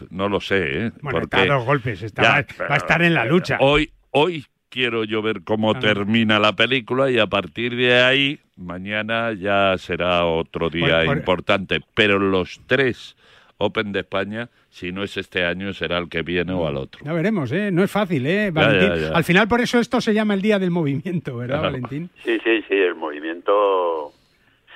no 0.09 0.29
lo 0.29 0.39
sé, 0.39 0.57
¿eh? 0.87 0.91
Bueno, 1.01 1.19
Porque- 1.19 1.37
está 1.37 1.53
a 1.53 1.57
dos 1.57 1.65
golpes, 1.65 2.01
está- 2.03 2.21
Ya, 2.23 2.29
va, 2.59 2.67
va 2.67 2.75
a 2.75 2.77
estar 2.77 3.01
en 3.01 3.13
la 3.13 3.25
lucha. 3.25 3.57
Hoy, 3.59 3.91
hoy 4.11 4.45
quiero 4.69 5.03
yo 5.03 5.21
ver 5.21 5.41
cómo 5.43 5.77
termina 5.79 6.39
la 6.39 6.53
película 6.55 7.11
y 7.11 7.19
a 7.19 7.27
partir 7.27 7.75
de 7.75 8.01
ahí, 8.01 8.39
mañana 8.55 9.33
ya 9.33 9.75
será 9.77 10.25
otro 10.25 10.69
día 10.69 10.97
Por- 10.99 11.05
por- 11.05 11.17
importante. 11.17 11.81
Pero 11.93 12.19
los 12.19 12.61
tres 12.67 13.15
Open 13.63 13.91
de 13.91 13.99
España, 13.99 14.49
si 14.71 14.91
no 14.91 15.03
es 15.03 15.17
este 15.17 15.45
año, 15.45 15.71
será 15.73 15.99
el 15.99 16.09
que 16.09 16.23
viene 16.23 16.51
o 16.51 16.65
al 16.65 16.77
otro. 16.77 17.05
Ya 17.05 17.13
veremos, 17.13 17.51
¿eh? 17.51 17.69
No 17.71 17.83
es 17.83 17.91
fácil, 17.91 18.25
¿eh, 18.25 18.45
Ya, 18.45 18.51
Valentín? 18.51 18.89
ya, 19.03 19.09
ya. 19.11 19.15
Al 19.15 19.23
final, 19.23 19.47
por 19.47 19.61
eso 19.61 19.79
esto 19.79 20.01
se 20.01 20.15
llama 20.15 20.33
el 20.33 20.41
Día 20.41 20.57
del 20.57 20.71
Movimiento, 20.71 21.37
¿verdad, 21.37 21.59
Claro. 21.59 21.71
Valentín? 21.73 22.09
Sí, 22.23 22.39
sí, 22.43 22.63
sí, 22.67 22.73
el 22.73 22.95
movimiento 22.95 24.11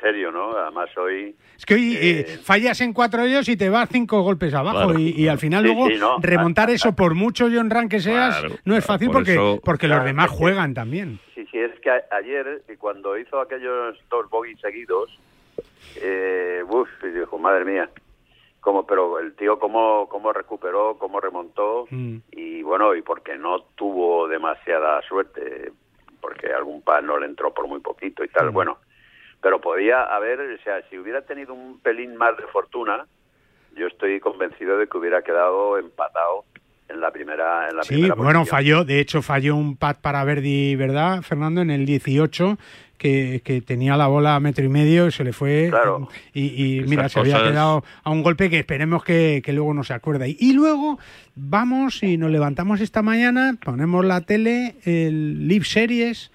serio, 0.02 0.32
¿no? 0.32 0.52
Además 0.58 0.90
hoy... 0.98 1.36
Es 1.58 1.66
que 1.66 1.74
hoy 1.76 1.98
eh, 2.00 2.40
fallas 2.44 2.80
en 2.82 2.94
cuatro 2.94 3.24
hoyos 3.24 3.48
y 3.50 3.56
te 3.58 3.70
vas 3.70 3.90
cinco 3.92 4.22
golpes 4.22 4.54
abajo 4.54 4.86
Claro. 4.90 5.00
y, 5.00 5.10
y 5.12 5.28
al 5.28 5.38
final 5.40 5.64
Sí, 5.64 5.68
luego 5.74 5.88
sí, 5.90 5.96
no. 5.98 6.18
remontar 6.20 6.70
eso 6.70 6.96
por 6.96 7.16
mucho 7.16 7.48
John 7.52 7.70
Ran 7.70 7.88
que 7.90 8.00
seas 8.00 8.40
Claro, 8.40 8.56
no 8.66 8.76
es 8.76 8.86
fácil 8.86 9.08
por 9.08 9.18
porque, 9.18 9.32
eso- 9.34 9.62
porque 9.64 9.88
los 9.88 10.04
demás 10.04 10.30
que- 10.32 10.38
juegan 10.38 10.74
también. 10.74 11.20
Sí, 11.34 11.46
sí, 11.52 11.58
es 11.60 11.80
que 11.80 11.90
a- 11.90 12.04
ayer, 12.12 12.64
eh, 12.68 12.76
cuando 12.78 13.18
hizo 13.18 13.40
aquellos 13.40 13.98
dos 14.10 14.30
bogies 14.30 14.60
seguidos, 14.60 15.10
eh, 15.96 16.64
uf, 16.68 16.90
y 17.04 17.08
dijo, 17.08 17.38
madre 17.38 17.66
mía, 17.66 17.90
cómo, 18.60 18.86
pero 18.86 19.20
el 19.20 19.34
tío 19.36 19.60
cómo, 19.60 20.08
cómo 20.10 20.34
recuperó, 20.34 20.98
cómo 20.98 21.20
remontó, 21.22 21.88
Mm. 21.90 22.18
y 22.32 22.62
bueno, 22.64 22.96
y 22.96 23.02
porque 23.02 23.38
no 23.38 23.62
tuvo 23.76 24.28
demasiada 24.28 25.02
suerte, 25.04 25.72
porque 26.20 26.52
algún 26.52 26.82
pan 26.82 27.06
no 27.06 27.20
le 27.20 27.28
entró 27.28 27.54
por 27.54 27.68
muy 27.68 27.80
poquito 27.80 28.24
y 28.24 28.28
Mm. 28.28 28.32
tal, 28.34 28.50
bueno, 28.50 28.80
pero 29.46 29.62
podía 29.62 30.02
haber, 30.02 30.40
o 30.40 30.64
sea, 30.64 30.82
si 30.90 30.98
hubiera 30.98 31.22
tenido 31.22 31.54
un 31.54 31.80
pelín 31.80 32.16
más 32.18 32.36
de 32.36 32.48
fortuna, 32.52 33.06
yo 33.78 33.86
estoy 33.86 34.20
convencido 34.20 34.76
de 34.80 34.88
que 34.88 34.98
hubiera 34.98 35.22
quedado 35.22 35.78
empatado 35.78 36.46
en 36.90 37.00
la 37.00 37.12
primera, 37.12 37.70
en 37.70 37.76
la 37.78 37.84
Sí, 37.84 37.90
primera 37.94 38.16
bueno, 38.16 38.40
posición. 38.40 38.58
falló, 38.58 38.86
de 38.86 39.00
hecho 39.00 39.22
falló 39.22 39.56
un 39.56 39.78
pat 39.78 40.02
para 40.02 40.24
Verdi, 40.24 40.76
¿verdad, 40.76 41.22
Fernando? 41.22 41.62
En 41.62 41.70
el 41.70 41.86
18, 41.86 42.58
que, 42.98 43.42
que 43.46 43.62
tenía 43.62 43.96
la 43.98 44.08
bola 44.08 44.34
a 44.34 44.40
metro 44.40 44.66
y 44.66 44.70
medio 44.70 45.06
y 45.06 45.12
se 45.12 45.24
le 45.24 45.32
fue. 45.32 45.68
Claro. 45.70 46.10
Y, 46.34 46.80
y 46.80 46.82
mira, 46.88 47.08
se 47.08 47.20
había 47.20 47.38
quedado 47.44 47.84
a 48.04 48.10
un 48.10 48.24
golpe 48.24 48.50
que 48.50 48.58
esperemos 48.58 49.04
que, 49.04 49.44
que 49.46 49.54
luego 49.54 49.76
no 49.76 49.84
se 49.84 49.94
acuerde. 49.94 50.36
Y 50.40 50.54
luego 50.54 50.98
vamos 51.36 52.02
y 52.02 52.18
nos 52.18 52.32
levantamos 52.32 52.82
esta 52.82 53.04
mañana, 53.04 53.56
ponemos 53.64 54.04
la 54.04 54.22
tele, 54.22 54.78
el 54.86 55.48
Live 55.48 55.66
Series 55.66 56.32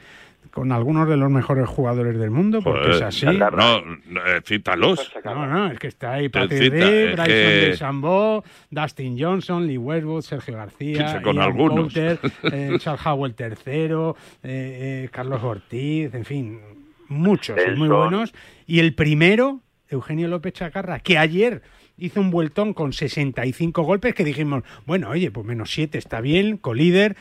con 0.50 0.72
algunos 0.72 1.08
de 1.08 1.16
los 1.16 1.30
mejores 1.30 1.68
jugadores 1.68 2.18
del 2.18 2.30
mundo, 2.30 2.60
porque 2.62 2.80
Joder, 2.80 2.94
es 2.96 3.02
así. 3.02 3.26
No, 3.26 3.50
no, 3.50 4.26
eh, 4.26 4.40
cítalos. 4.44 5.12
No, 5.24 5.46
no, 5.46 5.70
es 5.70 5.78
que 5.78 5.86
está 5.88 6.14
ahí 6.14 6.28
Te 6.28 6.40
Patrick 6.40 6.62
cita, 6.62 6.74
Reed, 6.76 7.06
Bryson 7.12 7.26
que- 7.26 7.66
DeChambeau, 7.70 8.42
Dustin 8.70 9.16
Johnson, 9.18 9.66
Lee 9.66 9.78
Westwood, 9.78 10.22
Sergio 10.22 10.56
García, 10.56 11.22
con 11.22 11.36
Ian 11.36 11.44
algunos. 11.44 11.94
Eh, 12.42 12.76
Charles 12.78 13.06
Howell 13.06 13.34
III, 13.38 13.46
eh, 13.72 14.14
eh, 14.42 15.08
Carlos 15.12 15.42
Ortiz, 15.42 16.14
en 16.14 16.24
fin, 16.24 16.60
muchos 17.08 17.56
muy 17.76 17.88
buenos. 17.88 18.32
Y 18.66 18.80
el 18.80 18.94
primero, 18.94 19.60
Eugenio 19.88 20.28
López 20.28 20.54
Chacarra, 20.54 21.00
que 21.00 21.18
ayer 21.18 21.62
hizo 21.98 22.20
un 22.20 22.30
vueltón 22.30 22.72
con 22.74 22.92
65 22.92 23.82
golpes 23.82 24.14
que 24.14 24.24
dijimos, 24.24 24.64
bueno, 24.86 25.10
oye, 25.10 25.30
pues 25.30 25.46
menos 25.46 25.70
7 25.72 25.98
está 25.98 26.20
bien, 26.20 26.56
colíder, 26.56 27.16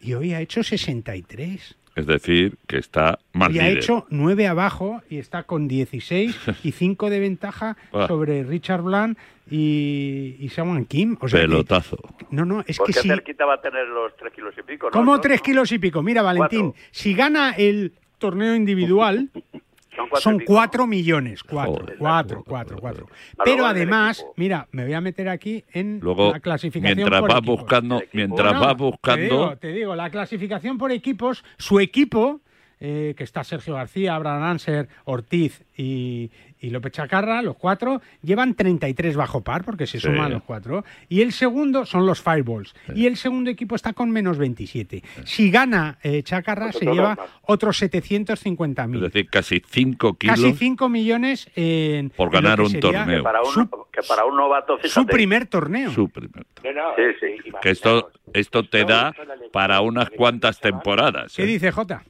y 0.00 0.14
hoy 0.14 0.32
ha 0.32 0.40
hecho 0.40 0.62
63. 0.62 1.76
Es 1.94 2.06
decir, 2.06 2.56
que 2.66 2.78
está 2.78 3.18
mal 3.34 3.54
Y 3.54 3.58
ha 3.58 3.64
líder. 3.64 3.78
hecho 3.78 4.06
9 4.08 4.46
abajo 4.48 5.02
y 5.10 5.18
está 5.18 5.42
con 5.42 5.68
16 5.68 6.34
y 6.64 6.72
5 6.72 7.10
de 7.10 7.20
ventaja 7.20 7.76
sobre 8.08 8.44
Richard 8.44 8.82
Bland 8.82 9.16
y, 9.50 10.36
y 10.40 10.48
Sawan 10.48 10.86
Kim. 10.86 11.16
O 11.20 11.28
sea 11.28 11.40
que- 11.40 11.46
Pelotazo. 11.48 11.98
no, 12.30 12.44
no, 12.46 12.64
es 12.66 12.78
Porque 12.78 12.94
que 12.94 13.00
si... 13.00 13.08
cerquita 13.08 13.44
va 13.44 13.54
a 13.54 13.60
tener 13.60 13.86
los 13.88 14.16
tres 14.16 14.32
kilos 14.32 14.54
y 14.58 14.62
pico, 14.62 14.86
¿no? 14.86 14.92
¿Cómo 14.92 15.16
¿No? 15.16 15.20
3 15.20 15.40
kilos 15.42 15.70
y 15.72 15.78
pico? 15.78 16.02
Mira, 16.02 16.22
Valentín, 16.22 16.72
si 16.90 17.12
gana 17.14 17.50
el 17.52 17.92
torneo 18.18 18.54
individual, 18.54 19.28
Son 19.94 20.08
cuatro 20.08 20.18
y 20.18 20.22
son 20.22 20.38
pico. 20.38 20.52
4 20.54 20.86
millones. 20.86 21.42
4, 21.42 21.72
Joder. 21.72 21.96
4, 21.98 22.44
4, 22.46 22.76
4. 22.80 23.06
A 23.38 23.44
Pero 23.44 23.66
además, 23.66 24.24
mira, 24.36 24.68
me 24.72 24.84
voy 24.84 24.94
a 24.94 25.00
meter 25.00 25.28
aquí 25.28 25.64
en 25.72 26.00
Luego, 26.00 26.32
la 26.32 26.40
clasificación 26.40 26.96
mientras 26.96 27.20
por 27.20 27.30
vas 27.30 27.38
equipos. 27.38 27.60
buscando, 27.60 28.02
mientras 28.12 28.54
No, 28.54 28.60
vas 28.60 28.76
Te 28.76 28.82
buscando, 28.82 29.22
digo, 29.24 29.56
te 29.58 29.68
digo, 29.72 29.94
la 29.96 30.10
clasificación 30.10 30.78
por 30.78 30.92
equipos, 30.92 31.44
su 31.58 31.80
equipo, 31.80 32.40
eh, 32.80 33.14
que 33.16 33.24
está 33.24 33.44
Sergio 33.44 33.74
García, 33.74 34.14
Abraham 34.14 34.42
Anser, 34.42 34.88
Ortiz 35.04 35.62
y, 35.76 36.30
y 36.62 36.70
López 36.70 36.92
Chacarra, 36.92 37.42
los 37.42 37.56
cuatro, 37.56 38.00
llevan 38.22 38.54
33 38.54 39.16
bajo 39.16 39.42
par, 39.42 39.64
porque 39.64 39.86
se 39.86 39.98
Sí. 40.00 40.06
suman 40.06 40.32
los 40.32 40.42
cuatro. 40.44 40.84
Y 41.08 41.20
el 41.20 41.32
segundo 41.32 41.84
son 41.84 42.06
los 42.06 42.22
Fireballs. 42.22 42.74
Y 42.94 43.06
el 43.06 43.16
segundo 43.16 43.50
equipo 43.50 43.74
está 43.74 43.92
con 43.92 44.10
menos 44.10 44.38
27. 44.38 45.02
Si 45.24 45.50
gana 45.50 45.98
eh, 46.02 46.22
Chacarra, 46.22 46.72
se 46.72 46.86
lleva 46.86 47.16
más. 47.16 47.30
otros 47.42 47.82
es 47.82 47.90
750.000. 47.90 49.00
decir, 49.00 49.28
casi 49.28 49.60
5 49.66 50.14
kilos 50.14 50.36
Casi 50.40 50.52
5 50.54 50.88
millones 50.88 51.50
en, 51.56 52.10
por 52.10 52.30
ganar 52.30 52.60
un 52.60 52.78
torneo. 52.80 53.22
Para 53.22 53.42
un, 53.42 53.52
Su- 53.52 53.68
que 53.92 54.00
para 54.08 54.24
un 54.24 54.36
novato, 54.36 54.76
fíjate. 54.76 54.88
Su 54.88 55.04
primer 55.06 55.46
torneo. 55.46 55.90
Su 55.90 56.08
primer. 56.08 56.46
No, 56.64 56.72
no, 56.72 56.94
Sí, 56.96 57.02
eh, 57.02 57.16
sí. 57.20 57.26
imaginaos, 57.26 57.60
Que 57.62 57.70
esto, 57.70 58.10
esto 58.32 58.62
te 58.68 58.82
no, 58.82 58.88
da 58.88 59.08
es 59.10 59.50
para 59.50 59.80
unas 59.80 60.10
cuantas 60.10 60.60
temporadas. 60.60 61.34
¿Qué 61.34 61.42
¿eh? 61.42 61.46
dice 61.46 61.72
Jota? 61.72 62.04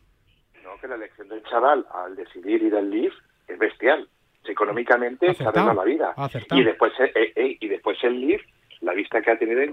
No, 0.62 0.70
que 0.80 0.88
la 0.88 0.96
elección 0.96 1.28
del 1.28 1.42
chaval 1.44 1.86
al 2.04 2.14
decidir 2.16 2.62
ir 2.62 2.74
al 2.74 2.90
Leaf 2.90 3.12
es 3.12 3.12
bestial. 3.12 3.31
Económicamente 4.72 5.34
se 5.34 5.44
arregla 5.44 5.74
la 5.74 5.84
vida. 5.84 6.12
acertado. 6.16 6.60
Y 6.60 6.64
después, 6.64 6.92
eh, 7.00 7.12
eh, 7.14 7.32
eh, 7.36 7.56
y 7.60 7.68
después 7.68 7.98
el 8.02 8.20
Leaf, 8.26 8.42
la 8.80 8.94
vista 8.94 9.22
que 9.22 9.30
ha 9.30 9.38
tenido 9.38 9.60
en, 9.62 9.72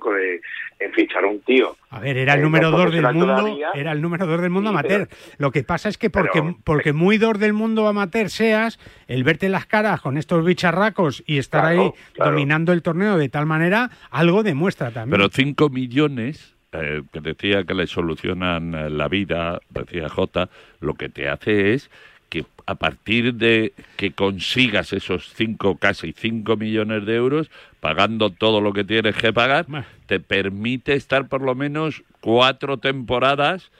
fichar 0.93 1.23
a 1.23 1.27
un 1.27 1.39
tío. 1.41 1.75
A 1.89 1.99
ver, 1.99 2.15
era 2.15 2.33
el 2.35 2.41
Eh, 2.41 2.43
número 2.43 2.69
2 2.69 2.91
del 2.93 3.01
mundo, 3.13 3.25
todavía. 3.37 3.69
era 3.73 3.91
el 3.91 4.01
número 4.01 4.27
2 4.27 4.39
del 4.41 4.51
mundo 4.51 4.69
Sí, 4.69 4.75
amateur. 4.75 5.09
Lo 5.39 5.49
que 5.51 5.63
pasa 5.63 5.89
es 5.89 5.97
que 5.97 6.11
porque, 6.11 6.41
pero- 6.43 6.57
porque 6.63 6.93
muy 6.93 7.17
2 7.17 7.39
del 7.39 7.53
mundo 7.53 7.87
amateur 7.87 8.29
seas, 8.29 8.79
el 9.07 9.23
verte 9.23 9.49
las 9.49 9.65
caras 9.65 9.99
con 10.01 10.17
estos 10.19 10.45
bicharracos 10.45 11.23
y 11.25 11.39
estar 11.39 11.61
Claro, 11.61 11.81
ahí 11.81 11.91
claro. 12.13 12.31
dominando 12.31 12.71
el 12.71 12.83
torneo 12.83 13.17
de 13.17 13.29
tal 13.29 13.47
manera, 13.47 13.89
algo 14.11 14.43
demuestra 14.43 14.91
también. 14.91 15.17
Pero 15.17 15.29
5 15.33 15.69
millones, 15.69 16.55
eh, 16.71 17.01
que 17.11 17.19
decía 17.21 17.63
que 17.63 17.73
le 17.73 17.87
solucionan 17.87 18.95
la 18.95 19.07
vida, 19.07 19.59
decía 19.71 20.07
J, 20.07 20.49
lo 20.81 20.93
que 20.93 21.09
te 21.09 21.27
hace 21.29 21.73
es 21.73 21.89
que 22.29 22.45
a 22.65 22.75
partir 22.75 23.33
de 23.33 23.73
que 23.97 24.11
consigas 24.11 24.93
esos 24.93 25.33
5, 25.33 25.77
casi 25.77 26.13
5 26.13 26.55
millones 26.55 27.05
de 27.05 27.15
euros, 27.15 27.49
pagando 27.79 28.29
todo 28.29 28.61
lo 28.61 28.73
que 28.73 28.83
tienes 28.83 29.15
que 29.15 29.33
pagar, 29.33 29.65
te 30.05 30.19
permite 30.19 30.93
estar 30.93 31.27
por 31.27 31.41
lo 31.41 31.55
menos 31.55 32.03
cuatro 32.19 32.77
temporadas 32.77 33.71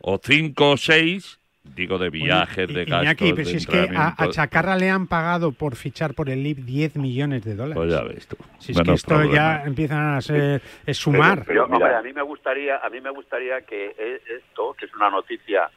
o 0.00 0.18
cinco 0.22 0.72
o 0.72 0.76
seis, 0.76 1.38
digo 1.62 1.98
de 1.98 2.10
viajes, 2.10 2.66
de 2.66 2.84
gastos, 2.84 3.04
Iñaki, 3.04 3.32
pues 3.32 3.46
de 3.46 3.50
si 3.52 3.56
es 3.58 3.66
que 3.66 3.88
a. 3.94 4.28
Chacarra 4.30 4.76
le 4.76 4.90
han 4.90 5.06
pagado 5.06 5.52
por 5.52 5.76
fichar 5.76 6.14
por 6.14 6.28
el 6.28 6.42
LIB 6.42 6.64
10 6.64 6.96
millones 6.96 7.44
de 7.44 7.54
dólares. 7.54 7.76
Pues 7.76 7.92
ya 7.92 8.02
ves 8.02 8.26
tú. 8.26 8.36
Si 8.58 8.72
es 8.72 8.80
que 8.80 8.92
esto 8.92 9.14
problema. 9.14 9.34
ya 9.34 9.62
empiezan 9.64 10.14
a 10.14 10.20
ser 10.20 10.60
es 10.84 10.96
sumar. 10.96 11.44
Pero, 11.46 11.66
hombre, 11.66 11.94
a 11.94 12.02
mí 12.02 12.12
me 12.12 12.22
gustaría, 12.22 12.78
a 12.78 12.90
mí 12.90 13.00
me 13.00 13.10
gustaría 13.10 13.60
que 13.62 13.94
e- 13.96 14.22
esto, 14.38 14.74
que 14.74 14.86
es 14.86 14.94
una 14.94 15.10
noticia 15.10 15.70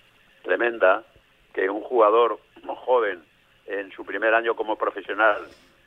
tremenda, 0.44 1.04
que 1.56 1.70
un 1.70 1.82
jugador 1.82 2.38
joven 2.68 3.24
en 3.66 3.90
su 3.94 4.06
primer 4.06 4.34
año 4.36 4.56
como 4.56 4.76
profesional 4.76 5.38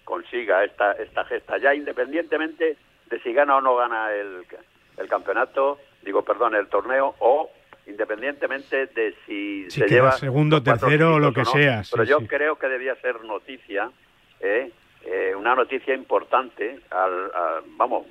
consiga 0.04 0.64
esta 0.64 0.92
esta 0.92 1.24
gesta 1.26 1.58
ya 1.58 1.74
independientemente 1.74 2.76
de 3.10 3.20
si 3.20 3.32
gana 3.34 3.56
o 3.56 3.60
no 3.60 3.76
gana 3.76 4.12
el, 4.14 4.44
el 4.96 5.08
campeonato, 5.08 5.78
digo, 6.02 6.22
perdón, 6.22 6.54
el 6.54 6.66
torneo 6.68 7.14
o 7.20 7.50
independientemente 7.86 8.86
de 8.86 9.14
si 9.26 9.70
Si 9.70 9.80
se 9.80 9.88
lleva 9.88 10.12
segundo, 10.12 10.62
tercero 10.62 11.14
o 11.14 11.18
lo 11.18 11.32
que 11.32 11.42
no. 11.42 11.50
sea, 11.52 11.84
sí, 11.84 11.90
Pero 11.92 12.04
yo 12.04 12.18
sí. 12.20 12.26
creo 12.26 12.56
que 12.56 12.68
debía 12.68 12.94
ser 12.96 13.22
noticia, 13.24 13.90
¿eh? 14.40 14.70
Eh, 15.04 15.34
una 15.36 15.54
noticia 15.54 15.94
importante, 15.94 16.80
al, 16.90 17.30
a- 17.34 17.60
vamos, 17.76 18.06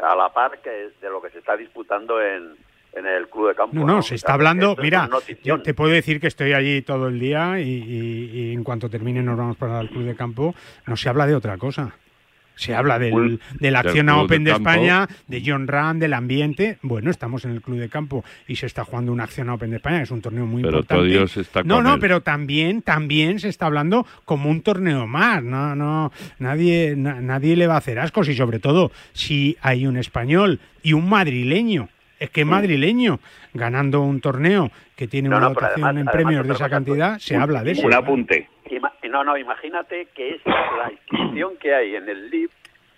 a 0.00 0.14
la 0.14 0.28
par 0.32 0.58
que 0.60 0.70
de 1.00 1.10
lo 1.10 1.20
que 1.22 1.30
se 1.30 1.38
está 1.38 1.56
disputando 1.56 2.20
en, 2.22 2.56
en 2.98 3.06
el 3.06 3.28
club 3.28 3.48
de 3.48 3.54
campo. 3.54 3.74
No, 3.76 3.86
no, 3.86 4.02
se 4.02 4.14
está 4.14 4.34
hablando. 4.34 4.76
Mira, 4.80 5.08
yo 5.44 5.60
te 5.62 5.74
puedo 5.74 5.90
decir 5.92 6.20
que 6.20 6.26
estoy 6.26 6.52
allí 6.52 6.82
todo 6.82 7.08
el 7.08 7.18
día 7.18 7.60
y, 7.60 7.68
y- 7.68 8.30
y 8.34 8.52
en 8.52 8.64
cuanto 8.64 8.88
termine 8.90 9.22
nos 9.22 9.36
vamos 9.38 9.56
para 9.56 9.80
el 9.80 9.88
club 9.88 10.04
de 10.04 10.14
campo. 10.14 10.54
No 10.86 10.96
se 10.96 11.08
habla 11.08 11.26
de 11.26 11.34
otra 11.34 11.56
cosa. 11.56 11.94
Se 12.56 12.74
habla 12.74 12.98
del, 12.98 13.38
de 13.60 13.70
la 13.70 13.82
Del 13.82 13.86
acción 13.86 14.08
a 14.08 14.20
Open 14.20 14.42
de. 14.42 14.50
España, 14.50 15.06
de 15.28 15.42
John 15.46 15.68
Ram, 15.68 16.00
del 16.00 16.12
ambiente. 16.12 16.78
Bueno, 16.82 17.08
estamos 17.08 17.44
en 17.44 17.52
el 17.52 17.62
club 17.62 17.78
de 17.78 17.88
campo 17.88 18.24
y 18.48 18.56
se 18.56 18.66
está 18.66 18.82
jugando 18.84 19.12
una 19.12 19.22
acción 19.22 19.48
a 19.48 19.54
Open 19.54 19.70
de 19.70 19.76
España, 19.76 19.98
que 19.98 20.02
es 20.02 20.10
un 20.10 20.20
torneo 20.20 20.44
muy 20.44 20.62
Pero 20.62 20.78
importante. 20.78 21.02
todo 21.02 21.08
Dios 21.08 21.36
está 21.36 21.62
no, 21.62 21.76
con 21.76 21.84
no, 21.84 21.94
él. 21.94 22.00
pero 22.00 22.20
también, 22.22 22.82
también 22.82 23.38
se 23.38 23.48
está 23.48 23.66
hablando 23.66 24.04
como 24.24 24.50
un 24.50 24.62
torneo 24.62 25.06
más. 25.06 25.40
No, 25.40 25.76
no, 25.76 26.10
nadie, 26.40 26.94
na- 26.96 27.20
nadie 27.20 27.54
le 27.54 27.68
va 27.68 27.74
a 27.74 27.78
hacer 27.78 28.00
ascos 28.00 28.28
y 28.28 28.34
sobre 28.34 28.58
todo 28.58 28.90
si 29.12 29.56
hay 29.62 29.86
un 29.86 29.96
español 29.96 30.58
y 30.82 30.94
un 30.94 31.08
madrileño. 31.08 31.88
Es 32.18 32.30
que 32.30 32.44
madrileño 32.44 33.20
ganando 33.54 34.00
un 34.00 34.20
torneo 34.20 34.70
que 34.96 35.06
tiene 35.06 35.28
No, 35.28 35.36
una 35.36 35.48
no, 35.48 35.54
dotación 35.54 35.84
además- 35.84 35.90
en 35.90 35.96
además 36.08 36.12
premios 36.14 36.46
de 36.46 36.52
esa 36.54 36.64
cosa, 36.64 36.68
pues, 36.68 36.70
cantidad, 36.86 37.18
se 37.18 37.36
un- 37.36 37.42
habla 37.42 37.62
de 37.62 37.70
eso. 37.72 37.86
Un 37.86 37.94
apunte. 37.94 38.48
Ima- 38.70 38.92
no, 39.08 39.24
no, 39.24 39.36
imagínate 39.36 40.06
que 40.14 40.34
es 40.34 40.42
la 40.46 40.90
inscripción 40.92 41.56
que 41.58 41.74
hay 41.74 41.94
en 41.96 42.08
el 42.08 42.28
LIB 42.30 42.50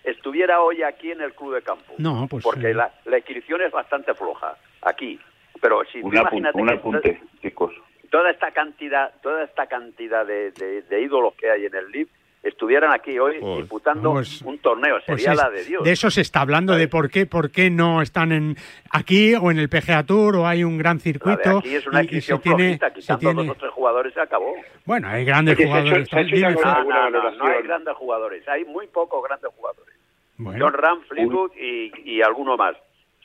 estuviera 0.04 0.60
hoy 0.62 0.82
aquí 0.82 1.10
en 1.10 1.20
el 1.20 1.34
club 1.34 1.54
de 1.54 1.62
campo. 1.62 1.92
No, 1.98 2.26
pues, 2.28 2.42
Porque 2.42 2.70
eh. 2.70 2.74
la, 2.74 2.90
la 3.04 3.18
inscripción 3.18 3.60
es 3.60 3.70
bastante 3.70 4.14
floja 4.14 4.56
aquí. 4.82 5.20
Pero 5.60 5.82
si 5.92 6.00
tú 6.00 6.06
Un, 6.08 6.16
imagínate 6.16 6.58
un 6.58 6.68
que 6.68 6.74
apunte, 6.74 7.20
chicos. 7.42 7.72
toda 8.10 8.30
esta 8.30 8.50
cantidad, 8.52 9.12
toda 9.22 9.44
esta 9.44 9.66
cantidad 9.66 10.24
de, 10.26 10.52
de- 10.52 10.82
de 10.82 11.02
ídolos 11.02 11.34
que 11.34 11.50
hay 11.50 11.66
en 11.66 11.74
el 11.74 11.90
LIB 11.92 12.08
estuvieran 12.42 12.92
aquí 12.92 13.18
hoy 13.18 13.36
Joder. 13.40 13.58
disputando 13.62 14.12
Pues- 14.12 14.40
un 14.42 14.58
torneo, 14.58 14.96
Pues 15.06 15.20
sería 15.22 15.32
es- 15.32 15.38
la 15.38 15.50
de 15.50 15.64
Dios. 15.64 15.84
De 15.84 15.92
eso 15.92 16.10
se 16.10 16.22
está 16.22 16.40
hablando, 16.40 16.74
de 16.74 16.88
por 16.88 17.10
qué, 17.10 17.26
por 17.26 17.50
qué 17.50 17.68
no 17.70 18.00
están 18.02 18.32
en 18.32 18.56
aquí 18.90 19.34
o 19.34 19.50
en 19.50 19.58
el 19.58 19.68
PGA 19.68 20.04
Tour 20.04 20.36
o 20.36 20.46
hay 20.46 20.64
un 20.64 20.78
gran 20.78 21.00
circuito 21.00 21.58
aquí 21.58 21.74
es 21.74 21.86
una 21.86 22.02
y- 22.02 22.06
y, 22.10 22.20
se 22.20 22.38
tiene, 22.38 22.78
flojita, 22.78 22.88
se 22.88 23.00
quitando 23.00 23.18
tiene- 23.20 23.46
dos 23.48 23.56
o 23.56 23.60
tres 23.60 23.72
jugadores 23.72 24.14
se 24.14 24.20
acabó. 24.20 24.54
bueno, 24.86 25.08
hay 25.08 25.24
grandes 25.24 25.56
se 25.56 25.62
ha 25.64 25.66
hecho- 25.66 25.72
jugadores. 25.74 26.08
se 26.08 26.16
ha 26.16 26.20
hecho 26.22 26.36
ya 26.36 26.48
Fer. 26.48 26.64
No, 26.64 26.84
no, 26.84 27.10
no, 27.10 27.30
no 27.32 27.44
hay 27.46 27.62
grandes 27.62 27.94
jugadores, 27.96 28.48
hay 28.48 28.64
muy 28.64 28.86
pocos 28.86 29.22
grandes 29.22 29.50
jugadores. 29.56 29.94
Bueno, 30.38 30.64
John 30.64 30.72
Ram, 30.74 31.00
Fleetwood 31.02 31.50
y, 31.60 31.92
y 32.04 32.22
alguno 32.22 32.56
más. 32.56 32.74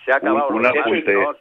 Se 0.03 0.11
ha 0.11 0.18
acabado. 0.18 0.49
un 0.49 0.66
apunte. 0.66 1.13
no. 1.13 1.34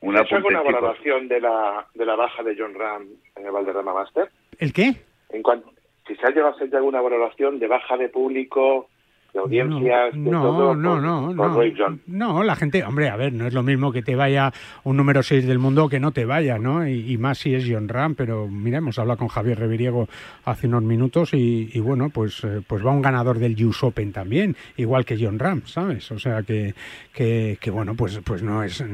Un 0.00 0.14
¿Se 0.14 0.18
ha 0.18 0.22
hecho 0.24 0.36
apunte, 0.36 0.56
alguna 0.56 0.62
chicos. 0.62 0.82
valoración 0.82 1.28
de 1.28 1.40
la, 1.40 1.86
de 1.94 2.04
la 2.04 2.16
baja 2.16 2.42
de 2.42 2.56
John 2.58 2.74
Ram 2.74 3.06
en 3.36 3.46
el 3.46 3.52
Valderrama 3.52 3.94
Master? 3.94 4.28
¿El 4.58 4.72
qué? 4.72 4.96
En 5.30 5.42
cuanto, 5.44 5.70
si 6.14 6.20
se 6.20 6.26
ha 6.26 6.30
llegado 6.30 6.48
a 6.48 6.50
hacer 6.52 6.70
ya 6.70 6.78
alguna 6.78 7.00
valoración 7.00 7.58
de 7.58 7.68
baja 7.68 7.96
de 7.96 8.08
público, 8.08 8.88
de 9.32 9.40
audiencias, 9.40 10.12
de 10.12 10.18
No, 10.30 10.42
todo 10.42 10.74
no, 10.74 10.90
por- 10.92 11.02
no, 11.02 11.34
por 11.34 11.66
no. 11.66 11.74
John. 11.76 12.02
No, 12.06 12.42
la 12.42 12.54
gente, 12.54 12.84
hombre, 12.84 13.08
a 13.08 13.16
ver, 13.16 13.32
no 13.32 13.46
es 13.46 13.54
lo 13.54 13.62
mismo 13.62 13.90
que 13.90 14.02
te 14.02 14.14
vaya 14.14 14.52
un 14.84 14.98
número 14.98 15.22
6 15.22 15.46
del 15.46 15.58
mundo 15.58 15.88
que 15.88 16.00
no 16.00 16.12
te 16.12 16.26
vaya, 16.26 16.58
¿no? 16.58 16.86
Y, 16.86 17.10
y 17.12 17.16
más 17.16 17.38
si 17.38 17.54
es 17.54 17.64
John 17.66 17.88
Ram, 17.88 18.14
pero 18.14 18.46
mira, 18.46 18.76
hemos 18.78 18.98
hablado 18.98 19.16
con 19.18 19.28
Javier 19.28 19.58
Reviriego 19.58 20.06
hace 20.44 20.66
unos 20.66 20.82
minutos 20.82 21.32
y, 21.32 21.70
y 21.72 21.80
bueno, 21.80 22.10
pues, 22.10 22.44
eh, 22.44 22.60
pues 22.66 22.84
va 22.84 22.90
un 22.90 23.00
ganador 23.00 23.38
del 23.38 23.54
US 23.64 23.82
Open 23.84 24.12
también, 24.12 24.54
igual 24.76 25.06
que 25.06 25.16
John 25.18 25.38
Ram, 25.38 25.62
¿sabes? 25.64 26.10
O 26.12 26.18
sea 26.18 26.42
que, 26.42 26.74
que, 27.14 27.56
que 27.58 27.70
bueno, 27.70 27.94
pues, 27.96 28.20
pues 28.24 28.42
no 28.42 28.62
es... 28.62 28.84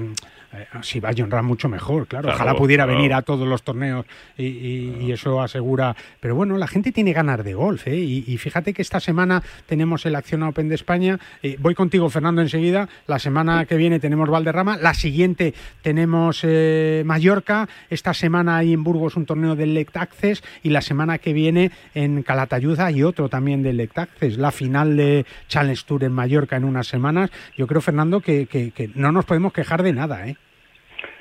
eh, 0.53 0.67
si 0.83 1.01
va 1.01 1.11
John 1.17 1.31
Ram 1.31 1.47
mucho 1.47 1.69
mejor, 1.69 2.07
claro. 2.07 2.25
Claro, 2.25 2.37
Ojalá 2.37 2.55
pudiera 2.57 2.85
claro. 2.85 2.97
venir 2.99 3.15
a 3.15 3.23
todos 3.23 3.47
los 3.47 3.63
torneos 3.63 4.07
y, 4.37 4.45
y- 4.47 4.97
y 5.01 5.13
eso 5.13 5.41
asegura. 5.43 5.95
Pero 6.21 6.35
bueno, 6.35 6.57
la 6.57 6.67
gente 6.67 6.91
tiene 6.93 7.13
ganas 7.13 7.45
de 7.45 7.55
golf, 7.55 7.87
¿eh? 7.87 7.97
Y, 7.97 8.25
y 8.27 8.39
fíjate 8.39 8.73
que 8.73 8.83
esta 8.83 9.01
semana 9.01 9.43
tenemos 9.67 10.07
el 10.07 10.15
Acción 10.15 10.43
Open 10.43 10.69
de 10.69 10.75
España. 10.75 11.19
Eh, 11.43 11.57
voy 11.61 11.75
contigo, 11.75 12.09
Fernando, 12.11 12.41
enseguida. 12.43 12.89
La 13.07 13.19
semana 13.19 13.67
que 13.67 13.77
viene 13.77 14.01
tenemos 14.01 14.29
Valderrama, 14.31 14.77
la 14.79 14.95
siguiente 14.95 15.55
tenemos 15.83 16.41
eh, 16.45 17.03
Mallorca, 17.05 17.69
esta 17.91 18.15
semana 18.15 18.57
hay 18.57 18.73
en 18.73 18.85
Burgos 18.85 19.17
un 19.17 19.27
torneo 19.27 19.57
del 19.57 19.75
Lect 19.75 19.97
Access 19.97 20.43
y 20.63 20.71
la 20.71 20.81
semana 20.81 21.19
que 21.19 21.33
viene 21.33 21.71
en 21.95 22.23
Calatayud 22.23 22.79
hay 22.81 23.03
otro 23.03 23.29
también 23.29 23.63
del 23.63 23.77
Lect 23.77 23.99
Access, 23.99 24.39
la 24.39 24.51
final 24.51 24.97
de 24.97 25.27
Challenge 25.49 25.83
Tour 25.87 26.05
en 26.05 26.13
Mallorca 26.13 26.57
en 26.57 26.65
unas 26.65 26.87
semanas. 26.87 27.31
Yo 27.57 27.67
creo, 27.67 27.81
Fernando, 27.81 28.21
que, 28.21 28.47
que- 28.47 28.71
que 28.71 28.91
no 28.95 29.13
nos 29.13 29.25
podemos 29.25 29.53
quejar 29.53 29.83
de 29.83 29.93
nada, 29.93 30.27
¿eh? 30.29 30.37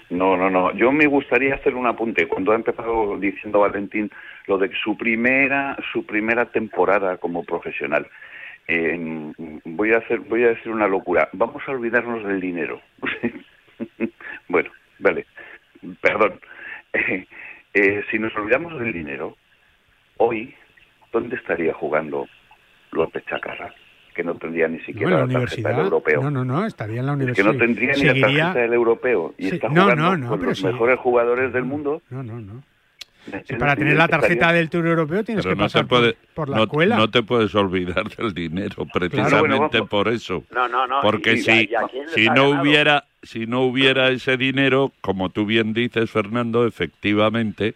No, 0.10 0.38
no, 0.38 0.50
no. 0.50 0.72
Yo 0.74 0.92
me 0.92 1.06
gustaría 1.06 1.56
hacer 1.56 1.76
un 1.76 1.86
apunte. 1.86 2.28
Cuando 2.28 2.52
ha 2.52 2.56
empezado 2.56 3.18
diciendo 3.18 3.60
Valentín 3.60 4.10
lo 4.46 4.58
de 4.58 4.72
su 4.84 4.96
primera, 4.96 5.78
su 5.92 6.06
primera 6.06 6.46
temporada 6.46 7.18
como 7.18 7.44
profesional. 7.44 8.08
Eh, 8.68 9.34
voy 9.66 9.94
a 9.94 9.98
hacer, 9.98 10.20
voy 10.20 10.44
a 10.44 10.50
decir 10.50 10.72
una 10.72 10.88
locura. 10.88 11.30
Vamos 11.34 11.62
a 11.68 11.72
olvidarnos 11.72 12.24
del 12.24 12.40
dinero. 12.40 12.82
bueno, 14.48 14.72
vale. 15.00 15.26
Perdón. 16.02 16.40
Eh, 17.74 18.04
si 18.10 18.18
nos 18.18 18.36
olvidamos 18.36 18.80
del 18.80 18.92
dinero, 18.92 19.38
hoy, 20.18 20.56
¿dónde 21.12 21.36
estaría 21.36 21.76
jugando 21.76 22.28
López 22.92 23.24
Chacarra? 23.26 23.72
Que 24.18 24.24
no 24.24 24.34
tendría 24.34 24.68
ni 24.68 24.80
siquiera 24.80 25.06
en 25.06 25.12
la 25.12 25.18
la 25.28 25.40
tarjeta 25.42 25.70
del 25.70 25.78
universidad. 25.78 25.84
europeo. 25.84 26.22
No, 26.24 26.32
no, 26.32 26.44
no, 26.44 26.66
estaría 26.66 27.02
en 27.02 27.06
la 27.06 27.12
Es 27.14 27.18
que 27.20 27.24
universidad. 27.24 27.54
no 27.54 27.60
tendría 27.60 27.94
ni 27.94 28.04
la 28.04 28.14
Seguiría- 28.14 28.22
tarjeta 28.46 28.60
del 28.62 28.74
europeo 28.74 29.34
y 29.38 29.44
Sí, 29.50 29.56
está 29.56 29.70
no, 29.70 29.82
jugando 29.84 30.04
no, 30.04 30.18
no, 30.18 30.30
con 30.30 30.42
los 30.44 30.58
sí. 30.58 30.66
mejores 30.66 31.00
jugadores 31.00 31.54
del 31.54 31.64
mundo. 31.66 32.02
No, 32.10 32.24
no, 32.24 32.40
no. 32.40 32.64
Sí, 33.46 33.56
para 33.60 33.76
tener 33.76 33.96
la 33.96 34.08
tarjeta 34.08 34.52
del 34.54 34.70
Tour 34.70 34.88
Europeo 34.88 35.24
tienes 35.24 35.44
Pero 35.46 35.56
que 35.56 35.60
no 35.60 35.66
pasar 35.66 35.86
puede- 35.86 36.14
por, 36.14 36.34
por 36.34 36.50
la 36.50 36.58
no, 36.58 36.64
escuela. 36.64 36.96
no 36.98 37.10
te 37.12 37.22
puedes 37.22 37.54
olvidar 37.54 38.08
del 38.16 38.34
dinero, 38.34 38.88
precisamente 38.92 39.40
bueno, 39.40 39.70
vamos- 39.72 39.90
por 39.90 40.08
eso. 40.08 40.44
No, 40.50 40.68
no, 40.68 40.88
no. 40.88 41.02
Porque 41.02 41.34
y- 41.34 41.38
si, 41.42 41.52
y 41.52 41.70
si 42.16 42.26
no 42.30 42.50
hubiera 42.62 43.04
si 43.22 43.46
no 43.46 43.62
hubiera 43.66 44.10
ese 44.10 44.38
dinero, 44.38 44.94
como 45.02 45.30
tú 45.30 45.46
bien 45.46 45.74
dices, 45.74 46.10
Fernando, 46.10 46.66
efectivamente 46.66 47.76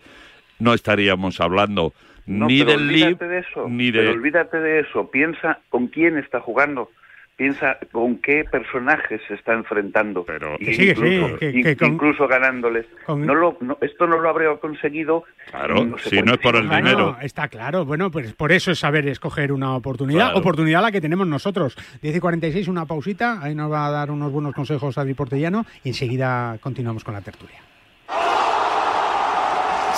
no 0.60 0.74
estaríamos 0.74 1.40
hablando 1.42 1.94
No, 2.32 2.48
ni 2.48 2.60
pero 2.60 2.72
del 2.72 2.90
olvídate 2.90 3.28
de 3.28 3.40
eso. 3.40 3.68
ni 3.70 3.92
Pero 3.92 4.12
olvídate 4.12 4.60
de 4.60 4.80
eso. 4.82 5.10
Piensa 5.12 5.60
con 5.70 5.88
quién 5.88 6.18
está 6.18 6.40
jugando. 6.40 6.90
Piensa 7.38 7.80
con 7.92 8.18
qué 8.18 8.44
personajes 8.44 9.20
se 9.28 9.34
está 9.34 9.54
enfrentando. 9.54 10.26
Pero, 10.26 10.58
Que 10.60 10.74
sí, 10.76 10.86
que 10.88 10.96
sí, 10.96 11.36
que- 11.40 11.64
que 11.64 11.76
con- 11.76 11.94
incluso 11.94 12.28
ganándoles. 12.28 12.86
con- 13.06 13.26
No 13.26 13.34
lo, 13.34 13.58
no- 13.62 13.80
esto 13.82 14.06
no 14.06 14.20
lo 14.20 14.30
habría 14.30 14.56
conseguido. 14.58 15.24
Claro, 15.50 15.98
si 15.98 16.22
no 16.22 16.34
es 16.34 16.38
por 16.38 16.56
el 16.56 16.68
Bueno, 16.68 16.90
dinero. 16.90 17.18
está 17.20 17.48
claro. 17.48 17.84
Bueno, 17.84 18.12
pues 18.12 18.34
por 18.34 18.52
eso 18.52 18.70
es 18.72 18.78
saber 18.80 19.08
escoger 19.08 19.52
una 19.52 19.76
oportunidad. 19.76 20.26
Claro. 20.28 20.38
Oportunidad 20.40 20.84
la 20.84 20.92
que 20.92 21.02
tenemos 21.02 21.26
nosotros. 21.26 21.76
10 22.04 22.16
y 22.16 22.20
46, 22.20 22.68
una 22.68 22.86
pausita. 22.86 23.42
Ahí 23.42 23.56
nos 23.56 23.72
va 23.72 23.88
a 23.88 23.92
dar 23.92 24.12
unos 24.12 24.32
buenos 24.32 24.54
consejos 24.54 25.00
Adri 25.00 25.16
Portellano. 25.16 25.66
Y 25.84 25.90
enseguida 25.90 26.60
continuamos 26.62 27.04
con 27.04 27.16
la 27.16 27.22
tertulia. 27.22 27.58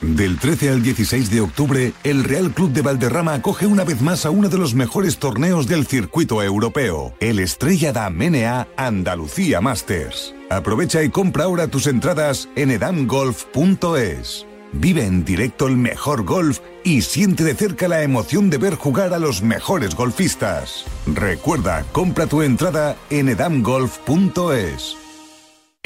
Del 0.00 0.38
13 0.38 0.70
al 0.70 0.82
16 0.82 1.30
de 1.30 1.40
octubre, 1.40 1.92
el 2.04 2.22
Real 2.22 2.52
Club 2.52 2.72
de 2.72 2.82
Valderrama 2.82 3.34
acoge 3.34 3.66
una 3.66 3.82
vez 3.82 4.00
más 4.00 4.26
a 4.26 4.30
uno 4.30 4.48
de 4.48 4.56
los 4.56 4.74
mejores 4.74 5.18
torneos 5.18 5.66
del 5.66 5.86
circuito 5.86 6.40
europeo, 6.40 7.14
el 7.18 7.40
Estrella 7.40 7.92
da 7.92 8.08
Menea 8.08 8.68
Andalucía 8.76 9.60
Masters. 9.60 10.34
Aprovecha 10.50 11.02
y 11.02 11.10
compra 11.10 11.44
ahora 11.44 11.66
tus 11.66 11.88
entradas 11.88 12.48
en 12.54 12.70
edamgolf.es. 12.70 14.46
Vive 14.72 15.04
en 15.04 15.24
directo 15.24 15.66
el 15.66 15.76
mejor 15.76 16.24
golf 16.24 16.60
y 16.84 17.02
siente 17.02 17.42
de 17.42 17.54
cerca 17.54 17.88
la 17.88 18.02
emoción 18.02 18.50
de 18.50 18.58
ver 18.58 18.76
jugar 18.76 19.12
a 19.14 19.18
los 19.18 19.42
mejores 19.42 19.94
golfistas. 19.96 20.84
Recuerda, 21.06 21.84
compra 21.92 22.26
tu 22.26 22.42
entrada 22.42 22.96
en 23.10 23.30
edamgolf.es. 23.30 25.07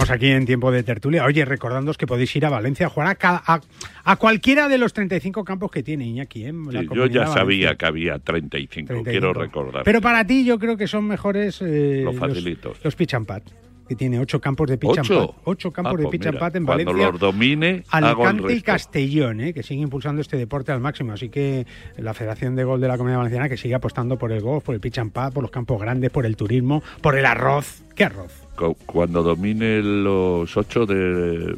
Seguimos 0.00 0.10
aquí 0.10 0.26
en 0.30 0.46
tiempo 0.46 0.70
de 0.70 0.82
tertulia. 0.82 1.24
Oye, 1.24 1.44
recordándoos 1.44 1.96
que 1.98 2.06
podéis 2.06 2.34
ir 2.36 2.46
a 2.46 2.50
Valencia 2.50 2.86
a 2.86 2.88
jugar 2.90 3.16
a, 3.20 3.42
a- 3.54 3.60
a 4.04 4.16
cualquiera 4.16 4.68
de 4.68 4.78
los 4.78 4.92
35 4.92 5.44
campos 5.44 5.70
que 5.70 5.82
tiene 5.82 6.06
Iñaki. 6.06 6.44
¿eh? 6.44 6.52
Sí, 6.70 6.88
yo 6.94 7.06
ya 7.06 7.26
sabía 7.26 7.74
que 7.76 7.86
había 7.86 8.18
35, 8.18 8.86
35. 8.88 9.04
quiero 9.10 9.32
recordar. 9.32 9.82
Pero 9.84 10.00
para 10.00 10.24
ti 10.26 10.44
yo 10.44 10.58
creo 10.58 10.76
que 10.76 10.86
son 10.86 11.04
mejores 11.06 11.60
eh, 11.62 12.02
Los 12.04 12.16
facilitos. 12.16 12.78
los 12.82 12.94
pitch 12.96 13.14
and 13.14 13.26
pad, 13.26 13.42
que 13.88 13.94
tiene 13.96 14.18
ocho 14.18 14.40
campos 14.40 14.68
de 14.70 14.78
pitch 14.78 14.98
and 14.98 15.10
¿Ocho? 15.44 15.72
campos 15.72 15.94
Ah, 15.94 15.96
de 15.98 16.02
pues 16.04 16.12
pitch 16.18 16.26
and 16.26 16.38
pad 16.38 16.56
en 16.56 16.64
cuando 16.64 16.84
Valencia. 16.84 17.10
los 17.12 17.20
domine, 17.20 17.84
Alicante 17.90 18.54
y. 18.54 18.62
Castellón, 18.62 19.40
¿eh? 19.40 19.52
que 19.52 19.62
sigue 19.62 19.82
impulsando 19.82 20.20
este 20.22 20.36
deporte 20.36 20.72
al 20.72 20.80
máximo. 20.80 21.12
Así 21.12 21.28
que 21.28 21.66
la 21.98 22.14
Federación 22.14 22.56
de 22.56 22.64
Gol 22.64 22.80
de 22.80 22.88
la 22.88 22.96
Comunidad 22.96 23.18
Valenciana 23.18 23.48
que 23.48 23.56
sigue 23.56 23.74
apostando 23.74 24.16
por 24.18 24.32
el 24.32 24.40
golf, 24.40 24.64
por 24.64 24.74
el 24.74 24.80
pitch 24.80 24.98
and 24.98 25.12
pad, 25.12 25.32
por 25.32 25.42
los 25.42 25.50
campos 25.50 25.80
grandes, 25.80 26.10
por 26.10 26.24
el 26.26 26.36
turismo, 26.36 26.82
por 27.02 27.16
el 27.18 27.26
arroz. 27.26 27.82
¿Qué 27.94 28.04
arroz? 28.04 28.32
Cu- 28.60 28.76
Cuando 28.86 29.22
domine 29.22 29.80
los 29.82 30.54
8 30.56 30.86
de 30.86 31.56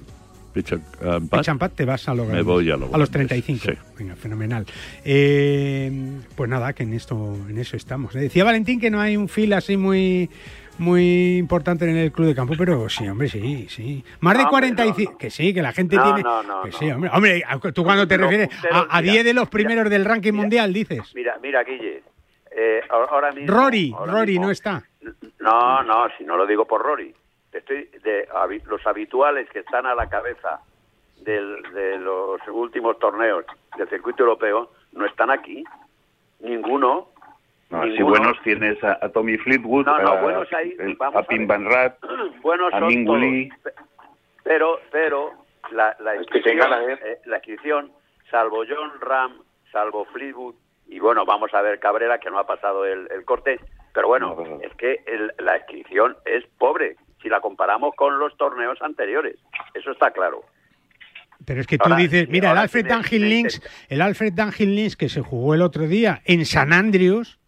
Pitch 0.53 0.73
and 0.73 1.29
Pad, 1.29 1.39
Pitch 1.41 1.49
and 1.49 1.59
pad 1.61 1.71
te 1.73 1.85
vas 1.85 2.09
a 2.09 2.15
lo 2.15 2.27
me 2.27 2.43
voy 2.43 2.71
a 2.71 2.77
lo 2.77 2.81
los 2.87 2.91
grandes, 2.91 3.11
35. 3.11 3.65
sí. 3.65 3.79
Venga, 3.99 4.15
fenomenal. 4.17 4.67
Eh, 5.05 5.91
pues 6.37 6.49
nada, 6.51 6.73
que 6.75 6.83
en 6.83 6.93
esto 6.95 7.37
en 7.49 7.59
eso 7.59 7.77
estamos. 7.77 8.15
Decía 8.15 8.45
Valentín 8.45 8.79
que 8.81 8.91
no 8.91 9.01
hay 9.01 9.17
un 9.17 9.29
fil 9.29 9.53
así 9.53 9.77
muy 9.77 10.31
muy 10.79 11.37
importante 11.37 11.89
en 11.89 11.97
el 11.97 12.13
club 12.13 12.29
de 12.29 12.35
campo, 12.35 12.55
pero 12.57 12.89
sí, 12.89 13.07
hombre, 13.07 13.29
sí, 13.29 13.67
sí. 13.69 14.03
Más 14.21 14.35
de 14.39 14.43
No, 14.45 14.49
hombre, 14.49 14.73
45, 14.75 15.19
que 15.19 15.31
sí, 15.31 15.53
que 15.53 15.61
la 15.63 15.73
gente 15.73 15.97
No, 15.97 16.03
tiene 16.05 16.23
no, 16.23 16.43
no, 16.43 16.63
que 16.63 16.71
no. 16.71 16.79
sí, 16.79 16.91
hombre. 16.91 17.11
Hombre, 17.13 17.43
tú 17.75 17.85
cuando 17.85 18.09
te 18.09 18.17
refieres 18.17 18.49
a, 18.71 18.87
a 18.89 19.01
mira, 19.03 19.13
10 19.13 19.25
de 19.27 19.35
los 19.35 19.49
primeros 19.49 19.91
del 19.91 20.05
ranking 20.05 20.33
mundial 20.33 20.73
dices. 20.73 21.01
Mira, 21.15 21.39
mira, 21.43 21.63
Guille. 21.63 22.03
eh, 22.57 22.81
ahora- 22.91 23.09
ahora 23.11 23.33
mismo, 23.33 23.53
Rory, 23.55 23.93
ahora 23.97 24.13
Rory 24.13 24.33
mismo- 24.33 24.47
no 24.47 24.51
está. 24.51 24.83
No, 25.43 25.83
no, 25.83 26.09
si 26.17 26.25
no 26.25 26.37
lo 26.37 26.47
digo 26.47 26.65
por 26.67 26.83
Rory. 26.83 27.15
Estoy 27.53 27.85
de 28.03 28.27
los 28.67 28.87
habituales 28.87 29.49
que 29.51 29.59
están 29.61 29.87
a 29.87 29.95
la 29.95 30.09
cabeza 30.09 30.61
del- 31.21 31.63
de 31.75 31.99
los 31.99 32.41
últimos 32.49 32.99
torneos 32.99 33.45
del 33.77 33.89
circuito 33.89 34.23
europeo 34.23 34.71
no 34.93 35.05
están 35.07 35.31
aquí. 35.31 35.65
Ninguno. 36.41 37.09
No, 37.71 37.83
si 37.85 38.03
buenos 38.03 38.39
tienes 38.43 38.83
a, 38.85 38.99
a 39.01 39.09
Tommy 39.09 39.39
Fleetwood, 39.39 39.87
No, 39.87 39.99
no, 39.99 40.09
a, 40.13 40.21
buenos 40.23 40.53
hay, 40.53 40.77
el- 40.79 40.95
vamos 40.97 41.17
a 41.17 41.19
a 41.21 41.23
Pim. 41.23 41.47
Van 41.47 41.65
Rat, 41.65 41.97
Buenos 42.43 42.73
a 42.73 42.81
Pero, 44.45 44.81
pero, 44.91 45.31
la, 45.71 45.97
inscripción, 46.17 46.59
vez. 46.87 47.01
eh, 47.03 47.19
la 47.27 47.37
inscripción, 47.37 47.93
salvo 48.31 48.65
John 48.69 48.93
Ram, 49.01 49.39
salvo 49.71 50.05
Fleetwood, 50.07 50.55
y 50.89 50.99
bueno, 50.99 51.25
vamos 51.25 51.55
a 51.55 51.63
ver 51.63 51.79
Cabrera, 51.79 52.19
que 52.19 52.31
no 52.31 52.39
ha 52.39 52.47
pasado 52.47 52.85
el, 52.85 53.09
el 53.11 53.25
corte, 53.25 53.59
pero 53.95 54.09
bueno, 54.09 54.37
es 54.63 54.73
que 54.77 55.03
el- 55.07 55.33
la 55.39 55.57
inscripción 55.59 56.17
es 56.25 56.45
pobre 56.59 56.97
si 57.23 57.29
la 57.29 57.41
comparamos 57.41 57.95
con 57.95 58.19
los 58.19 58.37
torneos 58.37 58.81
anteriores. 58.83 59.37
Eso 59.75 59.93
está 59.93 60.11
claro. 60.11 60.43
Pero 61.45 61.61
es 61.61 61.67
que 61.67 61.77
tú 61.77 61.85
Ahora- 61.85 61.97
dices, 61.97 62.29
mira, 62.29 62.53
el 62.53 62.59
Alfred 62.59 62.87
Dunhill 62.87 63.29
Links, 63.29 63.63
el 63.89 64.01
Alfred 64.01 64.33
Dunhill 64.33 64.75
Links 64.77 64.97
que 64.97 65.09
se 65.09 65.21
jugó 65.23 65.55
el 65.55 65.63
otro 65.63 65.87
día 65.89 66.23
en 66.25 66.45
San 66.47 66.73
Andrews 66.73 67.39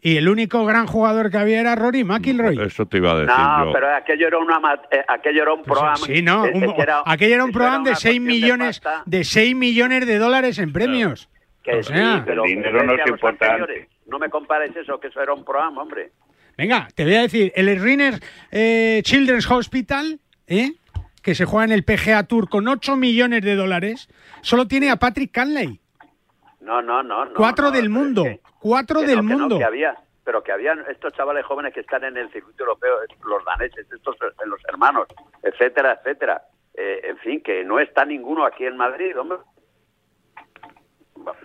y 0.00 0.18
el 0.18 0.28
único 0.28 0.64
gran 0.64 0.86
jugador 0.86 1.30
que 1.30 1.38
había 1.38 1.60
era 1.60 1.74
Rory 1.74 2.04
McIlroy. 2.04 2.60
Eso 2.62 2.86
te 2.86 2.98
iba 2.98 3.10
a 3.12 3.18
decir 3.18 3.34
No, 3.36 3.64
yo. 3.66 3.72
pero 3.72 3.94
aquello 3.96 4.26
era, 4.28 4.38
una, 4.38 4.60
ma- 4.60 4.80
eh, 4.90 5.02
aquello 5.08 5.42
era 5.42 5.52
un 5.52 5.62
programa. 5.62 5.96
Sí, 5.96 6.22
no, 6.22 6.42
un- 6.44 6.74
que 6.74 6.82
era- 6.82 7.02
aquello 7.06 7.34
era 7.34 7.44
un 7.44 7.50
eso 7.50 7.58
programa 7.58 7.84
de 7.84 7.90
una 7.90 7.96
6 7.96 8.20
cuestión 8.20 8.24
de 8.24 8.32
millones 8.32 8.82
de 9.06 9.24
6 9.24 9.56
millones 9.56 10.06
de 10.06 10.18
dólares 10.18 10.58
en 10.58 10.72
premios. 10.72 11.28
que 11.64 11.76
o 11.76 11.82
sí, 11.82 11.94
sea, 11.94 12.22
pero 12.26 12.44
El 12.44 12.50
dinero 12.56 12.82
no 12.84 12.92
es 12.92 13.06
importante. 13.08 13.88
No 14.06 14.18
me 14.18 14.28
compares 14.30 14.74
eso, 14.76 14.98
que 15.00 15.08
eso 15.08 15.20
era 15.22 15.32
un 15.32 15.44
programa, 15.44 15.82
hombre. 15.82 16.12
Venga, 16.56 16.88
te 16.94 17.04
voy 17.04 17.14
a 17.16 17.22
decir, 17.22 17.52
el 17.56 17.80
Rinner 17.80 18.20
eh, 18.52 19.00
Children's 19.04 19.50
Hospital, 19.50 20.20
¿eh? 20.46 20.72
que 21.22 21.34
se 21.34 21.46
juega 21.46 21.64
en 21.64 21.72
el 21.72 21.84
PGA 21.84 22.24
Tour 22.24 22.48
con 22.48 22.68
8 22.68 22.96
millones 22.96 23.42
de 23.42 23.56
dólares, 23.56 24.08
solo 24.42 24.68
tiene 24.68 24.90
a 24.90 24.96
Patrick 24.96 25.32
Canley. 25.32 25.80
No, 26.60 26.80
no, 26.82 27.02
no. 27.02 27.24
no, 27.24 27.34
cuatro 27.34 27.66
no, 27.66 27.70
del 27.72 27.84
es 27.84 27.90
mundo. 27.90 28.22
que- 28.24 28.40
cuatro 28.60 29.00
que 29.00 29.06
del 29.06 29.16
no, 29.16 29.22
que 29.22 29.28
no, 29.34 29.38
mundo. 29.40 29.58
que 29.58 29.64
había, 29.64 29.96
pero 30.22 30.42
que 30.42 30.52
habían 30.52 30.84
estos 30.90 31.12
chavales 31.14 31.44
jóvenes 31.44 31.74
que 31.74 31.80
están 31.80 32.04
en 32.04 32.16
el 32.16 32.30
circuito 32.30 32.62
europeo, 32.62 32.96
los 33.26 33.44
daneses, 33.44 33.86
estos 33.92 34.16
eh, 34.16 34.46
los 34.46 34.60
hermanos, 34.68 35.08
etcétera, 35.42 35.98
etcétera. 36.00 36.42
Eh, 36.76 37.00
en 37.04 37.18
fin, 37.18 37.42
que 37.42 37.64
no 37.64 37.78
está 37.80 38.04
ninguno 38.04 38.44
aquí 38.44 38.64
en 38.64 38.76
Madrid, 38.76 39.18
hombre. 39.18 39.38
Vamos 41.16 41.36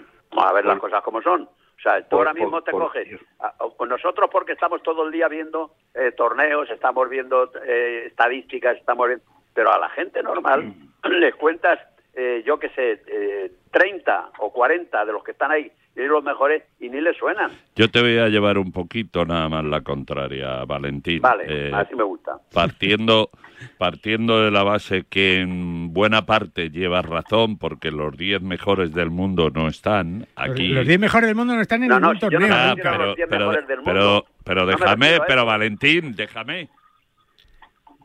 a 0.46 0.54
ver 0.54 0.66
las 0.66 0.80
cosas 0.80 1.02
como 1.04 1.22
son. 1.22 1.50
O 1.80 1.82
sea, 1.82 2.02
tú 2.02 2.10
Por- 2.18 2.20
ahora 2.28 2.34
mismo 2.34 2.52
por- 2.52 2.64
te 2.64 2.72
por- 2.72 2.82
coges. 2.84 3.08
a- 3.40 3.54
nosotros, 3.88 4.30
porque 4.32 4.52
estamos 4.52 4.84
todo 4.84 5.06
el 5.06 5.12
día 5.12 5.28
viendo 5.30 5.72
eh, 5.94 6.12
torneos, 6.12 6.70
estamos 6.70 7.10
viendo 7.10 7.50
eh, 7.66 8.04
estadísticas, 8.08 8.78
estamos 8.78 9.08
viendo. 9.08 9.24
Pero 9.54 9.72
a 9.72 9.80
la 9.80 9.90
gente 9.90 10.22
normal 10.22 10.74
les 11.10 11.34
cuentas, 11.36 11.80
eh, 12.14 12.44
yo 12.46 12.60
qué 12.60 12.70
sé, 12.70 13.02
eh, 13.08 13.52
30 13.72 14.32
o 14.40 14.52
40 14.52 15.06
de 15.06 15.12
los 15.14 15.24
que 15.24 15.32
están 15.32 15.52
ahí, 15.52 15.72
los 16.08 16.24
mejores, 16.24 16.64
y 16.80 16.90
ni 16.90 17.02
les 17.02 17.18
suenan. 17.18 17.52
Yo 17.76 17.90
te 17.90 18.02
voy 18.02 18.18
a 18.18 18.28
llevar 18.30 18.58
un 18.58 18.72
poquito 18.72 19.26
nada 19.26 19.50
más 19.50 19.66
la 19.66 19.82
contraria, 19.82 20.64
Valentín. 20.66 21.22
Vale, 21.22 21.44
Eh, 21.48 21.72
así 21.74 21.96
me 21.96 22.04
gusta. 22.04 22.34
partiendo 22.54 23.30
partiendo 23.78 24.42
de 24.42 24.52
la 24.52 24.64
base 24.64 25.04
que 25.10 25.42
en 25.42 25.94
buena 25.94 26.26
parte 26.26 26.70
llevas 26.70 27.06
razón 27.06 27.58
porque 27.58 27.92
los 27.92 28.16
10 28.18 28.42
mejores 28.42 28.94
del 28.94 29.10
mundo 29.10 29.50
no 29.54 29.68
están 29.68 30.26
aquí 30.38 30.70
Los 30.70 30.88
10 30.88 30.98
mejores 30.98 31.28
del 31.28 31.36
mundo 31.36 31.56
no 31.56 31.62
están 31.62 31.84
en 31.84 31.90
No, 31.90 32.00
no, 32.00 32.14
ningún 32.14 32.16
no 32.16 32.30
torneo. 32.30 32.48
me 32.48 32.54
Ah, 32.56 32.74
pero, 32.82 33.06
los 33.08 33.16
10 33.18 33.28
pero, 33.30 33.52
pero, 33.84 34.26
pero 34.46 34.62
No 34.62 34.66
me 34.68 34.72
déjame, 34.72 35.06
refiero 35.08 35.26
pero. 35.28 35.46
Valentín, 35.46 36.16
déjame. 36.16 36.70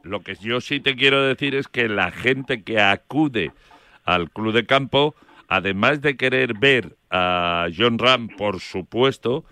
Lo 0.03 0.20
que 0.20 0.34
yo 0.34 0.61
sí 0.61 0.80
te 0.80 0.97
quiero 0.97 1.22
decir 1.22 1.55
es 1.55 1.68
que 1.68 1.88
la 1.88 2.11
gente 2.11 2.62
que 2.62 2.80
acude 2.80 3.53
al 4.05 4.30
club 4.30 4.53
de 4.53 4.66
campo, 4.66 5.14
además 5.55 6.00
de 6.00 6.16
querer 6.16 6.55
ver 6.59 6.96
a 7.11 7.68
John 7.76 7.98
Ram, 7.98 8.28
por 8.28 8.61
supuesto, 8.61 9.44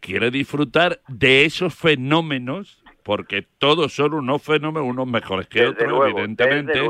quiere 0.00 0.30
disfrutar 0.30 1.00
de 1.08 1.44
esos 1.44 1.74
fenómenos, 1.74 2.84
porque 3.02 3.46
todos 3.58 3.92
son 3.92 4.14
unos 4.14 4.42
fenómenos, 4.42 4.88
unos 4.88 5.06
mejores 5.08 5.48
que 5.48 5.60
Desde 5.60 5.72
otros, 5.72 5.88
luego, 5.88 6.18
evidentemente. 6.18 6.80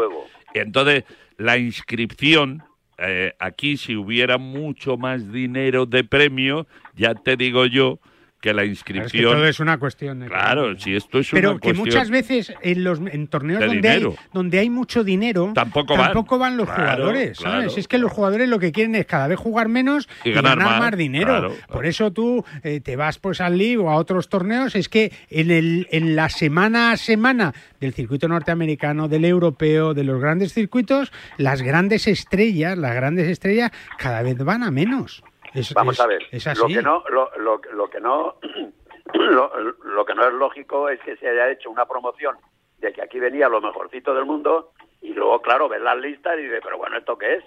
Y 0.55 0.59
entonces, 0.59 1.05
la 1.38 1.57
inscripción, 1.57 2.62
eh, 2.98 3.34
aquí 3.38 3.76
si 3.78 3.96
hubiera 3.96 4.36
mucho 4.36 4.96
más 4.96 5.32
dinero 5.32 5.86
de 5.86 6.05
premio, 6.05 6.66
ya 6.94 7.14
te 7.14 7.36
digo 7.36 7.64
yo 7.64 8.00
que 8.45 8.53
la 8.53 8.62
Claro, 8.62 8.72
es 8.72 8.82
que 8.84 8.92
inscripción... 8.92 9.32
todo 9.32 9.47
es 9.47 9.59
una 9.59 9.78
cuestión 9.78 10.20
de... 10.20 10.26
Claro, 10.26 10.78
si 10.78 10.95
esto 10.95 11.18
es 11.18 11.30
Pero 11.30 11.53
una 11.53 11.61
que 11.61 11.72
muchas 11.72 12.11
veces 12.11 12.53
en 12.61 12.84
los 12.84 12.99
en 12.99 13.26
torneos 13.28 13.61
de 13.61 13.66
donde 13.68 13.88
hay, 13.88 14.07
donde 14.34 14.59
hay 14.59 14.68
mucho 14.68 15.03
dinero 15.03 15.53
Tampoco 15.55 15.97
van. 15.97 16.12
van 16.38 16.57
los 16.59 16.66
Claro, 16.66 16.82
jugadores, 16.82 17.38
claro, 17.38 17.61
¿sabes? 17.62 17.78
Es 17.78 17.88
que 17.88 17.97
los 17.97 18.12
jugadores 18.12 18.47
lo 18.51 18.59
que 18.59 18.70
quieren 18.70 18.97
es 18.97 19.07
cada 19.07 19.28
vez 19.28 19.38
jugar 19.38 19.68
menos 19.68 20.11
Y 20.24 20.28
y, 20.28 20.32
ganar 20.32 20.59
ganar, 20.59 20.78
más, 20.78 20.99
dinero. 20.99 21.55
Por 21.70 21.86
eso 21.86 22.12
tú 22.12 22.45
eh, 22.62 22.80
te 22.80 22.97
vas 22.97 23.18
pues 23.18 23.40
al 23.40 23.57
LIV 23.57 23.80
o 23.86 23.90
a 23.90 23.97
otros 23.97 24.28
torneos, 24.28 24.74
es 24.74 24.90
que 24.90 25.11
en, 25.30 25.51
el, 25.51 25.88
en 25.90 26.14
la 26.14 26.28
semana 26.28 26.90
a 26.90 26.99
semana 26.99 27.55
del 27.80 27.95
circuito 27.95 28.28
norteamericano, 28.28 29.09
del 29.09 29.24
europeo, 29.24 29.95
de 29.95 30.05
los 30.05 30.20
grandes 30.20 30.53
circuitos, 30.53 31.12
las 31.38 31.62
grandes 31.62 32.07
estrellas, 32.07 32.76
las 32.76 32.95
grandes 32.95 33.26
estrellas 33.28 33.70
cada 33.97 34.20
vez 34.20 34.36
van 34.36 34.62
a 34.62 34.70
menos. 34.70 35.22
Es- 35.55 35.72
Vamos 35.72 35.94
es- 35.94 36.00
a 36.00 36.07
ver, 36.07 36.22
es 36.32 36.59
lo 36.59 36.66
que 36.66 36.82
no, 36.82 37.05
lo, 37.09 37.30
lo, 37.38 37.61
lo 37.72 37.88
que 37.88 38.00
no, 38.00 38.36
lo, 39.14 39.57
lo 39.59 40.05
que 40.05 40.14
no 40.14 40.26
es 40.26 40.34
lógico 40.34 40.88
es 40.88 41.00
que 41.02 41.16
se 41.16 41.28
haya 41.28 41.50
hecho 41.50 41.70
una 41.70 41.86
promoción 41.86 42.36
de 42.78 42.92
que 42.92 43.02
aquí 43.02 43.18
venía 43.20 43.48
lo 43.48 43.61
mejorcito 43.61 44.14
del 44.14 44.24
mundo 44.26 44.72
y 45.00 45.12
luego, 45.14 45.40
claro, 45.42 45.68
ves 45.68 45.80
las 45.80 45.96
listas 45.98 46.38
y 46.38 46.42
dices, 46.42 46.61
pero 46.62 46.76
bueno, 46.78 46.96
¿esto 46.98 47.16
qué 47.16 47.34
es? 47.34 47.44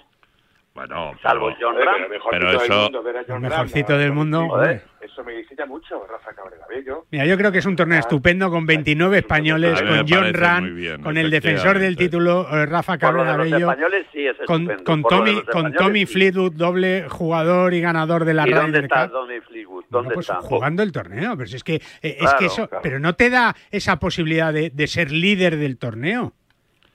Bueno, 0.77 1.13
Salvo 1.23 1.51
John 1.59 1.75
Ram. 1.75 1.95
pero 2.29 2.45
mejor 2.45 2.63
eso- 2.63 2.81
mundo, 2.83 3.01
ver 3.03 3.17
a 3.17 3.23
John 3.27 3.43
El 3.43 3.49
Ram, 3.49 3.61
mejorcito 3.63 3.97
del 3.97 4.11
mundo. 4.13 4.47
Joder, 4.47 4.83
Eso 5.01 5.23
me 5.23 5.39
excita 5.39 5.65
mucho, 5.65 6.05
Rafa 6.05 6.33
Cabrera 6.33 6.65
Bello. 6.69 7.05
Mira, 7.09 7.25
yo 7.25 7.35
creo 7.35 7.51
que 7.51 7.57
es 7.57 7.65
un 7.65 7.75
torneo 7.75 7.97
estupendo 7.99 8.51
con 8.51 8.67
29 8.67 9.17
españoles, 9.17 9.81
con 9.81 10.05
John 10.07 10.75
bien, 10.75 11.01
con 11.01 11.17
el 11.17 11.31
defensor 11.31 11.79
del 11.79 11.95
título, 11.97 12.47
eh, 12.51 12.67
Rafa 12.67 12.99
Cabrera 12.99 13.35
Bello, 13.37 13.73
sí 14.11 14.27
con, 14.45 14.67
Tommy, 15.03 15.41
con 15.43 15.73
Tommy 15.73 16.05
sí. 16.05 16.13
Fleetwood, 16.13 16.53
doble 16.53 17.07
jugador 17.09 17.73
y 17.73 17.81
ganador 17.81 18.25
de 18.25 18.33
la 18.35 18.47
¿Y 18.47 18.51
dónde 18.51 18.67
Ryder 18.79 18.83
está 18.83 19.03
Cup. 19.05 19.13
Tommy 19.13 19.39
Fleetwood? 19.41 19.85
Bueno, 19.89 20.03
¿Dónde 20.03 20.13
pues 20.13 20.29
está? 20.29 20.41
jugando 20.41 20.83
el 20.83 20.91
torneo, 20.91 21.35
pero 21.37 21.47
si 21.47 21.55
es 21.55 21.63
que, 21.63 21.75
eh, 21.75 22.17
es 22.19 22.33
que 22.35 22.45
eso, 22.45 22.67
claro. 22.67 22.81
pero 22.83 22.99
no 22.99 23.13
te 23.15 23.29
da 23.29 23.55
esa 23.71 23.97
posibilidad 23.99 24.53
de, 24.53 24.69
de 24.69 24.87
ser 24.87 25.11
líder 25.11 25.57
del 25.57 25.77
torneo. 25.77 26.33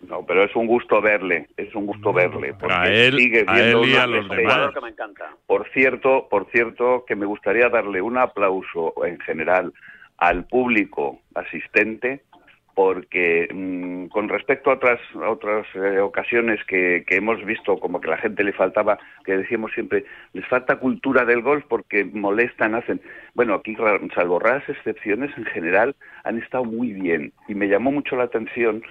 No, 0.08 0.26
pero 0.26 0.42
es 0.44 0.54
un 0.56 0.66
gusto 0.66 1.00
verle, 1.00 1.48
es 1.56 1.74
un 1.74 1.86
gusto 1.86 2.12
verle. 2.12 2.54
Porque 2.54 2.74
A 2.74 2.86
él- 2.86 3.16
sigue 3.18 3.44
a 3.46 3.54
viendo 3.54 3.82
él 3.84 3.88
y 3.88 3.92
una 3.94 4.02
a 4.02 4.06
los 4.06 4.28
demás. 4.28 4.70
que 4.74 4.80
me 4.80 4.88
encanta. 4.88 5.30
Por 5.46 5.68
cierto, 5.70 6.26
por 6.28 6.50
cierto, 6.50 7.04
que 7.06 7.14
me 7.16 7.24
gustaría 7.26 7.68
darle 7.68 8.02
un 8.02 8.18
aplauso 8.18 8.92
en 9.06 9.18
general 9.20 9.72
al 10.18 10.44
público 10.46 11.20
asistente, 11.34 12.22
porque 12.74 13.48
mm, 13.52 14.06
con 14.06 14.28
respecto 14.28 14.70
a 14.70 14.74
otras 14.74 15.00
otras 15.14 15.66
eh, 15.74 16.00
ocasiones 16.00 16.64
que, 16.64 17.04
que 17.06 17.16
hemos 17.16 17.44
visto 17.44 17.78
como 17.78 18.00
que 18.00 18.08
la 18.08 18.16
gente 18.16 18.44
le 18.44 18.52
faltaba, 18.52 18.98
que 19.24 19.36
decíamos 19.36 19.72
siempre, 19.72 20.04
les 20.32 20.46
falta 20.46 20.76
cultura 20.76 21.24
del 21.24 21.42
golf 21.42 21.64
porque 21.68 22.04
molestan, 22.04 22.74
hacen. 22.74 23.00
Bueno, 23.34 23.54
aquí, 23.54 23.76
salvo 24.14 24.38
raras 24.38 24.68
excepciones, 24.68 25.36
en 25.36 25.44
general 25.46 25.94
han 26.24 26.38
estado 26.38 26.64
muy 26.64 26.92
bien. 26.92 27.32
Y 27.48 27.54
me 27.54 27.68
llamó 27.68 27.92
mucho 27.92 28.16
la 28.16 28.24
atención 28.24 28.82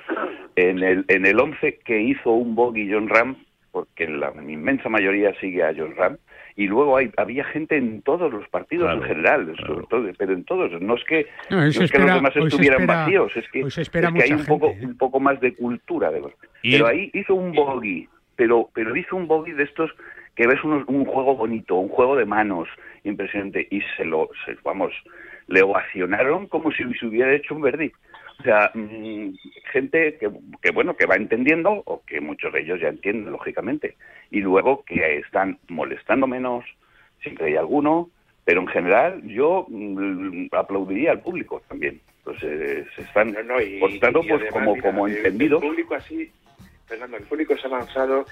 en 0.56 0.84
el, 0.84 1.06
en 1.08 1.26
el 1.26 1.40
11 1.40 1.80
que 1.84 2.02
hizo 2.02 2.32
un 2.32 2.56
bogey 2.56 2.92
John 2.92 3.10
Ram, 3.10 3.36
porque 3.72 4.08
la 4.08 4.32
inmensa 4.48 4.90
mayoría 4.90 5.34
sigue 5.40 5.64
a 5.64 5.74
John 5.76 5.96
Ram, 5.96 6.18
y 6.56 6.68
luego 6.68 6.98
hay, 6.98 7.12
había 7.18 7.44
gente 7.46 7.78
en 7.78 8.02
todos 8.02 8.32
los 8.32 8.48
partidos 8.50 8.86
Claro, 8.86 9.02
en 9.02 9.08
general, 9.08 9.56
sobre 9.66 9.86
todo, 9.88 10.08
pero 10.18 10.34
en 10.34 10.44
todos. 10.44 10.82
No 10.82 10.96
es 10.96 11.04
que, 11.06 11.28
No, 11.50 11.64
es 11.64 11.78
que 11.92 12.00
los 12.00 12.14
demás 12.14 12.36
estuvieran 12.36 12.82
espera- 12.82 13.00
vacíos, 13.04 13.32
es 13.38 13.50
que, 13.50 13.62
es 13.62 13.90
que 13.90 14.00
hay 14.24 14.34
un 14.34 14.46
poco, 14.46 14.70
gente, 14.70 14.84
¿eh? 14.84 14.88
un 14.88 14.98
poco 14.98 15.20
más 15.20 15.40
de 15.40 15.54
cultura 15.56 16.12
de. 16.12 16.22
Y- 16.64 16.74
Pero 16.74 16.88
ahí 16.88 17.10
hizo 17.14 17.36
un 17.36 17.52
bogey, 17.54 18.08
pero, 18.36 18.70
pero 18.74 18.96
hizo 18.96 19.16
un 19.16 19.28
bogey 19.28 19.54
de 19.54 19.64
estos 19.64 19.92
que 20.36 20.48
ves 20.48 20.64
unos- 20.64 20.84
un 20.88 21.06
juego 21.06 21.36
bonito, 21.36 21.76
un 21.76 21.90
juego 21.90 22.16
de 22.16 22.26
manos 22.26 22.68
impresionante, 23.04 23.68
y 23.70 23.82
se 23.98 24.06
lo, 24.06 24.30
se- 24.46 24.58
vamos, 24.64 24.92
le 25.48 25.62
ovacionaron 25.62 26.48
como 26.48 26.72
si 26.72 26.84
se 26.94 27.06
hubiera 27.06 27.34
hecho 27.34 27.56
un 27.56 27.62
verdi. 27.62 27.92
O 28.42 28.44
sea, 28.44 28.72
mm, 28.74 29.36
gente 29.72 30.18
que, 30.18 30.30
que, 30.64 30.72
bueno, 30.72 30.96
que 30.98 31.06
va 31.06 31.16
entendiendo, 31.16 31.84
o 31.86 32.02
que 32.08 32.20
muchos 32.20 32.52
de 32.52 32.62
ellos 32.62 32.80
ya 32.82 32.88
entienden, 32.88 33.32
lógicamente, 33.32 33.96
y 34.32 34.40
luego 34.42 34.84
que 34.84 35.20
están 35.20 35.60
molestando 35.70 36.26
menos, 36.26 36.66
siempre 37.22 37.46
hay 37.48 37.56
alguno, 37.56 38.10
pero 38.44 38.62
en 38.62 38.68
general 38.68 39.22
yo 39.28 39.68
mm, 39.70 40.48
aplaudiría 40.54 41.12
al 41.12 41.20
público 41.22 41.62
también. 41.68 42.02
Entonces, 42.18 42.88
se 42.96 43.02
están 43.04 43.32
No, 43.34 43.44
no, 43.44 43.62
y- 43.62 43.80
portando 43.80 44.22
y 44.24 44.28
pues 44.30 44.42
además, 44.42 44.54
como, 44.54 44.74
mira, 44.76 44.90
como 44.90 45.08
el- 45.08 45.18
entendidos. 45.18 45.62
El 45.64 45.70
público 45.70 45.96
así, 45.96 46.32
Fernando, 46.88 47.18
el 47.18 47.24
público 47.24 47.56
se 47.58 47.68
ha 47.68 47.70
lanzado 47.70 48.26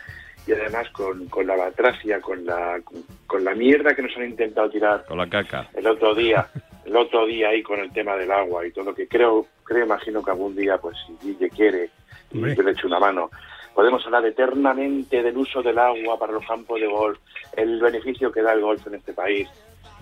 y 0.47 0.51
además 0.53 0.89
con, 0.89 1.27
con 1.27 1.45
la 1.45 1.55
batracia, 1.55 2.19
con 2.19 2.43
la, 2.45 2.81
con, 2.83 3.03
con 3.27 3.43
la 3.43 3.53
mierda 3.53 3.93
que 3.93 4.01
nos 4.01 4.15
han 4.17 4.25
intentado 4.29 4.69
tirar 4.71 5.05
Con 5.05 5.17
la 5.19 5.29
caca. 5.29 5.67
el 5.75 5.85
otro 5.85 6.15
día, 6.15 6.47
el 6.89 6.97
otro 6.97 7.25
día 7.25 7.49
ahí 7.49 7.61
con 7.63 7.79
el 7.79 7.91
tema 7.91 8.15
del 8.15 8.31
agua 8.31 8.65
y 8.65 8.71
todo, 8.71 8.93
que 8.93 9.07
creo, 9.07 9.45
creo, 9.63 9.85
imagino 9.85 10.23
que 10.23 10.31
algún 10.31 10.55
día, 10.55 10.77
pues 10.77 10.97
si 11.05 11.15
Guille 11.25 11.49
quiere, 11.49 11.89
y 12.31 12.55
yo 12.55 12.63
le 12.63 12.71
echo 12.71 12.87
una 12.87 12.99
mano, 12.99 13.29
Podemos 13.79 14.05
hablar 14.05 14.25
eternamente 14.25 15.23
del 15.23 15.37
uso 15.37 15.61
del 15.61 15.79
agua 15.79 16.19
para 16.19 16.33
los 16.33 16.45
campos 16.45 16.81
de 16.81 16.87
golf, 16.87 17.17
el 17.55 17.79
beneficio 17.79 18.29
que 18.29 18.41
da 18.41 18.51
el 18.51 18.59
golf 18.59 18.85
en 18.87 18.95
este 18.95 19.13
país 19.13 19.47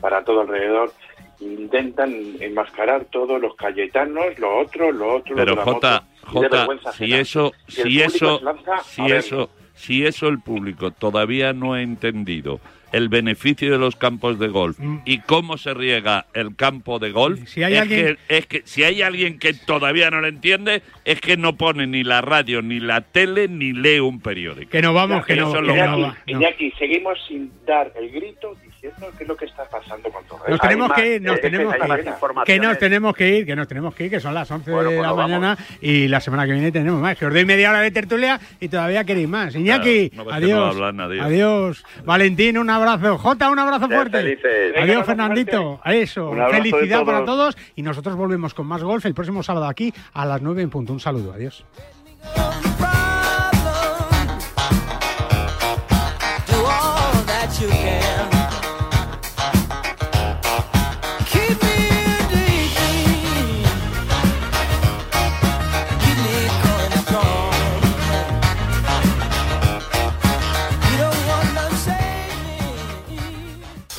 para 0.02 0.24
todo 0.24 0.42
alrededor. 0.42 0.92
Intentan 1.40 2.38
enmascarar 2.40 3.06
todos 3.06 3.40
los 3.40 3.56
cayetanos, 3.56 4.40
lo 4.40 4.58
otro, 4.58 4.92
lo 4.92 5.18
otro, 5.18 5.36
Pero 5.36 5.54
lo 5.54 5.62
Jota, 5.62 6.04
Jota, 6.26 6.58
vergüenza 6.58 6.92
si 6.94 7.04
ajena. 7.04 7.22
eso, 7.22 7.54
si 7.68 7.82
público 7.84 8.06
eso, 8.08 8.40
lanza 8.42 8.80
si 8.80 9.12
eso, 9.12 9.50
si 9.76 10.06
eso 10.08 10.28
el 10.28 10.40
público 10.40 10.90
todavía 10.90 11.54
no 11.54 11.74
ha 11.74 11.82
entendido 11.84 12.60
el 12.92 13.10
beneficio 13.10 13.72
de 13.72 13.78
los 13.78 13.96
campos 13.96 14.40
de 14.40 14.48
golf 14.48 14.78
y 15.06 15.20
cómo 15.20 15.58
se 15.58 15.74
riega 15.74 16.26
el 16.34 16.56
campo 16.56 17.00
de 17.00 17.12
golf, 17.12 17.40
Mm. 17.42 17.46
Si 17.48 17.64
hay 17.64 17.74
es, 17.76 17.82
alguien- 17.82 18.18
que, 18.28 18.38
es 18.38 18.46
que 18.48 18.62
si 18.66 18.84
hay 18.84 19.02
alguien 19.02 19.40
que 19.40 19.54
todavía 19.54 20.10
no 20.10 20.22
lo 20.22 20.28
entiende, 20.28 20.82
es 21.06 21.20
que 21.22 21.38
no 21.38 21.56
pone 21.58 21.86
ni 21.88 22.04
la 22.04 22.22
radio, 22.22 22.62
ni 22.62 22.80
la 22.80 23.02
tele, 23.02 23.48
ni 23.48 23.74
lee 23.74 24.00
un 24.00 24.20
periódico. 24.22 24.70
Que 24.72 24.82
no 24.82 24.94
vamos, 24.94 25.26
que 25.26 25.36
no, 25.36 25.50
Eso 25.50 25.60
es 25.62 25.68
que 25.68 25.74
no 25.84 26.00
va. 26.02 26.08
no. 26.08 26.16
Iñaki, 26.26 26.72
seguimos 26.80 27.18
sin 27.28 27.52
dar 27.66 27.92
el 28.00 28.10
grito 28.12 28.56
diciendo 28.64 29.10
qué 29.18 29.24
es 29.24 29.28
lo 29.28 29.36
que 29.36 29.46
está 29.46 29.64
pasando 29.70 30.10
con 30.10 30.24
todo 30.26 30.40
Nos 30.48 30.60
tenemos 30.60 30.92
que 30.94 31.16
ir, 31.16 31.22
nos 31.22 31.38
eh, 31.38 31.40
tenemos 31.42 31.74
que 31.76 31.80
ir. 31.80 32.14
Que 32.46 32.60
nos 32.60 32.78
tenemos 32.80 33.16
que 33.16 33.38
ir, 33.38 33.46
que 33.46 33.56
nos 33.56 33.68
tenemos 33.68 33.96
que 33.96 34.06
ir, 34.06 34.10
que 34.12 34.20
son 34.20 34.34
las 34.34 34.50
11 34.50 34.72
Bueno, 34.72 34.90
de 34.92 35.02
la 35.02 35.14
mañana 35.14 35.58
y 35.82 36.08
la 36.08 36.20
semana 36.22 36.46
que 36.46 36.54
viene 36.54 36.72
tenemos 36.72 37.02
más. 37.02 37.18
Que 37.18 37.26
os 37.26 37.34
doy 37.34 37.44
media 37.46 37.70
hora 37.72 37.82
de 37.82 37.92
tertulia 37.92 38.40
y 38.60 38.68
todavía 38.70 39.04
queréis 39.04 39.28
más. 39.28 39.56
Iñaki, 39.56 40.10
Claro, 40.12 40.24
no 40.24 40.26
ves 40.32 40.40
que 40.40 40.48
no 40.48 40.56
adiós. 40.64 40.76
hablan, 40.76 41.00
adiós. 41.02 41.26
adiós. 41.26 41.86
Valentín, 42.06 42.58
un 42.58 42.70
abrazo. 42.78 43.18
Jota, 43.18 43.50
un 43.50 43.60
abrazo 43.60 43.88
fuerte. 43.88 44.18
felices. 44.18 44.74
Adiós, 44.78 45.06
Fernandito. 45.06 45.82
Eso. 45.86 46.32
Felicidad 46.52 47.04
para 47.04 47.26
todos. 47.26 47.56
todos. 47.56 47.58
Y 47.76 47.82
nosotros 47.82 48.16
volvemos 48.16 48.54
con 48.54 48.66
más 48.68 48.84
golf 48.84 49.06
el 49.06 49.14
próximo 49.14 49.44
sábado 49.44 49.68
aquí 49.68 49.94
a 50.14 50.26
las 50.26 50.42
9 50.42 50.62
en 50.62 50.70
punto. 50.70 50.94
Un 50.94 51.00
saludo. 51.00 51.34
Adiós. 51.34 51.66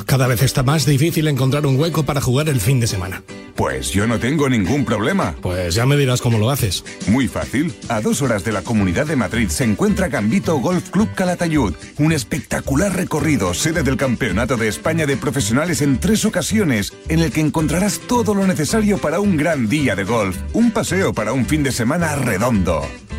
Cada 0.08 0.26
vez 0.26 0.42
está 0.42 0.62
más 0.62 0.86
difícil 0.86 1.28
encontrar 1.28 1.66
un 1.66 1.78
hueco 1.78 2.02
para 2.02 2.22
jugar 2.22 2.48
el 2.48 2.62
fin 2.62 2.80
de 2.80 2.86
semana. 2.86 3.22
Pues 3.54 3.90
yo 3.90 4.06
no 4.06 4.18
tengo 4.18 4.48
ningún 4.48 4.86
problema. 4.86 5.34
Pues 5.42 5.74
ya 5.74 5.84
me 5.84 5.98
dirás 5.98 6.22
cómo 6.22 6.38
lo 6.38 6.48
haces. 6.48 6.82
Muy 7.08 7.28
fácil. 7.28 7.74
A 7.90 8.00
dos 8.00 8.22
horas 8.22 8.42
de 8.42 8.52
la 8.52 8.62
Comunidad 8.62 9.06
de 9.06 9.16
Madrid 9.16 9.50
se 9.50 9.64
encuentra 9.64 10.08
Gambito 10.08 10.56
Golf 10.60 10.88
Club 10.88 11.10
Calatayud. 11.14 11.74
Un 11.98 12.12
espectacular 12.12 12.96
recorrido, 12.96 13.52
sede 13.52 13.82
del 13.82 13.98
Campeonato 13.98 14.56
de 14.56 14.68
España 14.68 15.04
de 15.04 15.18
Profesionales 15.18 15.82
en 15.82 16.00
tres 16.00 16.24
ocasiones, 16.24 16.94
en 17.10 17.18
el 17.18 17.30
que 17.30 17.42
encontrarás 17.42 17.98
todo 17.98 18.34
lo 18.34 18.46
necesario 18.46 18.96
para 18.96 19.20
un 19.20 19.36
gran 19.36 19.68
día 19.68 19.94
de 19.94 20.04
golf. 20.04 20.38
Un 20.54 20.70
paseo 20.70 21.12
para 21.12 21.34
un 21.34 21.44
fin 21.44 21.62
de 21.62 21.70
semana 21.70 22.16
redondo. 22.16 22.80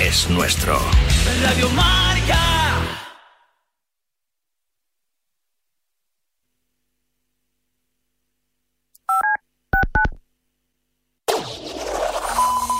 es 0.00 0.28
nuestro. 0.30 0.78
Radio 1.42 1.68
Marca. 1.70 2.38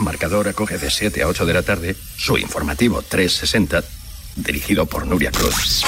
Marcador 0.00 0.48
acoge 0.48 0.78
de 0.78 0.90
7 0.90 1.22
a 1.22 1.28
8 1.28 1.46
de 1.46 1.54
la 1.54 1.62
tarde 1.62 1.96
su 2.16 2.36
informativo 2.36 3.02
360, 3.02 3.82
dirigido 4.36 4.86
por 4.86 5.06
Nuria 5.06 5.30
Cruz. 5.30 5.82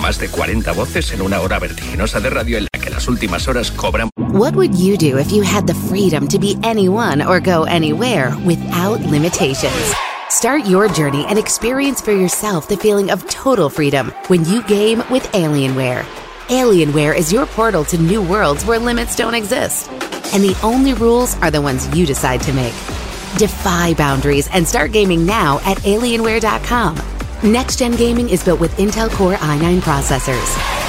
Más 0.00 0.18
de 0.18 0.28
40 0.28 0.72
voces 0.72 1.12
en 1.12 1.22
una 1.22 1.40
hora 1.40 1.58
vertiginosa 1.58 2.20
de 2.20 2.30
radio 2.30 2.58
en 2.58 2.64
la 2.64 2.80
que 2.80 2.90
las 2.90 3.08
últimas 3.08 3.46
horas 3.48 3.70
cobran 3.70 4.10
What 4.16 4.54
would 4.56 4.74
you 4.76 4.96
do 4.96 5.18
if 5.18 5.30
you 5.30 5.42
had 5.42 5.66
the 5.66 5.74
freedom 5.74 6.26
to 6.28 6.38
be 6.38 6.56
anyone 6.64 7.22
or 7.22 7.40
go 7.40 7.64
anywhere 7.64 8.34
without 8.44 9.00
limitations? 9.00 9.94
Start 10.30 10.66
your 10.66 10.88
journey 10.88 11.24
and 11.26 11.38
experience 11.38 12.00
for 12.00 12.12
yourself 12.12 12.66
the 12.66 12.76
feeling 12.76 13.10
of 13.10 13.28
total 13.28 13.68
freedom 13.68 14.10
when 14.28 14.44
you 14.46 14.62
game 14.64 14.98
with 15.10 15.24
Alienware. 15.32 16.02
Alienware 16.48 17.16
is 17.16 17.32
your 17.32 17.46
portal 17.46 17.84
to 17.84 17.98
new 17.98 18.22
worlds 18.22 18.64
where 18.64 18.78
limits 18.78 19.16
don't 19.16 19.34
exist. 19.34 19.90
And 20.32 20.42
the 20.42 20.58
only 20.62 20.94
rules 20.94 21.36
are 21.42 21.50
the 21.50 21.62
ones 21.62 21.86
you 21.96 22.06
decide 22.06 22.40
to 22.42 22.52
make. 22.52 22.72
Defy 23.38 23.94
boundaries 23.94 24.48
and 24.52 24.66
start 24.66 24.92
gaming 24.92 25.26
now 25.26 25.60
at 25.64 25.78
Alienware.com. 25.78 26.98
Next 27.42 27.78
gen 27.78 27.94
gaming 27.96 28.28
is 28.30 28.42
built 28.42 28.60
with 28.60 28.76
Intel 28.76 29.10
Core 29.10 29.34
i9 29.34 29.80
processors. 29.80 30.83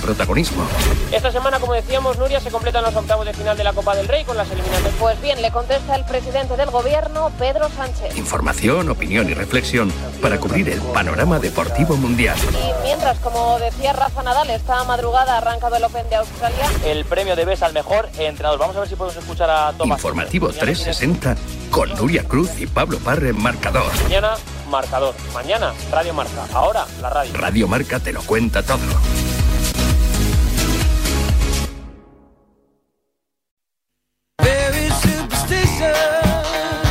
Protagonismo. 0.00 0.64
Esta 1.12 1.30
semana, 1.30 1.60
como 1.60 1.74
decíamos, 1.74 2.18
Nuria, 2.18 2.40
se 2.40 2.50
completan 2.50 2.82
los 2.82 2.94
octavos 2.94 3.26
de 3.26 3.32
final 3.34 3.56
de 3.56 3.64
la 3.64 3.72
Copa 3.72 3.94
del 3.94 4.08
Rey 4.08 4.24
con 4.24 4.36
las 4.36 4.50
eliminatorias. 4.50 4.94
Pues 4.98 5.20
bien, 5.20 5.42
le 5.42 5.50
contesta 5.50 5.94
el 5.94 6.04
presidente 6.04 6.56
del 6.56 6.70
gobierno, 6.70 7.30
Pedro 7.38 7.68
Sánchez. 7.68 8.16
Información, 8.16 8.88
opinión 8.88 9.28
y 9.28 9.34
reflexión 9.34 9.92
para 10.20 10.38
cubrir 10.38 10.68
el 10.68 10.80
panorama 10.80 11.38
deportivo 11.38 11.96
mundial. 11.96 12.36
Y 12.52 12.84
mientras, 12.84 13.18
como 13.18 13.58
decía 13.58 13.92
Rafa 13.92 14.22
Nadal, 14.22 14.50
esta 14.50 14.84
madrugada 14.84 15.34
ha 15.34 15.38
arrancado 15.38 15.76
el 15.76 15.84
Open 15.84 16.08
de 16.08 16.16
Australia. 16.16 16.66
El 16.84 17.04
premio 17.04 17.36
de 17.36 17.44
BES 17.44 17.62
al 17.62 17.72
mejor 17.72 18.08
entrenador. 18.18 18.58
Vamos 18.58 18.76
a 18.76 18.80
ver 18.80 18.88
si 18.88 18.96
podemos 18.96 19.16
escuchar 19.16 19.50
a 19.50 19.72
Tomás. 19.72 19.98
Informativo 19.98 20.48
360 20.48 21.36
con 21.70 21.88
Nuria 21.90 22.24
Cruz 22.24 22.50
y 22.58 22.66
Pablo 22.66 22.98
Parre 22.98 23.30
en 23.30 23.42
marcador. 23.42 23.92
Mañana, 24.02 24.34
marcador. 24.68 25.14
Mañana, 25.34 25.72
Radio 25.90 26.14
Marca. 26.14 26.46
Ahora, 26.52 26.86
la 27.00 27.10
radio. 27.10 27.32
Radio 27.34 27.68
Marca 27.68 28.00
te 28.00 28.12
lo 28.12 28.22
cuenta 28.22 28.62
todo. 28.62 28.78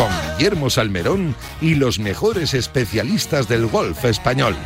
con 0.00 0.08
Guillermo 0.38 0.70
Salmerón 0.70 1.34
y 1.60 1.74
los 1.74 1.98
mejores 1.98 2.54
especialistas 2.54 3.48
del 3.48 3.66
golf 3.66 4.06
español. 4.06 4.56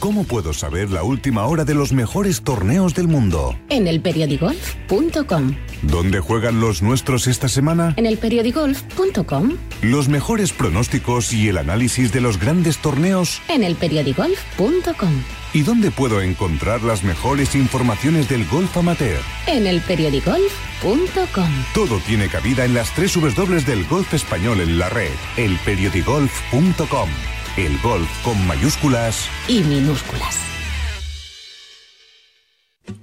¿Cómo 0.00 0.24
puedo 0.24 0.52
saber 0.52 0.90
la 0.90 1.04
última 1.04 1.46
hora 1.46 1.64
de 1.64 1.74
los 1.74 1.92
mejores 1.92 2.42
torneos 2.42 2.94
del 2.94 3.06
mundo? 3.06 3.56
En 3.68 3.86
elperiodigolf.com. 3.86 5.54
¿Dónde 5.82 6.18
juegan 6.18 6.60
los 6.60 6.82
nuestros 6.82 7.28
esta 7.28 7.48
semana? 7.48 7.94
En 7.96 8.06
elperiodigolf.com. 8.06 9.56
Los 9.82 10.08
mejores 10.08 10.52
pronósticos 10.52 11.32
y 11.32 11.48
el 11.48 11.58
análisis 11.58 12.12
de 12.12 12.20
los 12.20 12.40
grandes 12.40 12.78
torneos. 12.78 13.40
En 13.48 13.62
elperiodigolf.com. 13.62 15.22
¿Y 15.52 15.62
dónde 15.62 15.90
puedo 15.90 16.20
encontrar 16.20 16.82
las 16.82 17.04
mejores 17.04 17.54
informaciones 17.54 18.28
del 18.28 18.46
golf 18.46 18.76
amateur? 18.76 19.20
En 19.46 19.66
el 19.66 19.80
periodigolf.com. 19.80 21.48
Todo 21.74 22.00
tiene 22.00 22.28
cabida 22.28 22.64
en 22.64 22.74
las 22.74 22.94
tres 22.94 23.14
W 23.14 23.60
del 23.62 23.84
golf 23.86 24.12
español 24.12 24.60
en 24.60 24.78
la 24.78 24.88
red. 24.88 25.12
Elperiodigolf.com. 25.36 27.08
El 27.56 27.78
golf 27.80 28.08
con 28.22 28.46
mayúsculas 28.46 29.28
y 29.48 29.62
minúsculas. 29.62 30.47